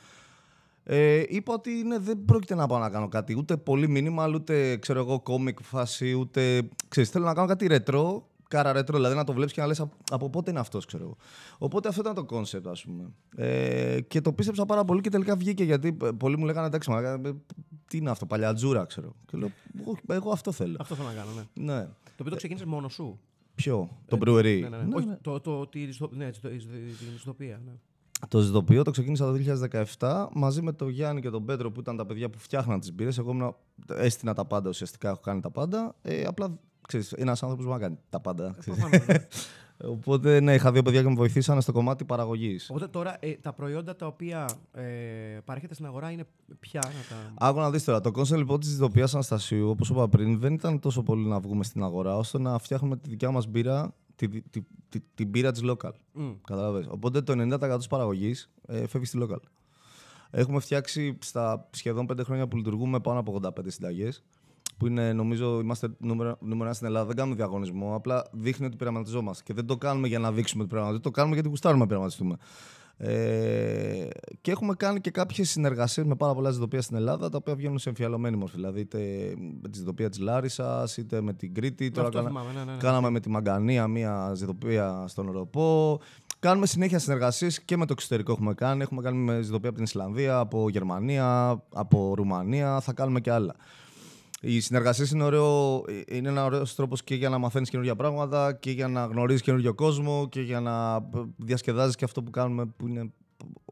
Ε, 0.90 1.22
είπα 1.28 1.52
ότι 1.54 1.70
ναι, 1.70 1.98
δεν 1.98 2.24
πρόκειται 2.24 2.54
να 2.54 2.66
πάω 2.66 2.78
να 2.78 2.90
κάνω 2.90 3.08
κάτι 3.08 3.36
ούτε 3.36 3.56
πολύ 3.56 3.86
minimal, 4.18 4.32
ούτε 4.34 4.76
ξέρω 4.76 5.00
εγώ 5.00 5.22
comic 5.26 5.60
φάση, 5.62 6.12
ούτε. 6.14 6.68
Ξέρεις, 6.88 7.10
θέλω 7.10 7.24
να 7.24 7.34
κάνω 7.34 7.46
κάτι 7.46 7.66
ρετρό, 7.66 8.28
κάρα 8.48 8.72
ρετρό, 8.72 8.96
δηλαδή 8.96 9.14
να 9.14 9.24
το 9.24 9.32
βλέπει 9.32 9.52
και 9.52 9.60
να 9.60 9.66
λε 9.66 9.74
από 10.10 10.30
πότε 10.30 10.50
είναι 10.50 10.60
αυτό, 10.60 10.78
ξέρω 10.78 11.02
εγώ. 11.04 11.16
Οπότε 11.58 11.88
αυτό 11.88 12.00
ήταν 12.00 12.14
το 12.14 12.26
concept, 12.30 12.64
α 12.64 12.86
πούμε. 12.86 13.12
Ε, 13.36 14.00
και 14.00 14.20
το 14.20 14.32
πίστεψα 14.32 14.66
πάρα 14.66 14.84
πολύ 14.84 15.00
και 15.00 15.10
τελικά 15.10 15.36
βγήκε 15.36 15.64
γιατί 15.64 15.96
ε, 16.02 16.08
πολλοί 16.18 16.36
μου 16.38 16.44
λέγανε 16.44 16.66
εντάξει, 16.66 16.90
μα, 16.90 17.00
ε, 17.00 17.20
τι 17.86 17.96
είναι 17.96 18.10
αυτό, 18.10 18.26
παλιατζούρα, 18.26 18.84
ξέρω. 18.84 19.14
Και 19.26 19.36
λέω, 19.38 19.50
«Όχι, 19.84 20.00
εγώ 20.08 20.30
αυτό 20.30 20.52
θέλω. 20.52 20.76
Αυτό 20.80 20.94
θέλω 20.94 21.08
να 21.08 21.14
κάνω, 21.14 21.30
ναι. 21.34 21.72
ναι. 21.74 21.82
Το 21.84 22.14
οποίο 22.18 22.30
το 22.30 22.36
ξεκίνησε 22.36 22.66
μόνο 22.66 22.88
σου. 22.88 23.18
Ποιο, 23.54 23.88
το 24.06 24.18
brewery. 24.20 24.60
Ναι, 24.60 24.68
ναι, 24.68 24.76
ναι. 24.76 24.94
Όχι, 24.94 25.06
το, 25.20 25.40
το, 25.40 25.66
τη, 25.66 25.84
διστο- 25.84 26.10
ναι, 26.12 26.30
τη- 26.30 26.40
τη- 26.40 26.58
την 26.98 27.14
ιστοπία. 27.16 27.60
Ναι. 27.64 27.72
Το 28.28 28.40
ζητοποιώ 28.40 28.82
το 28.82 28.90
ξεκίνησα 28.90 29.32
το 29.32 29.38
2017 29.98 30.26
μαζί 30.32 30.62
με 30.62 30.72
τον 30.72 30.88
Γιάννη 30.88 31.20
και 31.20 31.30
τον 31.30 31.44
Πέτρο 31.44 31.70
που 31.70 31.80
ήταν 31.80 31.96
τα 31.96 32.06
παιδιά 32.06 32.30
που 32.30 32.38
φτιάχναν 32.38 32.80
τις 32.80 32.94
μπύρες. 32.94 33.18
Εγώ 33.18 33.30
ήμουν, 33.30 33.54
έστηνα 33.88 34.34
τα 34.34 34.44
πάντα 34.44 34.68
ουσιαστικά, 34.68 35.08
έχω 35.08 35.20
κάνει 35.20 35.40
τα 35.40 35.50
πάντα. 35.50 35.94
Ε, 36.02 36.24
απλά 36.24 36.58
ξέρεις, 36.88 37.10
είναι 37.10 37.22
ένας 37.22 37.42
άνθρωπος 37.42 37.66
που 37.66 37.70
μπορεί 37.70 37.82
να 37.82 37.88
κάνει 37.88 38.00
τα 38.10 38.20
πάντα. 38.20 38.54
ξέρεις. 38.58 38.80
Προφανώς, 38.80 39.06
ναι. 39.06 39.26
Οπότε 39.84 40.40
ναι, 40.40 40.54
είχα 40.54 40.72
δύο 40.72 40.82
παιδιά 40.82 41.02
και 41.02 41.08
με 41.08 41.14
βοηθήσανε 41.14 41.60
στο 41.60 41.72
κομμάτι 41.72 42.04
παραγωγής. 42.04 42.70
Οπότε 42.70 42.86
τώρα 42.86 43.16
ε, 43.20 43.32
τα 43.32 43.52
προϊόντα 43.52 43.96
τα 43.96 44.06
οποία 44.06 44.48
ε, 44.72 44.82
παρέχετε 45.44 45.74
στην 45.74 45.86
αγορά 45.86 46.10
είναι 46.10 46.24
ποια 46.60 46.80
να 46.84 47.16
τα. 47.16 47.46
Άκου 47.46 47.58
να 47.58 47.70
δεις 47.70 47.84
τώρα. 47.84 48.00
Το 48.00 48.10
κόνσεπτ 48.10 48.40
λοιπόν 48.40 48.60
της 48.60 48.68
ζυθοποιία 48.68 49.08
Αναστασίου, 49.12 49.68
όπως 49.68 49.88
είπα 49.88 50.08
πριν, 50.08 50.38
δεν 50.38 50.54
ήταν 50.54 50.80
τόσο 50.80 51.02
πολύ 51.02 51.26
να 51.26 51.40
βγούμε 51.40 51.64
στην 51.64 51.82
αγορά, 51.82 52.16
ώστε 52.16 52.38
να 52.38 52.58
φτιάχνουμε 52.58 52.96
τη 52.96 53.08
δικιά 53.08 53.30
μας 53.30 53.46
μπύρα, 53.46 53.94
τη, 54.18 54.28
τη, 54.28 54.40
τη, 54.40 54.60
τη, 54.88 55.00
την 55.14 55.28
μπύρα 55.28 55.52
της 55.52 55.62
local. 55.64 55.92
Μμ. 56.12 56.32
Κατάλαβες. 56.44 56.86
Οπότε 56.90 57.22
το 57.22 57.32
90% 57.32 57.74
της 57.76 57.86
παραγωγής 57.86 58.50
ε, 58.66 58.86
φεύγει 58.86 59.06
στη 59.06 59.18
local. 59.22 59.40
Έχουμε 60.30 60.60
φτιάξει 60.60 61.18
στα 61.22 61.68
σχεδόν 61.72 62.06
5 62.12 62.20
χρόνια 62.24 62.48
που 62.48 62.56
λειτουργούμε 62.56 63.00
πάνω 63.00 63.18
από 63.18 63.40
85 63.42 63.50
συνταγές. 63.66 64.24
Που 64.78 64.86
είναι, 64.86 65.12
νομίζω, 65.12 65.60
είμαστε 65.60 65.88
νούμερο, 65.98 66.36
νούμερο 66.40 66.64
ένα 66.64 66.72
στην 66.72 66.86
Ελλάδα. 66.86 67.06
Δεν 67.06 67.16
κάνουμε 67.16 67.34
διαγωνισμό. 67.36 67.94
Απλά 67.94 68.24
δείχνει 68.32 68.66
ότι 68.66 68.76
πειραματιζόμαστε. 68.76 69.42
Και 69.46 69.52
δεν 69.54 69.66
το 69.66 69.76
κάνουμε 69.76 70.08
για 70.08 70.18
να 70.18 70.32
δείξουμε 70.32 70.62
ότι 70.62 70.70
πειραματιζόμαστε. 70.70 71.10
Το 71.10 71.16
κάνουμε 71.16 71.34
γιατί 71.34 71.48
γουστάρουμε 71.48 71.80
να 71.82 71.88
πειραματιστούμε. 71.88 72.36
Ε, 73.00 74.08
και 74.40 74.50
έχουμε 74.50 74.74
κάνει 74.74 75.00
και 75.00 75.10
κάποιες 75.10 75.50
συνεργασίες 75.50 76.06
με 76.06 76.14
πάρα 76.14 76.34
πολλά 76.34 76.50
ζητοπία 76.50 76.82
στην 76.82 76.96
Ελλάδα, 76.96 77.28
τα 77.28 77.36
οποία 77.36 77.54
βγαίνουν 77.54 77.78
σε 77.78 77.88
εμφιαλωμένη 77.88 78.36
μορφή. 78.36 78.54
Δηλαδή, 78.56 78.80
είτε 78.80 78.98
με 79.62 79.68
τη 79.68 79.78
ζητοπία 79.78 80.08
της 80.08 80.18
Λάρισας, 80.18 80.96
είτε 80.96 81.20
με 81.20 81.32
την 81.32 81.54
Κρήτη. 81.54 81.90
Τώρα 81.90 82.06
αυτό 82.06 82.18
κάνα- 82.18 82.30
θυμάμαι, 82.30 82.52
ναι, 82.58 82.64
ναι, 82.64 82.72
ναι. 82.72 82.78
Κάναμε 82.78 83.10
με 83.10 83.20
τη 83.20 83.28
Μαγκανία 83.30 83.86
μία 83.86 84.32
ζητοπία 84.34 85.04
στον 85.08 85.28
Οροπό. 85.28 86.00
Κάνουμε 86.38 86.66
συνέχεια 86.66 86.98
συνεργασίες 86.98 87.60
και 87.62 87.76
με 87.76 87.86
το 87.86 87.92
εξωτερικό 87.96 88.32
έχουμε 88.32 88.54
κάνει. 88.54 88.82
Έχουμε 88.82 89.02
κάνει 89.02 89.18
με 89.18 89.40
ζητοπία 89.40 89.68
από 89.68 89.76
την 89.76 89.86
Ισλανδία, 89.86 90.38
από 90.38 90.68
Γερμανία, 90.68 91.62
από 91.74 92.12
Ρουμανία. 92.16 92.80
Θα 92.80 92.92
κάνουμε 92.92 93.20
και 93.20 93.30
άλλα. 93.30 93.54
Οι 94.40 94.60
συνεργασίες 94.60 95.10
είναι, 95.10 95.24
ωραίο, 95.24 95.82
είναι 96.08 96.28
ένα 96.28 96.44
ωραίος 96.44 96.74
τρόπος 96.74 97.04
και 97.04 97.14
για 97.14 97.28
να 97.28 97.38
μαθαίνεις 97.38 97.70
καινούργια 97.70 97.96
πράγματα 97.96 98.52
και 98.52 98.70
για 98.70 98.88
να 98.88 99.04
γνωρίζεις 99.04 99.42
καινούργιο 99.42 99.74
κόσμο 99.74 100.28
και 100.28 100.40
για 100.40 100.60
να 100.60 101.00
διασκεδάζεις 101.36 101.94
και 101.94 102.04
αυτό 102.04 102.22
που 102.22 102.30
κάνουμε 102.30 102.66
που 102.66 102.88
είναι 102.88 103.12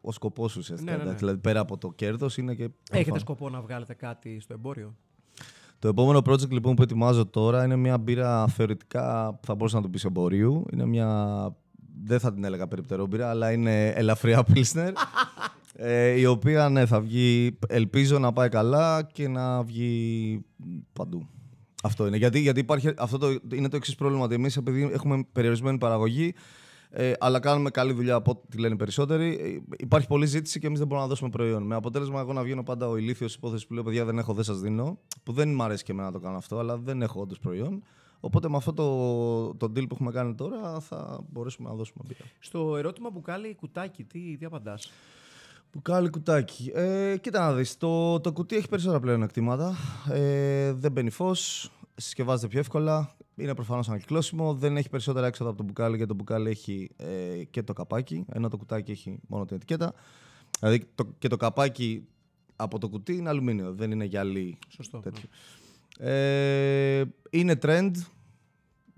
ο 0.01 0.13
σκοπός 0.13 0.57
ουσιαστικά. 0.57 0.91
Ναι, 0.91 0.97
ναι, 0.97 1.11
ναι. 1.11 1.17
Δηλαδή 1.17 1.39
πέρα 1.39 1.61
από 1.61 1.79
το 1.79 1.93
κέρδος 1.93 2.37
είναι 2.37 2.55
και. 2.55 2.69
Έχετε 2.91 3.19
σκοπό 3.19 3.49
να 3.49 3.61
βγάλετε 3.61 3.95
κάτι 3.95 4.41
στο 4.41 4.53
εμπόριο; 4.53 4.95
Το 5.79 5.89
επόμενο 5.89 6.19
project 6.19 6.51
λοιπόν 6.51 6.75
που 6.75 6.83
ετοιμάζω 6.83 7.27
τώρα 7.27 7.65
είναι 7.65 7.77
μια 7.77 7.99
μπύρα 7.99 8.47
θεωρητικά 8.47 9.35
που 9.41 9.47
θα 9.47 9.55
μπορούσα 9.55 9.77
να 9.77 9.83
το 9.83 9.89
πεις 9.89 10.05
εμπορίου. 10.05 10.65
Είναι 10.73 10.87
μια. 10.87 11.51
Δεν 12.05 12.21
θα 12.21 12.33
την 12.33 12.45
έλεγα 12.45 12.69
περιπτερό 12.69 13.07
μπύρα, 13.07 13.31
αλλά 13.31 13.53
είναι 13.53 13.89
ελαφριά 13.89 14.45
Pilsner. 14.55 14.93
Ε, 15.79 16.11
η 16.11 16.25
οποία 16.25 16.69
ναι, 16.69 16.87
θα 16.87 17.01
βγει. 17.01 17.59
Ελπίζω 17.69 18.19
να 18.19 18.33
πάει 18.33 18.49
καλά 18.49 19.09
και 19.13 19.29
να 19.29 19.63
βγει 19.63 20.45
παντού. 20.93 21.29
Αυτό 21.83 22.07
είναι. 22.07 22.17
Γιατί, 22.17 22.39
γιατί 22.39 22.61
υπάρχει, 22.61 22.93
αυτό 22.97 23.19
το, 23.19 23.39
είναι 23.53 23.69
το 23.69 23.77
εξής 23.77 23.95
πρόβλημα. 23.95 24.25
Ότι 24.25 24.35
εμείς 24.35 24.57
επειδή 24.57 24.91
έχουμε 24.93 25.27
περιορισμένη 25.33 25.79
παραγωγή, 25.79 26.35
Ε, 26.91 27.13
αλλά 27.19 27.41
κάνουμε 27.41 27.71
καλή 27.71 27.93
δουλειά 27.93 28.15
από 28.15 28.31
ό,τι 28.31 28.59
λένε 28.59 28.75
οι 28.75 28.77
περισσότεροι. 28.77 29.39
Ε, 29.41 29.75
υπάρχει 29.79 30.07
πολλή 30.07 30.27
ζήτηση 30.27 30.61
και 30.61 30.67
εμείς 30.67 30.79
δεν 30.79 30.87
μπορούμε 30.89 31.07
να 31.07 31.13
δώσουμε 31.13 31.31
προϊόν. 31.31 31.63
Με 31.63 31.75
αποτέλεσμα, 31.75 32.21
εγώ 32.21 32.33
να 32.33 32.43
βγαίνω 32.43 32.63
πάντα 32.63 32.89
ο 32.89 32.97
ηλίθιος 32.97 33.35
υπόθεσης 33.35 33.67
που 33.67 33.75
λέω: 33.75 33.83
Παιδιά, 33.83 34.05
δεν 34.05 34.19
έχω, 34.19 34.33
δεν 34.33 34.45
σας 34.45 34.61
δίνω. 34.61 34.99
Που 35.23 35.33
δεν 35.33 35.55
μου 35.55 35.63
αρέσει 35.63 35.85
και 35.85 35.93
εμένα 35.93 36.07
να 36.07 36.13
το 36.13 36.21
κάνω 36.21 36.37
αυτό, 36.37 36.59
αλλά 36.59 36.77
δεν 36.77 37.03
έχω 37.03 37.21
όντως 37.21 37.39
προϊόν. 37.39 37.83
Οπότε 38.21 38.49
με 38.49 38.57
αυτό 38.57 38.73
το, 38.73 38.87
το 39.55 39.67
deal 39.67 39.89
που 39.89 39.95
έχουμε 39.95 40.11
κάνει 40.13 40.35
τώρα 40.35 40.81
θα 40.81 41.21
μπορέσουμε 41.29 41.69
να 41.69 41.75
δώσουμε 41.75 42.05
μπύρα. 42.07 42.25
Στο 42.39 42.77
ερώτημα 42.77 43.11
που 43.11 43.21
κάλει 43.21 43.55
κουτάκι, 43.55 44.05
τι, 44.05 44.37
τι 44.37 44.45
απαντάς; 44.45 44.91
Μπουκάλι 45.77 46.11
κουτάκι. 46.11 46.73
Ε, 46.75 47.17
κοίτα 47.21 47.41
να 47.41 47.55
δεις, 47.55 47.77
το, 47.77 48.21
το 48.21 48.33
κουτί 48.33 48.57
έχει 48.57 48.69
περισσότερα 48.69 49.01
πλέον 49.01 49.23
εκτήματα. 49.23 49.77
Ε, 50.11 50.73
δεν 50.73 50.93
μπαίνει 50.93 51.11
φως, 51.11 51.71
συσκευάζεται 51.95 52.49
πιο 52.49 52.59
εύκολα. 52.59 53.17
Είναι 53.37 53.55
προφανώς 53.55 53.89
ανακυκλώσιμο. 53.89 54.55
Δεν 54.55 54.77
έχει 54.77 54.89
περισσότερα 54.89 55.27
έξοδα 55.27 55.51
από 55.51 55.59
το 55.59 55.65
μπουκάλι 55.65 55.97
γιατί 55.97 56.09
το 56.09 56.15
μπουκάλι 56.15 56.51
έχει 56.51 56.91
ε, 56.97 57.45
και 57.45 57.63
το 57.63 57.73
καπάκι, 57.73 58.25
ενώ 58.33 58.49
το 58.49 58.57
κουτάκι 58.57 58.91
έχει 58.91 59.19
μόνο 59.29 59.45
την 59.45 59.57
ετικέτα. 59.57 59.95
Δηλαδή 60.61 60.87
το, 60.95 61.15
και 61.19 61.29
το 61.29 61.37
καπάκι 61.37 62.07
από 62.57 62.79
το 62.79 62.89
κουτί 62.89 63.17
είναι 63.17 63.29
αλουμίνιο, 63.29 63.73
δεν 63.75 63.91
είναι 63.91 64.05
γυαλί. 64.05 64.59
Σωστό. 64.69 64.99
Τέτοιο. 65.01 65.29
Ε, 65.99 67.05
είναι 67.31 67.59
trend. 67.63 67.91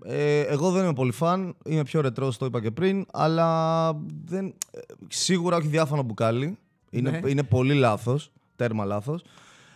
Ε, 0.03 0.39
εγώ 0.39 0.71
δεν 0.71 0.83
είμαι 0.83 0.93
πολύ 0.93 1.11
φαν. 1.11 1.55
Είμαι 1.65 1.83
πιο 1.83 2.01
ρετρό, 2.01 2.33
το 2.37 2.45
είπα 2.45 2.61
και 2.61 2.71
πριν. 2.71 3.05
Αλλά 3.11 3.93
δεν, 4.25 4.45
ε, 4.71 4.79
σίγουρα 5.07 5.57
όχι 5.57 5.67
διάφανο 5.67 6.03
μπουκάλι. 6.03 6.57
Είναι, 6.89 7.09
Ναι. 7.09 7.29
είναι 7.29 7.43
πολύ 7.43 7.73
λάθος. 7.73 8.31
Τέρμα 8.55 8.85
λάθος. 8.85 9.23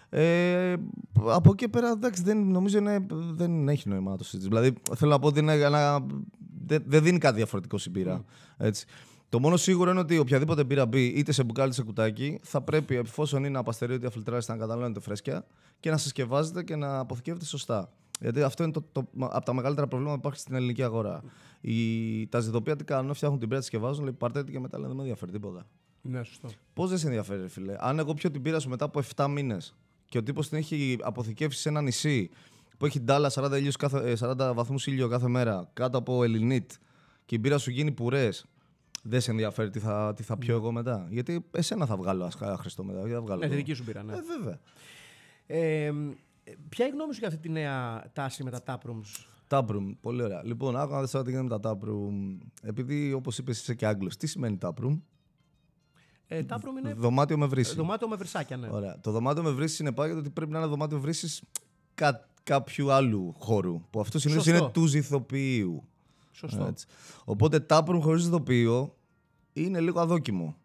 Ε, 0.10 0.74
από 1.26 1.50
εκεί 1.50 1.56
και 1.56 1.68
πέρα, 1.68 1.90
εντάξει, 1.90 2.24
δεν, 2.24 2.38
νομίζω 2.48 2.78
είναι, 2.78 3.06
δεν 3.34 3.70
έχει 3.70 3.90
νόημα 3.90 4.12
να 4.12 4.18
το 4.18 4.24
συζητήσεις. 4.24 4.50
Δηλαδή, 4.50 4.74
θέλω 4.96 5.12
να 5.12 5.20
πω 5.20 5.28
ότι 5.28 5.40
είναι 5.40 5.54
ένα, 5.54 6.06
δεν, 6.66 6.84
δεν 6.86 7.04
δίνει 7.04 7.18
κάτι 7.18 7.36
διαφορετικό 7.36 7.78
στην 7.78 7.92
πύρα. 7.92 8.24
Έτσι. 8.58 8.86
Το 9.30 9.40
μόνο 9.40 9.58
σίγουρο 9.58 9.92
είναι 9.92 10.00
ότι 10.00 10.18
οποιαδήποτε 10.18 10.64
μπύρα 10.64 10.86
μπει, 10.86 11.06
είτε 11.06 11.32
σε 11.32 11.44
μπουκάλι 11.44 11.68
είτε 11.68 11.76
σε 11.78 11.84
κουτάκι, 11.84 12.40
θα 12.44 12.62
πρέπει, 12.62 12.96
εφόσον 12.96 13.44
είναι 13.44 13.58
απαστεριότητα 13.58 14.08
αφιλτράριστα, 14.08 14.54
να 14.54 14.60
καταναλώνετε 14.60 15.00
φρέσκια 15.00 15.46
και 15.80 15.90
να 15.90 15.98
συσκευάζετε 15.98 16.64
και 16.64 16.76
να 16.76 17.00
αποθηκεύετε 17.00 17.46
σωστά. 17.46 17.90
Γιατί 18.20 18.42
αυτό 18.42 18.64
είναι 18.64 18.72
το, 18.72 18.84
το, 18.92 19.08
από 19.20 19.46
τα 19.46 19.54
μεγαλύτερα 19.54 19.88
προβλήματα 19.88 20.16
που 20.20 20.22
υπάρχει 20.26 20.40
στην 20.40 20.56
ελληνική 20.56 20.84
αγορά. 20.84 21.24
Οι, 21.62 22.28
τα 22.28 22.40
ζητοπία 22.40 22.76
τι 22.76 22.84
κάνουν, 22.84 23.14
φτιάχνουν 23.14 23.40
την 23.40 23.48
πύρα, 23.50 23.60
τη 23.60 23.66
συσκευάζουν, 23.66 24.04
λέει 24.04 24.14
πάρτε 24.14 24.44
τη 24.44 24.52
και 24.52 24.60
μετά 24.60 24.78
λένε 24.78 24.88
δεν 24.88 24.96
με 24.98 25.02
ενδιαφέρει 25.02 25.32
τίποτα. 25.32 25.66
Ναι, 26.06 26.24
σωστό. 26.24 26.50
Πώς 26.74 26.90
δεν 26.90 26.98
σε 26.98 27.06
ενδιαφέρει, 27.08 27.42
ρε 27.42 27.48
φίλε; 27.48 27.76
Αν 27.80 28.00
εγώ 28.00 28.14
πιω 28.14 28.32
την 28.32 28.42
πύρα 28.42 28.60
σου 28.60 28.70
μετά 28.70 28.86
από 28.86 29.02
7 29.16 29.28
μήνες 29.30 29.76
και 30.06 30.18
ο 30.18 30.24
τύπος 30.24 30.50
την 30.50 30.58
έχει 30.58 30.98
αποθηκεύσει 31.02 31.60
σε 31.60 31.70
ένα 31.70 31.82
νησί 31.82 32.30
που 32.78 32.86
έχει 32.86 33.00
ντάλα 33.00 33.32
40, 33.34 33.52
ήλιους 33.58 33.76
κάθε, 33.76 34.12
ε, 34.12 34.16
40 34.20 34.52
βαθμούς 34.56 34.88
ήλιο 34.88 35.08
κάθε 35.08 35.28
μέρα 35.28 35.70
κάτω 35.74 35.98
από 35.98 36.24
ελληνίτ 36.24 36.72
και 37.26 37.36
η 37.36 37.38
μπύρα 37.42 37.58
σου 37.58 37.72
γίνει 37.72 37.92
πουρές, 37.92 38.46
δεν 39.04 39.22
σε 39.22 39.32
ενδιαφέρει 39.32 39.70
τι 39.70 39.80
θα, 39.80 40.14
τι 40.16 40.24
θα 40.24 40.38
πιω 40.38 40.56
εγώ 40.56 40.72
μετά; 40.72 41.08
Γιατί 41.10 41.46
εσένα 41.52 41.86
θα 41.86 41.96
βγάλω 41.98 42.26
ασχά 42.26 42.58
Χριστό 42.58 42.84
μετά. 42.84 42.98
γιατί 43.00 43.14
θα 43.14 43.22
βγάλω 43.22 43.40
Ναι, 43.40 43.48
τη 43.48 43.54
εγώ; 43.54 43.64
δική 43.64 43.74
σου 43.74 43.84
πήρα, 43.84 44.04
ναι. 44.04 44.14
Ε, 44.14 44.20
βέβαια. 44.38 44.60
Ε, 45.46 45.92
ποια 46.70 46.86
είναι 46.86 46.94
η 46.94 46.98
γνώμη 46.98 47.14
σου 47.14 47.20
για 47.20 47.28
αυτή 47.28 47.40
τη 47.40 47.50
νέα 47.50 48.04
τάση 48.14 48.44
με 48.44 48.52
τα 48.52 48.62
taprooms. 48.66 49.26
Taproom, 49.50 49.96
πολύ 50.02 50.24
ωραία. 50.24 50.42
Λοιπόν, 50.46 50.76
άκουγα 50.78 50.96
να 50.96 51.02
δεις 51.02 51.12
τώρα 51.12 51.24
τι 51.26 51.32
γίνεται 51.32 51.54
με 51.54 51.60
τα 51.60 51.72
taproom. 51.78 52.38
Επειδή 52.62 53.14
όπως 53.14 53.38
είπες, 53.38 53.60
είσαι 53.62 53.74
και 53.76 53.86
Άγγλος, 53.88 54.18
τι 54.18 54.28
σημαίνει 54.28 54.58
taproom. 54.62 55.00
Ε, 56.28 56.42
taproom 56.50 56.78
είναι 56.84 56.94
Δωμάτιο 56.94 57.38
με 57.38 57.46
βρύση. 57.46 57.76
δωμάτιο 57.76 58.08
με 58.08 58.16
βρυσάκια, 58.16 58.58
ναι. 58.58 58.68
Ωραία. 58.72 59.00
Το 59.00 59.12
δωμάτιο 59.12 59.44
με 59.44 59.50
βρύση 59.50 59.76
συνεπάγεται 59.76 60.20
ότι 60.20 60.30
πρέπει 60.30 60.52
να 60.52 60.58
είναι 60.60 60.68
δωμάτιο 60.68 61.00
βρύσης 61.00 61.42
κα, 61.96 62.28
κάποιου 62.44 62.92
άλλου 62.92 63.34
χώρου. 63.38 63.82
Που 63.90 64.00
αυτό 64.00 64.20
συνήθως 64.20 64.44
Σωστό. 64.44 64.60
είναι 64.60 64.72
του 64.74 64.86
ζηθοποιείου. 64.86 65.84
Σωστό. 66.32 66.66
Έτσι. 66.66 66.86
Οπότε 67.26 67.66
taproom 67.70 68.00
χωρίς 68.02 68.22
ζηθοποιείο 68.24 68.96
είναι 69.54 69.80
λίγο 69.80 70.00
αδόκιμο. 70.00 70.56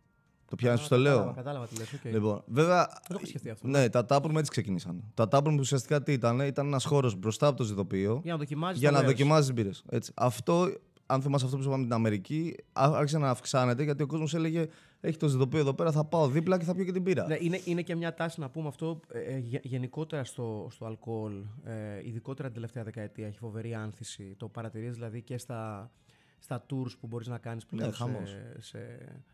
Το 0.48 0.56
πιάνεις, 0.56 0.80
το 0.82 0.88
Κατάλαβα, 0.88 1.24
λέω. 1.24 1.32
Κατάλαβα 1.34 1.66
τι 1.66 1.76
λες, 1.76 1.92
οκ. 1.92 2.04
Λοιπόν, 2.04 2.42
βέβαια. 2.46 2.86
Δεν 2.86 2.98
το 3.08 3.14
είχα 3.16 3.26
σκεφτεί 3.26 3.50
αυτό. 3.50 3.66
Ναι, 3.68 3.88
τα 3.88 4.06
taproom 4.08 4.34
έτσι 4.36 4.50
ξεκινήσαν. 4.50 5.04
Τα 5.14 5.28
taproom 5.30 5.56
ουσιαστικά 5.58 6.02
τι 6.02 6.12
ήταν, 6.12 6.40
ήταν 6.40 6.66
ένας 6.66 6.84
χώρος 6.84 7.14
μπροστά 7.16 7.46
από 7.46 7.56
το 7.56 7.64
ζυθοποιείο 7.64 8.20
Για 8.22 8.32
να 8.32 8.38
δοκιμάζεις 8.38 8.78
για 8.80 8.88
το 8.88 8.94
να 8.94 9.00
μέρος. 9.00 9.16
δοκιμάζεις 9.16 9.52
μπύρες. 9.52 9.84
Αυτό, 10.14 10.68
αν 11.06 11.22
θυμάσαι 11.22 11.44
αυτό 11.44 11.56
που 11.56 11.62
σου 11.62 11.68
είπαμε 11.68 11.84
την 11.84 11.92
Αμερική, 11.92 12.54
ά- 12.72 12.94
άρχισε 12.94 13.18
να 13.18 13.30
αυξάνεται 13.30 13.82
γιατί 13.82 14.02
ο 14.02 14.06
κόσμος 14.06 14.34
έλεγε: 14.34 14.66
Έχει 15.00 15.16
το 15.16 15.28
ζυθοποιείο 15.28 15.58
εδώ 15.58 15.74
πέρα, 15.74 15.92
θα 15.92 16.04
πάω 16.04 16.28
δίπλα 16.28 16.58
και 16.58 16.64
θα 16.64 16.74
πιω 16.74 16.84
και 16.84 16.92
την 16.92 17.02
μπύρα. 17.02 17.26
Ναι, 17.26 17.36
είναι, 17.40 17.60
είναι 17.64 17.82
και 17.82 17.94
μια 17.94 18.14
τάση 18.14 18.40
να 18.40 18.50
πούμε 18.50 18.68
αυτό 18.68 19.00
ε, 19.12 19.20
ε, 19.20 19.38
γε- 19.38 19.64
γενικότερα 19.64 20.24
στο, 20.24 20.68
στο 20.70 20.84
αλκοόλ, 20.86 21.44
ε, 21.64 22.06
ειδικότερα 22.06 22.46
την 22.48 22.54
τελευταία 22.56 22.84
δεκαετία, 22.84 23.26
έχει 23.26 23.38
φοβερή 23.38 23.74
άνθηση. 23.74 24.34
Το 24.36 24.48
παρατηρείς 24.48 24.94
δηλαδή 24.94 25.22
και 25.22 25.38
στα, 25.38 25.90
στα 26.38 26.64
tours 26.70 26.98
που 27.00 27.06
μπορείς 27.06 27.26
να 27.26 27.38
κάνεις 27.38 27.66
πλέον. 27.66 27.88
Ναι, 27.88 27.94
χαμός. 27.94 28.28
σε, 28.30 28.56
σε, 28.60 28.78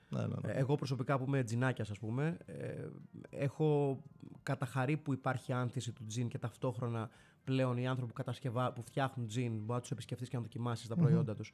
Ναι, 0.09 0.21
ναι, 0.21 0.27
ναι. 0.27 0.53
Ε, 0.53 0.59
Εγώ 0.59 0.75
προσωπικά 0.75 1.19
που 1.19 1.25
είμαι 1.27 1.43
τζινάκιας 1.43 1.91
ας 1.91 1.99
πούμε, 1.99 2.37
ε, 2.47 2.87
έχω 3.31 3.99
καταχαρεί 4.43 4.97
που 4.97 5.13
υπάρχει 5.13 5.53
άνθηση 5.53 5.93
του 5.93 6.05
τζιν 6.07 6.29
και 6.29 6.39
ταυτόχρονα 6.39 7.11
πλέον 7.45 7.77
οι 7.77 7.87
άνθρωποι 7.87 8.11
που, 8.13 8.17
κατασκευά, 8.17 8.73
που 8.73 8.83
φτιάχνουν 8.83 9.27
τζιν 9.27 9.53
μπορεί 9.53 9.73
να 9.73 9.81
τους 9.81 9.91
επισκεφτείς 9.91 10.29
και 10.29 10.37
να 10.37 10.43
δοκιμάσεις 10.43 10.89
τα 10.89 10.97
προϊόντα 10.97 11.35
τους. 11.35 11.53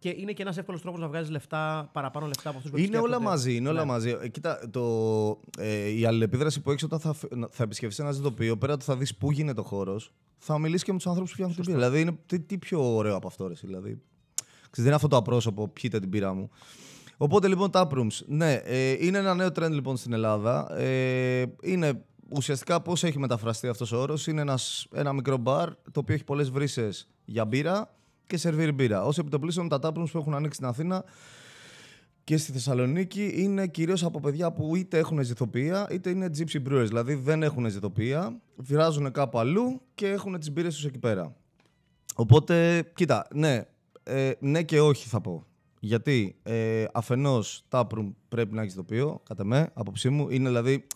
Και 0.00 0.14
είναι 0.16 0.32
και 0.32 0.42
ένας 0.42 0.56
εύκολος 0.58 0.80
τρόπος 0.80 1.00
να 1.00 1.08
βγάζεις 1.08 1.30
λεφτά, 1.30 1.90
παραπάνω 1.92 2.26
λεφτά 2.26 2.48
από 2.48 2.58
αυτούς 2.58 2.70
που 2.72 2.78
Είναι 2.78 2.86
όλα 2.86 2.96
επισκέπτονται. 2.98 3.30
μαζί, 3.30 3.54
είναι 3.56 3.68
όλα 3.68 3.80
Ναι. 3.80 3.86
μαζί. 3.86 4.16
Ε, 4.20 4.28
κοίτα, 4.28 4.68
το, 4.70 5.40
ε, 5.58 5.88
η 5.88 6.04
αλληλεπίδραση 6.04 6.60
που 6.60 6.70
έχεις 6.70 6.82
όταν 6.82 7.00
θα, 7.00 7.12
φ- 7.12 7.32
θα 7.50 7.62
επισκεφθείς 7.62 7.98
ένα 7.98 8.12
ζητοπίο, 8.12 8.56
πέρα 8.58 8.72
ότι 8.72 8.84
θα 8.84 8.96
δεις 8.96 9.16
πού 9.16 9.30
γίνεται 9.30 9.60
ο 9.60 9.64
χώρος, 9.64 10.12
θα 10.38 10.58
μιλήσεις 10.58 10.84
και 10.84 10.90
με 10.92 10.96
τους 10.98 11.06
ανθρώπους 11.06 11.30
που 11.30 11.36
φτιάχνουν 11.36 11.64
την 11.64 11.74
πύρα. 11.74 11.78
Δηλαδή, 11.88 12.00
είναι, 12.00 12.18
τι, 12.26 12.40
τι 12.40 12.58
πιο 12.58 12.94
ωραίο 12.96 13.14
από 13.16 13.26
αυτό, 13.26 13.46
ρε, 13.46 13.52
εσύ, 13.52 13.66
δηλαδή. 13.66 13.88
Ξέρεις, 14.48 14.70
δεν 14.76 14.84
είναι 14.86 14.94
αυτό 14.94 15.08
το 15.08 15.16
απρόσωπο, 15.16 15.68
πιείτε 15.68 16.00
την 16.00 16.10
πύρα 16.10 16.34
μου. 16.34 16.50
Οπότε 17.16 17.48
λοιπόν, 17.48 17.70
τα 17.70 17.88
rooms. 17.94 18.18
Ναι, 18.26 18.52
ε, 18.54 18.96
είναι 19.06 19.18
ένα 19.18 19.34
νέο 19.34 19.48
trend 19.48 19.70
λοιπόν 19.70 19.96
στην 19.96 20.12
Ελλάδα. 20.12 20.76
Ε, 20.78 21.44
είναι 21.62 22.04
ουσιαστικά 22.28 22.80
πώς 22.82 23.04
έχει 23.04 23.18
μεταφραστεί 23.18 23.68
αυτός 23.68 23.92
ο 23.92 24.00
όρος. 24.00 24.26
Είναι 24.26 24.40
ένας, 24.40 24.86
ένα 24.94 25.12
μικρό 25.12 25.36
μπαρ 25.36 25.68
το 25.68 26.00
οποίο 26.00 26.14
έχει 26.14 26.24
πολλές 26.24 26.50
βρύσες 26.50 27.08
για 27.24 27.44
μπύρα 27.44 27.94
και 28.30 28.36
σερβίρει 28.36 28.72
μπύρα. 28.72 29.04
Ω 29.04 29.08
επιτοπλίστων, 29.08 29.68
τα 29.68 29.78
tap 29.82 29.92
rooms 29.92 30.10
που 30.12 30.18
έχουν 30.18 30.34
ανοίξει 30.34 30.54
στην 30.56 30.66
Αθήνα 30.66 31.04
και 32.24 32.36
στη 32.36 32.52
Θεσσαλονίκη 32.52 33.32
είναι 33.36 33.66
κυρίως 33.66 34.04
από 34.04 34.20
παιδιά 34.20 34.52
που 34.52 34.76
είτε 34.76 34.98
έχουν 34.98 35.22
ζηθοποιία 35.22 35.86
είτε 35.90 36.10
είναι 36.10 36.30
gypsy 36.36 36.68
brewers. 36.68 36.86
Δηλαδή 36.86 37.14
δεν 37.14 37.42
έχουν 37.42 37.70
ζηθοποιία, 37.70 38.40
βράζουν 38.56 39.12
κάπου 39.12 39.38
αλλού 39.38 39.80
και 39.94 40.08
έχουν 40.08 40.38
τις 40.38 40.52
μπύρες 40.52 40.74
τους 40.74 40.84
εκεί 40.84 40.98
πέρα. 40.98 41.36
Οπότε, 42.14 42.84
κοίτα, 42.94 43.26
ναι, 43.34 43.62
ε, 44.02 44.32
ναι 44.38 44.62
και 44.62 44.80
όχι 44.80 45.08
θα 45.08 45.20
πω. 45.20 45.44
Γιατί 45.80 46.36
ε, 46.42 46.84
αφενός 46.92 47.64
taproom 47.70 48.12
πρέπει 48.28 48.54
να 48.54 48.60
έχει 48.60 48.70
ζηθοποιείο, 48.70 49.20
κατά 49.24 49.44
με, 49.44 49.70
άποψή 49.74 50.08
μου. 50.08 50.30
Είναι 50.30 50.48
δηλαδή. 50.48 50.86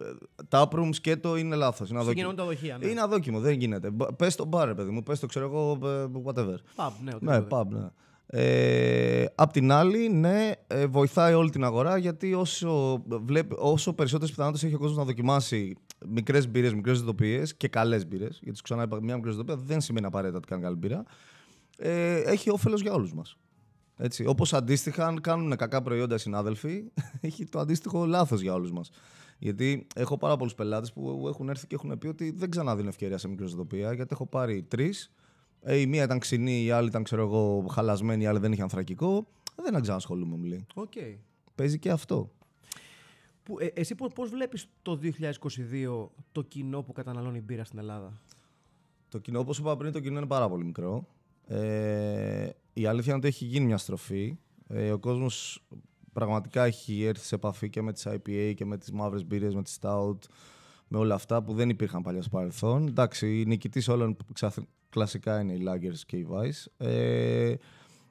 Ε, 0.00 0.44
Taproom 0.50 0.88
σκέτο 0.92 1.36
είναι 1.36 1.56
λάθος. 1.56 1.90
Είναι 1.90 1.98
αδόκιμο. 1.98 2.28
Συγκινούν 2.28 2.36
τα 2.36 2.54
δοχεία, 2.54 2.78
ναι. 2.78 2.86
Είναι 2.86 3.00
αδόκιμο, 3.00 3.40
δεν 3.40 3.52
γίνεται. 3.52 3.90
Πες 4.16 4.34
το 4.36 4.44
μπαρ, 4.44 4.74
παιδί 4.74 4.90
μου, 4.90 5.02
πες 5.02 5.20
το 5.20 5.26
ξέρω 5.26 5.44
εγώ, 5.44 5.78
ε, 5.88 6.06
whatever. 6.24 6.54
Pub, 6.76 6.92
ναι, 7.04 7.12
Ναι, 7.20 7.36
οτιδήποτε. 7.36 7.46
pub, 7.50 7.66
ναι. 7.66 7.88
Ε, 8.32 9.24
απ' 9.34 9.52
την 9.52 9.72
άλλη, 9.72 10.08
ναι, 10.08 10.50
ε, 10.66 10.86
βοηθάει 10.86 11.34
όλη 11.34 11.50
την 11.50 11.64
αγορά 11.64 11.96
γιατί 11.96 12.34
όσο, 12.34 13.02
βλέπει, 13.24 13.54
όσο 13.58 13.92
περισσότερες 13.92 14.30
πιθανότητες 14.30 14.64
έχει 14.66 14.74
ο 14.74 14.78
κόσμος 14.78 14.96
να 14.96 15.04
δοκιμάσει 15.04 15.76
μικρές 16.08 16.48
μπύρες, 16.48 16.74
μικρές 16.74 16.96
ζυθοποιίες 16.96 17.42
και 17.56 17.68
καλές 17.68 18.06
μπύρες, 18.06 18.38
γιατί 18.42 18.56
σου 18.56 18.62
ξανά 18.62 18.82
είπα, 18.82 19.02
μια 19.02 19.16
μικρή 19.16 19.30
ζυθοποιία 19.30 19.56
δεν 19.56 19.80
σημαίνει 19.80 20.06
απαραίτητα 20.06 20.38
ότι 20.38 20.48
κάνει 20.48 20.62
καλή 20.62 20.76
μπύρα, 20.76 21.02
ε, 21.78 22.20
έχει 22.20 22.50
όφελος 22.50 22.80
για 22.80 22.92
όλους 22.92 23.12
μας. 23.14 23.36
Έτσι. 23.96 24.26
Όπως 24.26 24.52
αντίστοιχα, 24.52 25.06
αν 25.06 25.20
κάνουν 25.20 25.56
κακά 25.56 25.82
προϊόντα 25.82 26.14
οι 26.14 26.18
συνάδελφοι, 26.18 26.84
έχει 27.20 27.44
το 27.44 27.58
αντίστοιχο 27.58 28.06
λάθος 28.06 28.40
για 28.40 28.54
όλους 28.54 28.72
μας. 28.72 28.90
Γιατί 29.42 29.86
έχω 29.94 30.18
πάρα 30.18 30.36
πολλούς 30.36 30.54
πελάτες 30.54 30.92
που 30.92 31.26
έχουν 31.28 31.48
έρθει 31.48 31.66
και 31.66 31.74
έχουν 31.74 31.98
πει 31.98 32.06
ότι 32.06 32.30
δεν 32.30 32.50
ξαναδίνω 32.50 32.88
ευκαιρία 32.88 33.18
σε 33.18 33.28
μικρή 33.28 33.46
ζυθοποιία, 33.46 33.92
γιατί 33.92 34.08
έχω 34.12 34.26
πάρει 34.26 34.62
τρεις. 34.62 35.12
Ε, 35.60 35.76
η 35.76 35.86
μία 35.86 36.02
ήταν 36.02 36.18
ξινή, 36.18 36.62
η 36.64 36.70
άλλη 36.70 36.88
ήταν 36.88 37.02
ξέρω 37.02 37.22
εγώ, 37.22 37.66
χαλασμένη, 37.70 38.22
η 38.22 38.26
άλλη 38.26 38.38
δεν 38.38 38.52
είχε 38.52 38.62
ανθρακικό. 38.62 39.26
Δεν 39.56 39.72
να 39.72 39.80
ξανασχολούμαι, 39.80 40.36
μου 40.36 40.44
λέει. 40.44 40.66
Οκ. 40.74 40.92
Παίζει 41.54 41.78
και 41.78 41.90
αυτό. 41.90 42.30
Που, 43.42 43.56
ε, 43.60 43.66
εσύ 43.66 43.94
πώς, 43.94 44.12
πώς 44.12 44.30
βλέπεις 44.30 44.66
το 44.82 44.96
2022 44.96 46.10
το 46.32 46.42
κοινό 46.42 46.82
που 46.82 46.92
καταναλώνει 46.92 47.40
μπύρα 47.40 47.64
στην 47.64 47.78
Ελλάδα; 47.78 48.20
Το 49.08 49.18
κοινό, 49.18 49.38
όπως 49.38 49.58
είπα 49.58 49.76
πριν, 49.76 49.92
το 49.92 50.00
κοινό 50.00 50.18
είναι 50.18 50.26
πάρα 50.26 50.48
πολύ 50.48 50.64
μικρό. 50.64 51.06
Ε, 51.46 52.48
η 52.72 52.86
αλήθεια 52.86 53.08
είναι 53.08 53.18
ότι 53.18 53.28
έχει 53.28 53.44
γίνει 53.44 53.66
μια 53.66 53.78
στροφή. 53.78 54.38
Ε, 54.68 54.92
ο 54.92 54.98
κόσμος 54.98 55.64
πραγματικά 56.12 56.64
έχει 56.64 57.02
έρθει 57.04 57.24
σε 57.26 57.34
επαφή 57.34 57.70
και 57.70 57.82
με 57.82 57.92
τις 57.92 58.06
IPA 58.08 58.52
και 58.56 58.64
με 58.64 58.76
τις 58.78 58.92
μαύρες 58.92 59.26
μπύρες, 59.26 59.54
με 59.54 59.62
τις 59.62 59.78
Stout, 59.80 60.18
με 60.88 60.98
όλα 60.98 61.14
αυτά 61.14 61.42
που 61.42 61.52
δεν 61.54 61.68
υπήρχαν 61.68 62.02
παλιά 62.02 62.20
στο 62.22 62.30
παρελθόν. 62.30 62.86
Εντάξει, 62.86 63.40
η 63.40 63.44
νικητής 63.46 63.88
όλων 63.88 64.16
ξα- 64.32 64.66
κλασικά 64.90 65.40
είναι 65.40 65.52
οι 65.52 65.62
Lagers 65.68 65.98
και 66.06 66.16
οι 66.16 66.26
Vice. 66.30 66.86
Ε, 66.86 67.54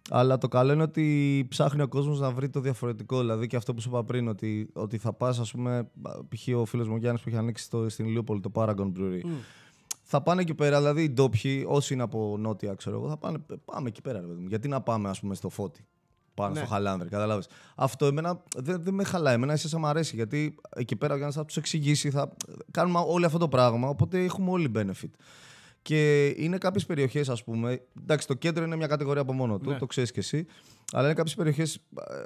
αλλά 0.09 0.37
το 0.37 0.47
καλό 0.47 0.73
είναι 0.73 0.83
ότι 0.83 1.45
ψάχνει 1.49 1.81
ο 1.81 1.87
κόσμος 1.87 2.19
να 2.19 2.31
βρει 2.31 2.49
το 2.49 2.59
διαφορετικό. 2.59 3.19
Δηλαδή 3.19 3.47
και 3.47 3.55
αυτό 3.55 3.73
που 3.73 3.81
σου 3.81 3.89
είπα 3.89 4.03
πριν, 4.03 4.27
ότι, 4.27 4.69
ότι 4.73 4.97
θα 4.97 5.13
πας, 5.13 5.39
ας 5.39 5.51
πούμε, 5.51 5.89
π.χ. 6.29 6.47
ο 6.57 6.65
φίλος 6.65 6.87
μου 6.87 6.95
Γιάννης 6.97 7.21
που 7.21 7.29
έχει 7.29 7.37
ανοίξει 7.37 7.63
στο, 7.63 7.89
στην 7.89 8.05
Ηλιούπολη 8.05 8.39
το 8.39 8.51
Paragon 8.53 8.91
Brewery. 8.97 9.21
Θα 10.11 10.21
πάνε 10.21 10.41
εκεί 10.41 10.53
πέρα, 10.53 10.77
δηλαδή 10.77 11.03
οι 11.03 11.09
ντόπιοι, 11.09 11.65
όσοι 11.67 11.93
είναι 11.93 12.03
από 12.03 12.35
νότια, 12.39 12.73
ξέρω 12.73 12.95
εγώ, 12.97 13.09
θα 13.09 13.17
πάνε, 13.17 13.37
πάμε 13.65 13.87
εκεί 13.87 14.01
πέρα. 14.01 14.19
Ρε, 14.19 14.25
παιδί 14.27 14.41
μου. 14.41 14.47
Γιατί 14.47 14.67
να 14.67 14.81
πάμε, 14.81 15.09
ας 15.09 15.19
πούμε, 15.19 15.35
στο 15.35 15.49
φώτι; 15.49 15.85
Πάνω 16.41 16.53
Ναι. 16.53 16.59
στο 16.59 16.67
χαλάνδρι. 16.69 17.09
Κατάλαβε. 17.09 17.43
Αυτό 17.75 18.05
εμένα 18.05 18.41
δεν, 18.57 18.81
δεν 18.83 18.93
με 18.93 19.03
χαλάει. 19.03 19.33
Εμένα 19.33 19.53
εσένα 19.53 19.79
μου 19.79 19.87
αρέσει 19.87 20.15
γιατί 20.15 20.55
εκεί 20.75 20.95
πέρα 20.95 21.13
ο 21.13 21.17
Γιάννη 21.17 21.33
θα 21.33 21.45
τους 21.45 21.57
εξηγήσει, 21.57 22.09
θα 22.09 22.31
κάνουμε 22.71 23.03
όλο 23.07 23.25
αυτό 23.25 23.37
το 23.37 23.47
πράγμα. 23.47 23.87
Οπότε 23.89 24.23
έχουμε 24.23 24.51
όλοι 24.51 24.71
benefit. 24.75 25.09
Και 25.81 26.27
είναι 26.37 26.57
κάποιες 26.57 26.85
περιοχές, 26.85 27.29
ας 27.29 27.43
πούμε. 27.43 27.81
Εντάξει, 28.01 28.27
το 28.27 28.33
κέντρο 28.33 28.63
είναι 28.63 28.75
μια 28.75 28.87
κατηγορία 28.87 29.21
από 29.21 29.33
μόνο 29.33 29.57
του, 29.59 29.69
Ναι. 29.69 29.77
το 29.77 29.85
ξέρεις 29.85 30.11
κι 30.11 30.19
εσύ. 30.19 30.45
Αλλά 30.91 31.05
είναι 31.05 31.13
κάποιες 31.13 31.35
περιοχές, 31.35 31.79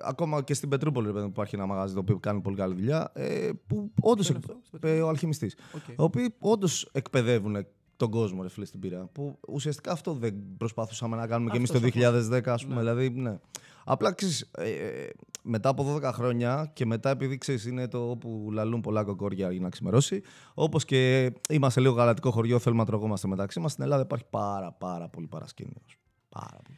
ακόμα 0.06 0.42
και 0.44 0.54
στην 0.54 0.70
Πετρούπολη, 0.70 1.06
ρε 1.08 1.12
παιδί 1.14 1.24
μου, 1.26 1.30
υπάρχει 1.32 1.56
ένα 1.56 1.66
μαγάζι 1.66 1.94
το 1.94 2.00
οποίο 2.00 2.18
κάνει 2.20 2.42
πολύ 2.42 2.56
καλή 2.56 2.74
δουλειά. 2.76 3.12
Ε, 3.14 3.50
που 3.68 3.92
όντως. 4.02 4.30
είναι 4.30 4.38
αυτό, 4.38 4.58
στην 4.64 4.80
Ε, 4.82 5.02
ο 5.02 5.10
αλχημιστής. 5.10 5.56
Οκ. 5.76 5.88
Οι 5.88 5.94
οποίοι 5.96 6.34
όντως 6.40 6.90
εκπαιδεύουν 6.92 7.66
τον 7.98 8.10
κόσμο, 8.10 8.42
ρε 8.44 8.50
φίλε, 8.50 8.66
στην 8.66 8.80
μπύρα. 8.80 9.10
Που 9.12 9.40
ουσιαστικά 9.48 9.92
αυτό 9.92 10.14
δεν 10.14 10.36
προσπαθούσαμε 10.58 11.16
να 11.16 11.28
κάνουμε 11.28 11.52
και 11.52 11.58
εμείς 11.58 11.70
Αυτός 11.72 11.92
το 11.92 12.00
σαφώς. 12.00 12.28
2010, 12.28 12.54
ας 12.54 12.66
πούμε. 12.66 12.80
Δηλαδή, 12.80 13.10
ναι. 13.10 13.38
Απλά 13.86 14.14
ξέρεις, 14.14 14.50
ε, 14.58 14.70
ε, 14.70 15.10
μετά 15.44 15.70
από 15.70 15.84
12 15.84 16.12
χρόνια 16.14 16.72
και 16.74 16.86
μετά 16.86 17.10
επειδή 17.10 17.38
ξέρεις, 17.38 17.66
είναι 17.66 17.88
το 17.88 18.10
όπου 18.10 18.50
λαλούν 18.52 18.82
πολλά 18.82 19.04
κοκόρια 19.04 19.52
αργεί 19.52 19.62
να 19.62 19.70
ξημερώσει. 19.70 20.22
Όπως 20.54 20.86
και 20.86 21.32
είμαστε 21.50 21.80
λίγο 21.80 21.94
γαλατικό 21.94 22.32
χωριό, 22.32 22.60
θέλουμε 22.60 22.82
να 22.82 22.88
τρογόμαστε 22.88 23.28
μεταξύ 23.28 23.60
μας. 23.60 23.72
Στην 23.72 23.84
Ελλάδα 23.84 24.02
υπάρχει 24.02 24.26
πάρα, 24.30 24.72
πάρα 24.72 25.10
πολύ 25.10 25.28
παρασκήνιος. 25.28 25.98
Πάρα 26.30 26.60
πολύ. 26.64 26.78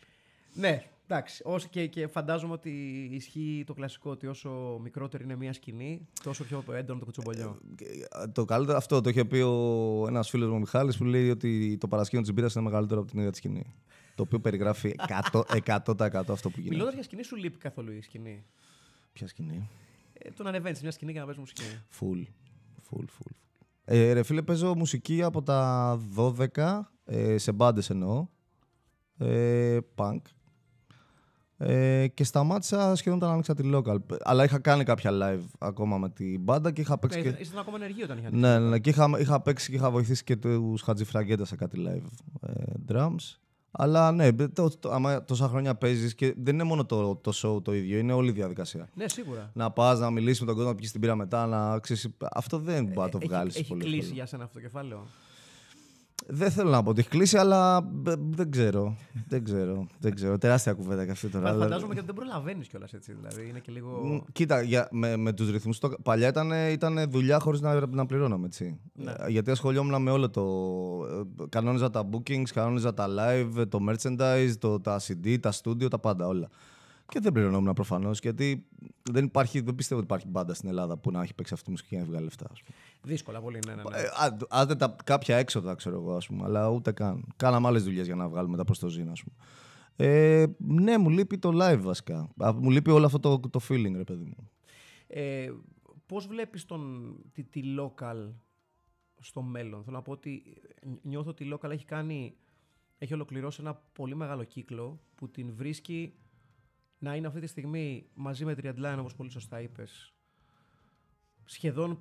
Ναι, 0.54 0.84
εντάξει. 1.08 1.42
Όσο 1.46 1.68
και, 1.68 1.88
και 1.88 2.08
φαντάζομαι 2.08 2.54
ότι 2.54 2.70
ισχύει 3.12 3.64
το 3.66 3.74
κλασικό 3.74 4.12
ότι 4.12 4.28
όσο 4.28 4.80
μικρότερη 4.82 5.24
είναι 5.24 5.36
μια 5.36 5.54
σκηνή, 5.54 6.08
τόσο 6.24 6.44
πιο 6.44 6.64
έντονο 6.72 7.00
το 7.00 7.06
κουτσομπολιό. 7.06 7.60
Και, 7.76 7.86
ε, 8.24 8.28
Το 8.28 8.46
καλύτερο 8.46 8.78
αυτό 8.78 9.02
το 9.02 9.10
είχε 9.10 9.26
πει 9.26 9.38
ο, 9.38 10.06
ένας 10.08 10.30
φίλος 10.30 10.50
μου 10.50 10.56
ο 10.56 10.60
Μιχάλης 10.60 10.98
που 10.98 11.04
λέει 11.04 11.30
ότι 11.30 11.78
το 11.80 11.88
παρασκήνιο 11.88 12.26
της 12.26 12.34
μπύρας 12.34 12.56
είναι 12.56 12.64
μεγαλύτερο 12.64 13.00
από 13.00 13.10
την 13.10 13.20
ίδια 13.20 13.32
τη 13.32 13.38
σκηνή. 13.38 13.76
Το 14.16 14.24
οποίο 14.24 14.40
περιγράφει 14.40 14.96
100%, 15.32 15.42
100% 15.66 16.24
αυτό 16.30 16.50
που 16.50 16.60
γίνεται. 16.60 16.70
Μιλώντας 16.70 16.94
για 16.94 17.04
σκηνή, 17.04 17.24
σου 17.24 17.36
λείπει 17.36 17.58
καθόλου 17.58 17.92
η 17.92 18.02
σκηνή; 18.02 18.46
Ποια 19.14 19.28
σκηνή; 19.28 19.70
Ε, 20.14 20.32
το 20.32 20.44
να 20.44 20.50
ανεβαίνεις 20.50 20.78
σε 20.78 20.84
μια 20.84 20.94
σκηνή 20.94 21.14
και 21.14 21.20
να 21.20 21.26
παίζει 21.26 21.40
μουσική. 21.40 21.64
Full. 22.00 22.24
Full, 22.90 23.04
full. 23.04 23.32
Ε, 23.86 24.14
ρε 24.14 24.24
φίλε, 24.24 24.42
παίζω 24.42 24.76
μουσική 24.76 25.24
από 25.24 25.44
τα 25.44 26.00
12, 26.16 26.80
ε, 27.06 27.38
σε 27.38 27.52
μπάντες 27.52 27.90
εννοώ. 27.90 28.28
Ε, 29.18 29.78
punk. 29.96 30.22
Ε, 31.58 32.08
και 32.08 32.24
σταμάτησα 32.24 32.96
σχεδόν 32.96 33.18
όταν 33.18 33.32
άνοιξα 33.32 33.54
τη 33.54 33.70
local. 33.74 33.98
Αλλά 34.24 34.44
είχα 34.44 34.60
κάνει 34.60 34.84
κάποια 34.84 35.12
live 35.14 35.46
ακόμα 35.60 35.98
με 35.98 36.10
την 36.10 36.42
μπάντα 36.42 36.72
και 36.72 36.82
είχα 36.82 36.98
παίξει. 36.98 37.20
Ε, 37.20 37.22
και... 37.22 37.42
Ήσταν 37.42 37.60
ακόμα 37.60 37.78
ενεργή 37.78 38.04
όταν 38.04 38.18
είχε 38.18 38.30
Ναι, 38.32 38.60
ναι, 38.60 38.70
ναι. 38.70 38.80
Και 38.80 38.90
είχα, 38.90 39.10
είχα 39.20 39.42
παίξει 39.42 39.70
και 39.70 39.76
είχα 39.76 39.92
βοηθήσει 39.92 40.24
και 40.24 40.36
τους 40.36 40.82
Χατζηφραγκέτα 40.82 41.46
σε 41.46 41.56
κάτι 41.56 41.78
live 41.88 42.08
ε, 42.42 42.64
drums. 42.88 43.38
Αλλά 43.78 44.12
ναι, 44.12 44.32
το, 44.34 44.70
το, 44.80 44.92
άμα 44.92 45.24
τόσα 45.24 45.48
χρόνια 45.48 45.76
παίζεις 45.76 46.16
και 46.16 46.34
δεν 46.38 46.54
είναι 46.54 46.64
μόνο 46.64 46.86
το, 46.86 47.16
το 47.16 47.32
show 47.36 47.64
το 47.64 47.74
ίδιο, 47.74 47.98
είναι 47.98 48.14
όλη 48.14 48.30
η 48.30 48.34
διαδικασία. 48.34 48.90
Ναι, 48.94 49.10
σίγουρα. 49.10 49.52
Να 49.54 49.72
πας, 49.72 50.00
να 50.00 50.10
μιλήσεις 50.10 50.40
με 50.40 50.46
τον 50.46 50.56
κόσμο, 50.56 50.70
να 50.70 50.76
πιεις 50.76 50.92
την 50.92 51.02
πύρα 51.02 51.16
μετά, 51.16 51.46
να 51.48 51.80
ξέρεις, 51.80 52.10
Αυτό 52.34 52.58
δεν 52.60 52.84
μπορεί 52.86 53.00
να 53.00 53.10
το 53.10 53.18
Έχει- 53.22 53.28
βγάλεις 53.28 53.56
Έχει 53.56 53.68
πολύ. 53.68 53.82
κλείσει 53.84 53.98
εύκολα. 53.98 54.16
για 54.16 54.26
σένα 54.26 54.44
αυτό 54.44 54.56
το 54.56 54.62
κεφάλαιο; 54.66 55.08
Δεν 56.28 56.52
θέλω 56.52 56.70
να 56.70 56.84
πω 56.84 56.90
ότι 56.90 57.00
έχει 57.00 57.10
κλείσει, 57.10 57.38
αλλά 57.38 57.82
μπ- 57.82 58.36
δεν 58.36 58.52
ξέρω. 58.52 58.96
δεν 59.28 59.44
ξέρω. 59.44 59.88
Δεν 60.00 60.16
ξέρω. 60.16 60.38
Τεράστια 60.38 60.74
κουβέντα 60.74 61.06
και 61.06 61.12
αυτή 61.12 61.28
τώρα. 61.28 61.46
Φα- 61.46 61.52
αλλά- 61.52 61.64
Φαντάζομαι 61.64 61.94
και 61.94 62.00
ότι 62.00 62.06
δεν 62.08 62.16
προλαβαίνεις 62.16 62.68
κιόλας 62.68 62.94
έτσι. 62.94 63.14
Δηλαδή 63.14 63.48
είναι 63.50 63.60
και 63.60 63.72
Μ, 63.72 63.74
λίγο. 63.74 64.26
Κοίτα, 64.32 64.62
για, 64.62 64.88
με, 64.92 65.18
με 65.18 65.34
τους 65.34 65.52
ρυθμούς. 65.52 65.80
Παλιά 66.04 66.28
ήταν, 66.28 66.52
ήταν 66.72 67.10
δουλειά 67.10 67.40
χωρίς 67.40 67.62
να, 67.62 67.86
να 67.88 68.06
πληρώναμε. 68.06 68.46
Έτσι. 68.46 68.80
Ναι. 68.94 69.12
Ε, 69.12 69.30
Γιατί 69.30 69.52
ασχολιόμουν 69.52 70.02
με 70.02 70.12
όλο 70.12 70.30
το. 70.30 70.42
ε, 71.42 71.46
Κανόνιζα 71.50 71.90
τα 71.90 72.10
bookings, 72.12 72.48
κανόνιζα 72.54 72.94
τα 72.94 73.08
live, 73.10 73.64
το 73.70 73.80
merchandise, 73.90 74.52
το, 74.60 74.80
τα 74.80 75.00
CD, 75.08 75.38
τα 75.40 75.52
studio, 75.64 75.90
τα 75.90 76.00
πάντα 76.00 76.28
όλα. 76.28 76.50
Και 77.08 77.20
δεν 77.20 77.32
πληρωνόμουν 77.32 77.74
προφανώς 77.74 78.20
γιατί 78.20 78.66
δεν, 79.12 79.26
υπάρχει, 79.26 79.60
δεν 79.60 79.76
πιστεύω 79.76 80.02
ότι 80.02 80.10
υπάρχει 80.10 80.28
μπάντα 80.28 80.54
στην 80.54 80.70
Ελλάδα 80.70 80.98
που 80.98 81.12
να 81.12 81.22
έχει 81.22 81.34
παίξει 81.34 81.54
αυτή 81.54 81.66
τη 81.66 81.72
μουσική 81.72 81.90
και 81.90 81.98
να 81.98 82.06
βγάλει 82.06 82.24
λεφτά. 82.24 82.48
Ας 82.52 82.62
πούμε. 82.62 82.78
Δύσκολα 83.04 83.42
πολύ, 83.42 83.60
ναι, 83.68 83.76
ναι. 83.76 83.82
ναι. 83.84 83.98
Ε, 83.98 84.06
α- 84.16 84.38
άντε 84.50 84.76
τα, 84.76 84.96
κάποια 85.04 85.38
έξοδα, 85.38 85.76
ξέρω 85.76 85.96
εγώ, 85.96 86.16
ας 86.16 86.28
πούμε, 86.28 86.44
αλλά 86.44 86.70
ούτε 86.70 86.92
καν. 86.92 87.26
Κάναμε 87.36 87.68
άλλες 87.68 87.84
δουλειές 87.84 88.06
για 88.06 88.16
να 88.16 88.30
βγάλουμε 88.30 88.58
τα 88.58 88.64
προς 88.64 88.80
το 88.80 88.88
ζήν, 88.88 89.10
ας 89.10 89.24
πούμε. 89.24 89.36
Ε, 89.98 90.46
ναι, 90.58 90.98
μου 90.98 91.10
λείπει 91.10 91.38
το 91.38 91.52
live 91.54 91.80
βασικά. 91.82 92.30
Α, 92.38 92.54
Μου 92.54 92.70
λείπει 92.70 92.90
όλο 92.90 93.06
αυτό 93.06 93.20
το, 93.20 93.40
το 93.40 93.60
feeling, 93.70 93.94
ρε 93.96 94.04
παιδί 94.04 94.24
μου. 94.24 94.50
Ε, 95.08 95.52
Πώς 96.06 96.28
βλέπεις 96.28 96.66
τη, 97.32 97.44
τη 97.44 97.62
local 97.80 98.32
στο 99.20 99.42
μέλλον; 99.42 99.84
Θέλω 99.84 99.96
να 99.96 100.02
πω 100.02 100.12
ότι 100.12 100.44
νιώθω 101.02 101.30
ότι 101.30 101.44
η 101.44 101.54
local 101.54 101.70
έχει 101.70 101.86
κάνει. 101.86 102.36
Έχει 102.98 103.14
ολοκληρώσει 103.14 103.62
ένα 103.62 103.74
πολύ 103.94 104.16
μεγάλο 104.16 104.44
κύκλο 104.44 105.00
που 105.16 105.30
την 105.30 105.54
βρίσκει 105.56 106.14
να 107.00 107.16
είναι 107.16 107.28
αυτή 107.28 107.40
τη 107.40 107.48
στιγμή 107.48 108.06
μαζί 108.14 108.46
με 108.46 108.56
Triadline, 108.62 108.98
όπως 109.00 109.16
πολύ 109.16 109.30
σωστά 109.30 109.62
είπες, 109.62 110.14
σχεδόν 111.46 112.00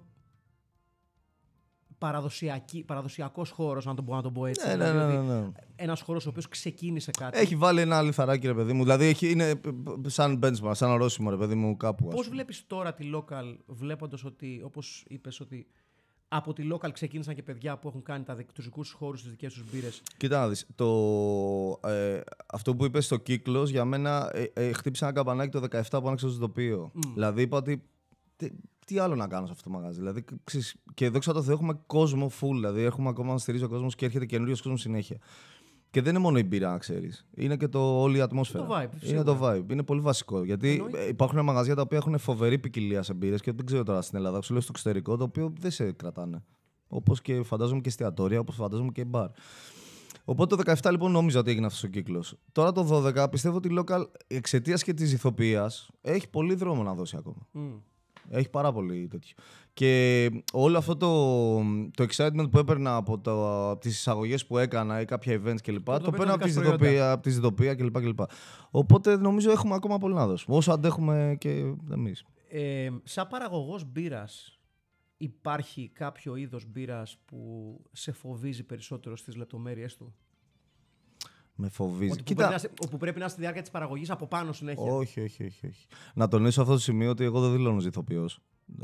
παραδοσιακή, 1.98 2.84
παραδοσιακός 2.84 3.50
χώρος, 3.50 3.84
να 3.84 3.94
τον 3.94 4.04
πω, 4.04 4.14
να 4.14 4.22
τον 4.22 4.32
πω 4.32 4.46
έτσι. 4.46 4.66
Ναι, 4.68 4.74
ναι, 4.76 4.90
Δηλαδή 4.90 5.12
ναι, 5.12 5.18
ότι 5.18 5.28
ναι, 5.28 5.40
ναι. 5.40 5.50
Ένας 5.76 6.00
χώρος 6.00 6.26
ο 6.26 6.28
οποίος 6.28 6.48
ξεκίνησε 6.48 7.10
κάτι. 7.10 7.38
Έχει 7.38 7.56
βάλει 7.56 7.80
ένα 7.80 8.02
λιθαράκι, 8.02 8.46
ρε 8.46 8.54
παιδί 8.54 8.72
μου. 8.72 8.82
Δηλαδή 8.82 9.04
έχει, 9.04 9.30
είναι 9.30 9.48
ε, 9.48 9.50
ε, 10.04 10.08
σαν 10.08 10.40
benchmark, 10.42 10.70
σαν 10.74 10.90
ορόσημο, 10.90 11.30
ρε 11.30 11.36
παιδί 11.36 11.54
μου, 11.54 11.76
κάπου. 11.76 12.06
ας 12.08 12.14
Πώς 12.14 12.22
πούμε. 12.24 12.34
βλέπεις 12.34 12.66
τώρα 12.66 12.94
τη 12.94 13.10
local, 13.14 13.56
βλέποντας 13.66 14.24
ότι, 14.24 14.60
όπως 14.64 15.04
είπες, 15.08 15.40
ότι 15.40 15.66
από 16.36 16.52
τη 16.52 16.68
local 16.72 16.90
ξεκίνησαν 16.92 17.34
και 17.34 17.42
παιδιά 17.42 17.76
που 17.78 17.88
έχουν 17.88 18.02
κάνει 18.02 18.24
τα, 18.24 18.34
δικ- 18.34 18.52
τους 18.52 18.64
δικούς 18.64 18.88
τους 18.88 18.96
χώρους, 18.98 19.20
τις 19.22 19.30
δικές 19.30 19.52
τους 19.52 19.64
μπύρες. 19.70 20.02
Κοίτα 20.16 20.40
να 20.40 20.48
δεις, 20.48 20.66
το, 20.74 20.88
ε, 21.84 22.20
αυτό 22.46 22.76
που 22.76 22.84
είπες 22.84 23.04
στο 23.04 23.16
κύκλος, 23.16 23.70
για 23.70 23.84
μένα 23.84 24.30
ε, 24.32 24.44
ε, 24.54 24.72
χτύπησε 24.72 25.04
ένα 25.04 25.12
καμπανάκι 25.14 25.50
το 25.50 25.60
17 25.70 25.82
που 26.00 26.06
άνοιξε 26.06 26.24
το 26.26 26.30
ζητοπείο. 26.32 26.92
Δηλαδή 27.14 27.42
είπα 27.42 27.56
ότι 27.56 27.82
τι, 28.36 28.48
τι 28.86 28.98
άλλο 28.98 29.14
να 29.14 29.28
κάνω 29.28 29.46
σε 29.46 29.52
αυτό 29.52 29.64
το 29.64 29.70
μαγάζι. 29.70 29.98
Δηλαδή, 29.98 30.24
ξέρεις, 30.44 30.74
και 30.94 31.08
δόξα 31.08 31.32
τω 31.32 31.42
Θεώ 31.42 31.54
έχουμε 31.54 31.78
κόσμο 31.86 32.30
full. 32.40 32.52
Δηλαδή 32.52 32.82
έχουμε 32.82 33.08
ακόμα 33.08 33.32
να 33.32 33.38
στηρίζει 33.38 33.64
ο 33.64 33.68
κόσμος 33.68 33.94
και 33.94 34.04
έρχεται 34.04 34.26
καινούριο 34.26 34.54
κόσμος 34.56 34.80
συνέχεια. 34.80 35.18
Και 35.94 36.02
δεν 36.02 36.14
είναι 36.14 36.22
μόνο 36.22 36.38
η 36.38 36.44
μπύρα, 36.44 36.70
να 36.70 36.78
ξέρεις. 36.78 37.26
Είναι 37.34 37.56
και 37.56 37.68
το, 37.68 38.00
όλη 38.00 38.16
η 38.18 38.20
ατμόσφαιρα. 38.20 38.66
το 38.66 38.74
vibe, 38.76 39.06
Είναι 39.08 39.22
το 39.22 39.32
σίγουρα. 39.32 39.56
vibe. 39.56 39.70
Είναι 39.72 39.82
πολύ 39.82 40.00
βασικό. 40.00 40.44
Γιατί 40.44 40.70
Εννοείται. 40.72 41.04
ε, 41.04 41.08
υπάρχουν 41.08 41.44
μαγαζιά 41.44 41.74
τα 41.74 41.82
οποία 41.82 41.98
έχουν 41.98 42.18
φοβερή 42.18 42.58
ποικιλία 42.58 43.02
σε 43.02 43.14
μπύρες 43.14 43.40
και 43.40 43.52
δεν 43.52 43.66
ξέρω 43.66 43.82
τώρα 43.82 44.02
στην 44.02 44.18
Ελλάδα. 44.18 44.42
Σου 44.42 44.52
λέω 44.52 44.60
στο 44.62 44.70
εξωτερικό, 44.74 45.16
το 45.16 45.24
οποίο 45.24 45.52
δεν 45.60 45.70
σε 45.70 45.92
κρατάνε. 45.92 46.44
Όπως 46.88 47.20
και 47.22 47.42
φαντάζομαι 47.42 47.80
και 47.80 47.88
εστιατόρια, 47.88 48.40
όπως 48.40 48.54
φαντάζομαι 48.54 48.90
και 48.92 49.04
μπαρ. 49.04 49.28
Οπότε 50.24 50.56
το 50.56 50.62
17 50.82 50.90
λοιπόν 50.90 51.10
νόμιζα 51.12 51.38
ότι 51.38 51.50
έγινε 51.50 51.66
αυτός 51.66 51.82
ο 51.82 51.88
κύκλος. 51.88 52.34
Τώρα 52.52 52.72
το 52.72 53.02
12 53.16 53.26
πιστεύω 53.30 53.56
ότι 53.56 53.68
η 53.68 53.76
local 53.80 54.04
εξαιτίας 54.26 54.82
και 54.82 54.94
της 54.94 55.12
ηθοποιίας 55.12 55.90
έχει 56.00 56.28
πολύ 56.28 56.54
δρόμο 56.54 56.82
να 56.82 56.94
δώσει 56.94 57.16
ακόμα. 57.16 57.46
Μμ. 57.50 57.72
Έχει 58.28 58.50
πάρα 58.50 58.72
πολύ 58.72 59.06
τέτοιο. 59.10 59.36
Και 59.72 60.30
όλο 60.52 60.78
αυτό 60.78 60.96
το, 60.96 61.56
το 61.90 62.06
excitement 62.10 62.50
που 62.50 62.58
έπαιρνα 62.58 62.96
από, 62.96 63.18
το, 63.18 63.70
από 63.70 63.80
τις 63.80 63.96
εισαγωγές 63.98 64.46
που 64.46 64.58
έκανα 64.58 65.00
ή 65.00 65.04
κάποια 65.04 65.40
events 65.42 65.60
κλπ. 65.62 65.84
Το 65.84 65.98
Το, 65.98 66.10
παίρνω 66.10 66.16
παίρνω 66.16 66.34
από 66.34 66.44
τη 66.44 66.50
δικά 66.50 66.62
σου 66.62 66.76
προϊόντα. 66.76 66.84
ζητοπία, 66.84 67.12
από 67.12 67.22
τη 67.22 67.30
ζητοπία 67.30 67.74
κλπ, 67.74 68.00
κλπ. 68.00 68.20
Οπότε 68.70 69.16
νομίζω 69.16 69.50
έχουμε 69.50 69.74
ακόμα 69.74 69.98
πολύ 69.98 70.14
να 70.14 70.26
δώσουμε. 70.26 70.56
Όσο 70.56 70.72
αντέχουμε 70.72 71.36
και 71.38 71.74
εμείς. 71.90 72.24
Ε, 72.48 72.88
σαν 73.02 73.26
παραγωγός 73.26 73.84
μπύρας 73.84 74.58
υπάρχει 75.16 75.90
κάποιο 75.94 76.36
είδος 76.36 76.64
μπύρας 76.66 77.18
που 77.24 77.80
σε 77.92 78.12
φοβίζει 78.12 78.64
περισσότερο 78.64 79.16
στις 79.16 79.36
λεπτομέρειες 79.36 79.96
του; 79.96 80.14
Με 81.56 81.68
φοβίζει. 81.68 82.10
Ότι 82.12 82.22
που, 82.22 82.34
πρέπει 82.34 82.48
να, 82.50 82.54
είσαι- 82.56 82.70
που 82.90 82.96
πρέπει 82.96 83.16
να 83.18 83.22
είναι 83.22 83.30
στη 83.32 83.40
διάρκεια 83.40 83.62
της 83.62 83.70
παραγωγής 83.70 84.10
από 84.10 84.26
πάνω 84.26 84.52
συνέχεια. 84.52 84.82
Όχι, 84.92 85.20
όχι, 85.20 85.44
όχι, 85.44 85.66
όχι. 85.66 85.86
Να 86.14 86.28
τονίσω 86.28 86.60
αυτό 86.60 86.72
το 86.72 86.78
σημείο 86.80 87.10
ότι 87.10 87.24
εγώ 87.24 87.40
δεν 87.40 87.52
δηλώνω 87.52 87.80
ζηθοποιό. 87.80 88.28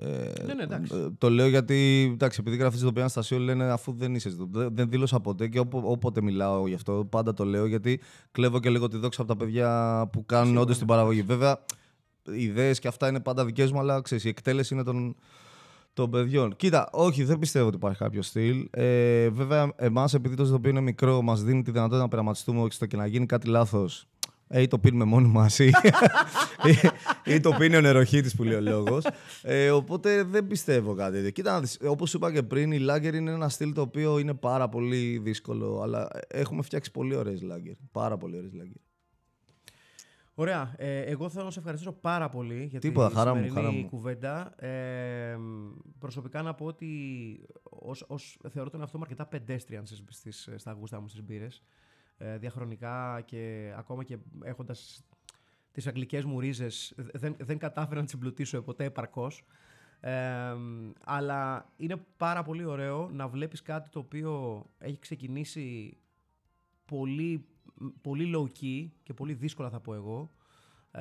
Ε, 0.01 0.07
Ναι, 0.47 0.55
ναι, 0.55 0.63
εντάξει. 0.63 0.95
ε, 0.97 1.09
το 1.19 1.31
λέω 1.31 1.49
γιατί, 1.49 2.11
εντάξει, 2.13 2.39
επειδή 2.41 2.57
γράφεις 2.57 2.79
ζηθοποιό 2.79 3.01
Αναστασίου, 3.01 3.39
λένε 3.39 3.65
αφού 3.65 3.93
δεν 3.93 4.15
είσαι 4.15 4.29
ζηθοποιό. 4.31 4.61
Δεν, 4.61 4.75
δεν 4.75 4.89
δήλωσα 4.89 5.21
ποτέ 5.21 5.49
και 5.49 5.59
οπο- 5.59 5.83
όποτε 5.85 6.23
μιλάω 6.23 6.67
γι' 6.69 6.75
αυτό, 6.75 7.05
πάντα 7.11 7.33
το 7.33 7.45
λέω 7.45 7.67
γιατί 7.67 8.01
κλέβω 8.33 8.61
και 8.61 8.71
λίγο 8.71 8.89
τη 8.89 8.97
δόξα 8.97 9.23
από 9.23 9.31
τα 9.35 9.37
παιδιά 9.45 10.09
που 10.13 10.27
κάνουν 10.27 10.57
όντως 10.57 10.79
την 10.79 10.87
παραγωγή. 10.87 11.23
Βέβαια, 11.23 11.65
οι 12.33 12.43
ιδέες 12.43 12.79
και 12.79 12.89
αυτά 12.89 13.09
είναι 13.09 13.21
πάντα 13.21 13.45
δικές 13.45 13.73
μου, 13.73 13.79
αλλά 13.79 14.01
ξέρεις, 14.01 14.25
η 14.25 14.29
εκτέλεση 14.29 14.75
είναι 14.75 14.83
των, 14.83 15.17
των 15.93 16.11
παιδιών. 16.11 16.57
Κοίτα, 16.57 16.89
όχι, 16.93 17.25
δεν 17.25 17.39
πιστεύω 17.39 17.67
ότι 17.67 17.77
υπάρχει 17.77 17.99
κάποιο 17.99 18.23
στυλ. 18.23 18.69
Ε, 18.71 19.29
βέβαια, 19.29 19.73
εμάς, 19.77 20.15
επειδή 20.15 20.35
το 20.35 20.45
ζητοποιείο 20.45 20.71
είναι 20.71 20.81
μικρό, 20.81 21.23
μας 21.23 21.43
δίνει 21.43 21.63
τη 21.63 21.71
δυνατότητα 21.71 22.03
να 22.03 22.09
πειραματιστούμε 22.09 22.61
όχι 22.61 22.73
στο 22.73 22.87
και 22.87 22.97
να 22.97 23.07
γίνει 23.07 23.27
κάτι 23.27 23.49
λάθος. 23.49 24.09
Ε, 24.53 24.63
ή 24.63 24.67
το 24.69 24.79
πίνουμε 24.79 25.05
μόνοι 25.05 25.29
μας, 25.29 25.59
ή, 25.59 25.71
ή, 27.25 27.35
ή 27.35 27.41
το 27.41 27.51
πίνει 27.59 27.77
ο 27.77 27.81
νεροχύτης 27.81 28.35
που 28.35 28.43
λέει 28.43 28.55
ο 28.55 28.61
λόγος. 28.61 29.05
Ε, 29.43 29.71
οπότε 29.71 30.23
δεν 30.23 30.47
πιστεύω 30.47 30.95
κάτι 30.95 31.13
τέτοιο. 31.13 31.31
Κοίτα, 31.31 31.63
όπως 31.87 32.15
είπα 32.15 32.33
και 32.33 32.43
πριν, 32.43 32.73
η 32.73 32.79
Lager 32.81 33.15
είναι 33.15 33.31
ένα 33.31 33.49
στυλ 33.49 33.73
το 33.73 33.81
οποίο 33.81 34.19
είναι 34.19 34.35
πάρα 34.35 34.69
πολύ 34.69 35.19
δύσκολο. 35.19 35.81
Αλλά 35.83 36.09
έχουμε 36.29 36.63
φτιάξει 36.63 36.91
πολύ 36.91 37.15
ωραίες 37.15 37.41
Lager. 37.43 37.77
Πάρα 37.93 38.17
πολύ 38.17 38.37
ωραίες 38.37 38.53
Lager. 38.55 38.90
Ωραία. 40.35 40.75
Ε, 40.77 41.01
εγώ 41.01 41.29
θέλω 41.29 41.45
να 41.45 41.51
σε 41.51 41.59
ευχαριστήσω 41.59 41.93
πάρα 41.93 42.29
πολύ 42.29 42.65
για 42.65 42.81
Τίποτα, 42.81 43.09
τη 43.09 43.15
χαρά 43.15 43.35
μου, 43.35 43.45
σημερινή 43.45 43.67
χαρά 43.67 43.77
μου. 43.77 43.89
κουβέντα. 43.89 44.65
Ε, 44.65 45.39
προσωπικά 45.99 46.43
να 46.43 46.55
πω 46.55 46.65
ότι 46.65 46.89
ως, 47.63 48.05
ως, 48.09 48.39
θεωρώ 48.51 48.71
τον 48.71 48.81
εαυτό 48.81 48.99
μου 48.99 49.05
αρκετά 49.05 49.29
pedestrian 49.33 49.83
στις, 49.83 50.05
στις, 50.09 50.49
στα 50.57 50.73
γούστα 50.73 51.01
μου 51.01 51.09
στις 51.09 51.23
μπύρες. 51.23 51.63
Ε, 52.19 52.39
διαχρονικά 52.39 53.21
και 53.25 53.73
ακόμα 53.77 54.05
και 54.05 54.19
έχοντας 54.45 55.05
τις 55.73 55.87
αγγλικές 55.87 56.25
μου 56.25 56.41
ρίζες 56.41 56.95
δεν, 56.97 57.37
δεν 57.39 57.59
κατάφερα 57.59 57.99
να 57.99 58.05
τις 58.05 58.15
εμπλουτίσω 58.15 58.63
ποτέ 58.63 58.85
επαρκώς. 58.85 59.45
Ε, 60.01 60.13
αλλά 61.05 61.71
είναι 61.77 61.97
πάρα 62.17 62.43
πολύ 62.43 62.65
ωραίο 62.65 63.11
να 63.13 63.29
βλέπεις 63.29 63.63
κάτι 63.63 63.91
το 63.91 63.99
οποίο 63.99 64.65
έχει 64.79 64.99
ξεκινήσει 64.99 65.97
πολύ, 66.85 67.47
πολύ 68.01 68.33
low 68.37 68.45
key 68.63 68.89
και 69.03 69.13
πολύ 69.15 69.33
δύσκολα 69.35 69.71
θα 69.71 69.81
πω 69.81 69.95
εγώ 69.95 70.31
ε, 70.93 71.01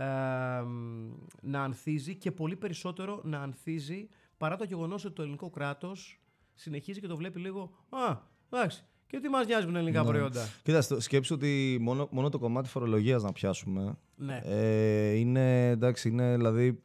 να 1.41 1.63
ανθίζει 1.63 2.15
και 2.15 2.31
πολύ 2.31 2.55
περισσότερο 2.55 3.21
να 3.23 3.39
ανθίζει 3.41 4.07
παρά 4.37 4.55
το 4.55 4.63
γεγονός 4.63 5.05
ότι 5.05 5.13
το 5.13 5.21
ελληνικό 5.21 5.49
κράτος 5.49 6.19
συνεχίζει 6.53 6.99
και 6.99 7.07
το 7.07 7.15
βλέπει 7.17 7.39
λίγο 7.39 7.71
«Α, 7.89 8.17
εντάξει, 8.49 8.83
και 9.07 9.19
τι 9.19 9.29
μας 9.29 9.45
νοιάζουν 9.45 9.75
ελληνικά 9.75 10.01
Ναι. 10.03 10.07
προϊόντα». 10.07 10.45
Κοίτα, 10.63 10.81
στο- 10.81 10.99
σκέψου 10.99 11.35
ότι 11.35 11.77
μόνο, 11.81 12.07
μόνο 12.11 12.29
το 12.29 12.39
κομμάτι 12.39 12.69
φορολογίας 12.69 13.23
να 13.23 13.31
πιάσουμε. 13.31 13.97
Ναι. 14.15 14.41
Ε, 14.43 15.11
είναι 15.13 15.67
εντάξει, 15.69 16.09
είναι 16.09 16.35
δηλαδή. 16.35 16.81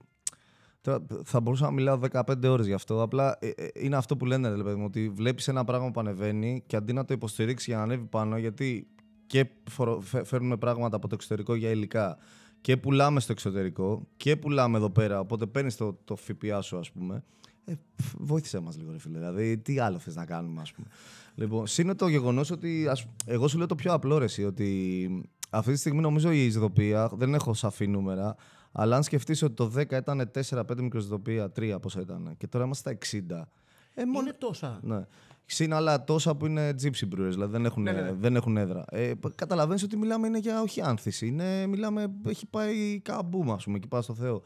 τώρα 0.80 1.06
Θα 1.24 1.40
μπορούσα 1.40 1.64
να 1.64 1.70
μιλάω 1.70 1.98
15 1.98 2.48
ώρες 2.48 2.66
γι' 2.66 2.72
αυτό. 2.72 3.02
Απλά 3.02 3.36
ε, 3.40 3.48
ε, 3.48 3.68
είναι 3.74 3.96
αυτό 3.96 4.16
που 4.16 4.24
λένε, 4.26 4.48
ρε 4.48 4.62
παιδί 4.62 4.76
μου, 4.76 4.84
ότι 4.84 5.08
βλέπεις 5.08 5.48
ένα 5.48 5.64
πράγμα 5.64 5.90
που 5.90 6.00
ανεβαίνει 6.00 6.62
και 6.66 6.76
αντί 6.76 6.92
να 6.92 7.04
το 7.04 7.14
υποστηρίξεις 7.14 7.66
για 7.68 7.76
να 7.76 7.82
ανέβει 7.82 8.04
πάνω, 8.04 8.36
γιατί 8.38 8.88
και 9.26 9.46
φορο- 9.70 10.00
φε- 10.00 10.26
φέρνουμε 10.26 10.56
πράγματα 10.56 10.96
από 10.96 11.08
το 11.08 11.14
εξωτερικό 11.14 11.54
για 11.54 11.70
υλικά 11.70 12.18
και 12.60 12.76
πουλάμε 12.76 13.20
στο 13.20 13.32
εξωτερικό 13.32 14.06
και 14.16 14.36
πουλάμε 14.36 14.76
εδώ 14.76 14.90
πέρα. 14.90 15.20
Οπότε 15.20 15.46
παίρνεις 15.46 15.76
το, 15.76 15.98
το 16.04 16.16
ΦΠΑ 16.16 16.60
σου, 16.60 16.78
ας 16.78 16.90
πούμε. 16.90 17.24
Ε, 17.64 17.72
φ, 18.02 18.14
βοήθησέ 18.18 18.60
μας 18.60 18.76
λίγο, 18.76 18.92
ρε 18.92 18.98
φίλε. 18.98 19.18
Δηλαδή, 19.18 19.58
τι 19.58 19.78
άλλο 19.78 19.98
θες 19.98 20.14
να 20.14 20.24
κάνουμε, 20.24 20.60
ας 20.60 20.72
πούμε. 20.72 20.86
Λοιπόν, 21.34 21.64
είναι 21.78 21.94
το 21.94 22.08
γεγονός 22.08 22.50
ότι. 22.50 22.88
Ας, 22.88 23.06
εγώ 23.26 23.48
σου 23.48 23.58
λέω 23.58 23.66
το 23.66 23.74
πιο 23.74 23.92
απλό 23.92 24.18
ρε, 24.18 24.24
εσύ, 24.24 24.44
ότι 24.44 25.08
αυτή 25.50 25.72
τη 25.72 25.78
στιγμή 25.78 26.00
νομίζω 26.00 26.30
η 26.30 26.44
ισδοπία, 26.44 27.10
δεν 27.14 27.34
έχω 27.34 27.54
σαφή 27.54 27.86
νούμερα, 27.86 28.36
αλλά 28.72 28.96
αν 28.96 29.02
σκεφτείς 29.02 29.42
ότι 29.42 29.54
το 29.54 29.72
10 29.76 29.92
ήταν 29.92 30.30
4-5 30.50 30.62
μικροσδοπία, 30.76 31.52
3 31.56 31.76
πόσα 31.80 32.00
ήταν, 32.00 32.34
και 32.36 32.46
τώρα 32.46 32.64
είμαστε 32.64 32.96
στα 32.98 33.18
60. 33.38 33.48
Ε, 33.94 34.04
μόνο... 34.04 34.20
Είναι 34.20 34.36
τόσα. 34.38 34.78
Ναι. 34.82 35.04
Συν 35.46 35.72
άλλα 35.72 36.04
τόσα 36.04 36.34
που 36.34 36.46
είναι 36.46 36.74
gypsy 36.82 37.04
brewers, 37.04 37.30
δηλαδή 37.30 37.52
δεν 37.52 37.64
έχουν, 37.64 37.82
Ναι, 37.82 37.92
ναι, 37.92 38.00
ναι. 38.00 38.12
δεν 38.12 38.36
έχουν 38.36 38.56
έδρα. 38.56 38.84
Ε, 38.90 39.12
Καταλαβαίνεις 39.34 39.82
ότι 39.82 39.96
μιλάμε 39.96 40.26
είναι 40.26 40.38
για 40.38 40.60
όχι 40.60 40.80
άνθηση. 40.80 41.26
Είναι, 41.26 41.66
μιλάμε, 41.66 42.06
έχει 42.26 42.46
πάει 42.46 43.00
καμπούμ, 43.00 43.52
ας 43.52 43.64
πούμε, 43.64 43.78
και 43.78 43.86
πάει 43.86 44.02
στο 44.02 44.14
Θεό. 44.14 44.42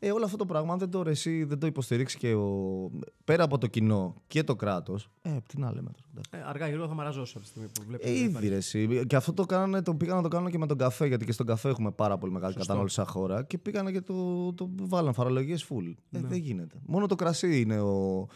Ε, 0.00 0.10
όλο 0.12 0.24
αυτό 0.24 0.36
το 0.36 0.46
πράγμα, 0.46 0.72
αν 0.72 0.78
δεν 0.78 0.90
το, 0.90 1.02
ρε, 1.02 1.10
εσύ, 1.10 1.44
δεν 1.44 1.58
το 1.58 1.66
υποστηρίξει 1.66 2.18
και 2.18 2.34
ο, 2.34 2.90
πέρα 3.24 3.44
από 3.44 3.58
το 3.58 3.66
κοινό 3.66 4.14
και 4.26 4.42
το 4.44 4.56
κράτος. 4.56 5.10
Ε, 5.22 5.30
τι 5.46 5.58
να 5.58 5.72
λέμε 5.72 5.90
τώρα. 5.90 6.06
εντάξει. 6.10 6.30
Ε, 6.32 6.48
αργά 6.48 6.64
ή 6.66 6.68
γρήγορα 6.68 6.88
θα 6.88 6.94
μαραζώσει 6.94 7.32
από 7.36 7.42
τη 7.44 7.50
στιγμή 7.50 7.68
που 7.74 7.82
βλέπει. 7.88 8.08
Ε, 8.08 8.18
ήδη 8.18 8.48
ρε, 8.48 8.56
εσύ. 8.56 9.06
Και 9.06 9.16
αυτό 9.16 9.32
το, 9.32 9.44
κάνανε, 9.46 9.82
το 9.82 9.94
πήγαν 9.94 10.16
να 10.16 10.22
το 10.22 10.28
κάνουν 10.28 10.50
και 10.50 10.58
με 10.58 10.66
τον 10.66 10.78
καφέ, 10.78 11.06
γιατί 11.06 11.24
και 11.24 11.32
στον 11.32 11.46
καφέ 11.46 11.68
έχουμε 11.68 11.90
πάρα 11.90 12.18
πολύ 12.18 12.32
μεγάλη 12.32 12.52
Σωστό. 12.52 12.66
κατανάλωση 12.66 12.94
σαν 12.94 13.06
χώρα. 13.06 13.42
Και 13.42 13.58
πήγανε 13.58 13.90
και 13.92 14.00
το, 14.00 14.52
το 14.52 14.70
βάλαν 14.76 15.12
φορολογίες 15.14 15.64
full. 15.68 15.94
Ε, 16.10 16.18
Ναι. 16.18 16.28
δεν 16.28 16.38
γίνεται. 16.38 16.76
Μόνο 16.86 17.06
το 17.06 17.14
κρασί 17.14 17.60
είναι, 17.60 17.80
ο, 17.80 18.26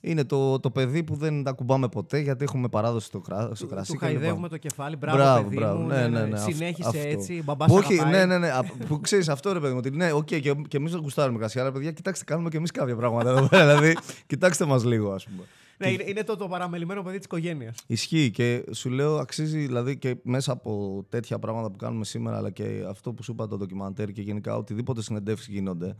είναι 0.00 0.24
το, 0.24 0.60
το 0.60 0.70
παιδί 0.70 1.02
που 1.02 1.14
δεν 1.16 1.42
τ' 1.42 1.52
ακουμπάμε 1.52 1.88
ποτέ, 1.88 2.18
γιατί 2.18 2.44
έχουμε 2.44 2.68
παράδοση 2.68 3.06
στο, 3.06 3.20
κρά, 3.20 3.50
στο 3.54 3.66
κρασί. 3.66 3.92
Του 3.92 3.98
και 3.98 4.06
λοιπά. 4.06 4.18
χαϊδεύουμε 4.18 4.48
το 4.48 4.56
κεφάλι. 4.56 4.96
Μπράβο, 4.96 5.16
Μπράβο, 5.18 5.42
παιδί 5.42 5.56
μπράβο. 5.56 5.80
μου. 5.80 5.86
Ναι, 5.86 6.08
ναι, 6.08 6.24
ναι. 6.24 6.34
αυ- 6.38 6.52
Συνέχισε 6.52 6.88
αυτό. 6.88 7.00
έτσι. 7.08 7.42
Μπαμπάς 7.44 7.68
Που 7.68 7.78
σε 7.82 7.84
Όχι, 7.86 8.00
αγαπάει. 8.00 8.12
ναι, 8.20 8.26
ναι, 8.26 8.38
ναι. 8.38 8.48
Α, 8.50 8.64
Που 8.88 9.00
ξέρεις 9.00 9.28
αυτό 9.28 9.52
ρε 9.52 9.60
παιδί 9.60 9.72
μου. 9.72 9.78
Ότι 9.78 9.90
ναι, 9.90 10.12
οκ, 10.12 10.24
και, 10.24 10.38
και 10.68 10.76
εμείς 10.76 10.92
δεν 10.92 11.00
γουστάρουμε 11.00 11.38
κρασί. 11.38 11.60
Αλλά 11.60 11.72
παιδιά, 11.72 11.92
κοιτάξτε, 11.92 12.24
κάνουμε 12.24 12.48
και 12.48 12.56
εμείς 12.56 12.70
κάποια 12.70 12.96
πράγματα 12.96 13.30
εδώ 13.30 13.48
πέρα. 13.48 13.66
δηλαδή, 13.66 13.96
κοιτάξτε 14.26 14.64
μας 14.64 14.84
λίγο, 14.84 15.12
ας 15.12 15.24
πούμε. 15.24 15.42
Ναι, 15.78 15.90
είναι, 15.90 16.04
είναι 16.06 16.22
το, 16.22 16.36
το 16.36 16.48
παραμελημένο 16.48 17.02
παιδί 17.02 17.16
της 17.16 17.24
οικογένειας. 17.24 17.76
Ισχύει 17.86 18.30
και 18.30 18.64
σου 18.72 18.90
λέω 18.90 19.16
αξίζει 19.16 19.58
δηλαδή 19.58 19.96
και 19.98 20.16
μέσα 20.22 20.52
από 20.52 21.04
τέτοια 21.08 21.38
πράγματα 21.38 21.70
που 21.70 21.76
κάνουμε 21.76 22.04
σήμερα 22.04 22.36
αλλά 22.36 22.50
και 22.50 22.84
αυτό 22.88 23.12
που 23.12 23.22
σου 23.22 23.32
είπα 23.32 23.46
το 23.48 23.56
ντοκιμαντέρ 23.56 24.12
και 24.12 24.22
γενικά 24.22 24.56
οτιδήποτε 24.56 25.02
συνεντεύξεις 25.02 25.48
γίνονται 25.54 25.96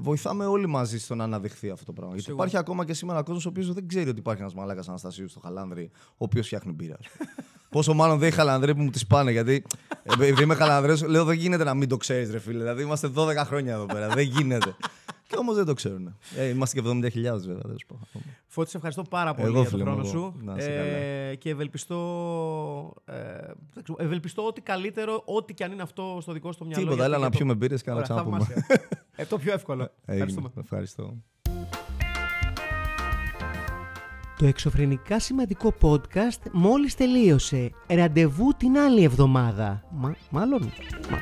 βοηθάμε 0.00 0.46
όλοι 0.46 0.66
μαζί 0.66 0.98
στο 0.98 1.14
να 1.14 1.24
αναδειχθεί 1.24 1.70
αυτό 1.70 1.84
το 1.84 1.92
πράγμα. 1.92 2.10
Γιατί 2.14 2.26
Σίγουρα. 2.28 2.44
υπάρχει 2.46 2.62
ακόμα 2.64 2.84
και 2.84 2.94
σήμερα 2.94 3.22
κόσμος 3.22 3.46
ο 3.46 3.48
οποίος 3.48 3.72
δεν 3.72 3.88
ξέρει 3.88 4.08
ότι 4.08 4.18
υπάρχει 4.18 4.40
ένας 4.40 4.54
μαλάκας 4.54 4.88
Αναστασίου 4.88 5.28
στο 5.28 5.40
Χαλάνδρη, 5.40 5.90
ο 5.94 6.16
οποίος 6.16 6.46
φτιάχνει 6.46 6.72
μπύρα. 6.72 6.96
ας 7.00 7.06
πούμε. 7.08 7.30
Πόσο 7.70 7.94
μάλλον 7.94 8.18
δεν 8.18 8.28
έχει 8.28 8.36
χαλανδρέ 8.36 8.74
που 8.74 8.82
μου 8.82 8.90
τις 8.90 9.06
πάνε. 9.06 9.30
Γιατί 9.30 9.62
ε, 10.02 10.12
επειδή 10.12 10.42
είμαι 10.42 10.54
χαλανδρέ, 10.54 11.06
λέω 11.06 11.24
δεν 11.24 11.36
γίνεται 11.36 11.64
να 11.64 11.74
μην 11.74 11.88
το 11.88 11.96
ξέρεις, 11.96 12.30
ρε 12.30 12.38
φίλε. 12.38 12.58
Δηλαδή 12.58 12.82
είμαστε 12.82 13.10
12 13.14 13.34
χρόνια 13.36 13.72
εδώ 13.74 13.86
πέρα. 13.86 14.08
δεν 14.08 14.24
γίνεται. 14.24 14.74
Και 15.28 15.36
όμως 15.38 15.54
δεν 15.56 15.64
το 15.64 15.74
ξέρουν. 15.74 16.16
Ε, 16.36 16.44
είμαστε 16.48 16.80
και 16.80 16.86
70.000 16.88 17.00
βέβαια. 17.22 17.60
δεν 17.64 17.78
σου 17.78 17.86
πω. 17.86 17.98
Φώτης, 18.46 18.70
σε 18.70 18.76
ευχαριστώ 18.76 19.02
πάρα 19.02 19.34
πολύ 19.34 19.46
Εγώ, 19.48 19.60
για 19.60 19.70
τον 19.70 19.78
φίλε 19.78 19.90
μου, 19.90 19.96
χρόνο 19.96 20.08
εγώ. 20.08 20.18
σου. 20.18 20.34
Να 20.44 20.54
είσαι 20.56 21.28
Ε, 21.30 21.34
και 21.34 21.50
ευελπιστώ, 21.50 21.96
ε, 23.04 23.14
δεν 23.74 23.82
ξέρω, 23.82 23.98
ευελπιστώ 24.00 24.46
ότι 24.46 24.60
καλύτερο, 24.60 25.22
ό,τι 25.24 25.54
και 25.54 25.64
αν 25.64 25.72
είναι 25.72 25.82
αυτό 25.82 26.18
στο 26.20 26.32
δικό 26.32 26.52
σου 26.52 26.58
το 26.58 26.64
μυαλό. 26.64 26.82
Τίποτα, 26.82 26.96
γιατί 27.02 27.12
έλα 27.14 27.16
και 27.18 27.24
να 27.24 27.30
το- 27.30 27.36
πιούμε 27.36 27.54
μπύρες 27.54 27.82
και 27.82 27.90
να 27.90 27.94
Ωραία, 27.96 28.06
ξαναπούμε. 28.08 28.38
θαυμάσια. 29.20 29.22
ε, 29.22 29.24
το 29.24 29.38
πιο 29.38 29.52
εύκολο. 29.52 29.90
Ευχαριστούμε. 30.04 30.46
Έγινε. 30.46 30.62
Ευχαριστώ. 30.64 31.16
Το 34.38 34.46
εξωφρενικά 34.46 35.20
σημαντικό 35.20 35.74
podcast 35.80 36.50
μόλις 36.52 36.94
τελείωσε. 36.94 37.70
Ραντεβού 37.86 38.54
την 38.56 38.78
άλλη 38.78 39.02
εβδομάδα. 39.02 39.84
Μα, 39.90 40.14
μάλλον. 40.30 40.72
Μα, 41.10 41.18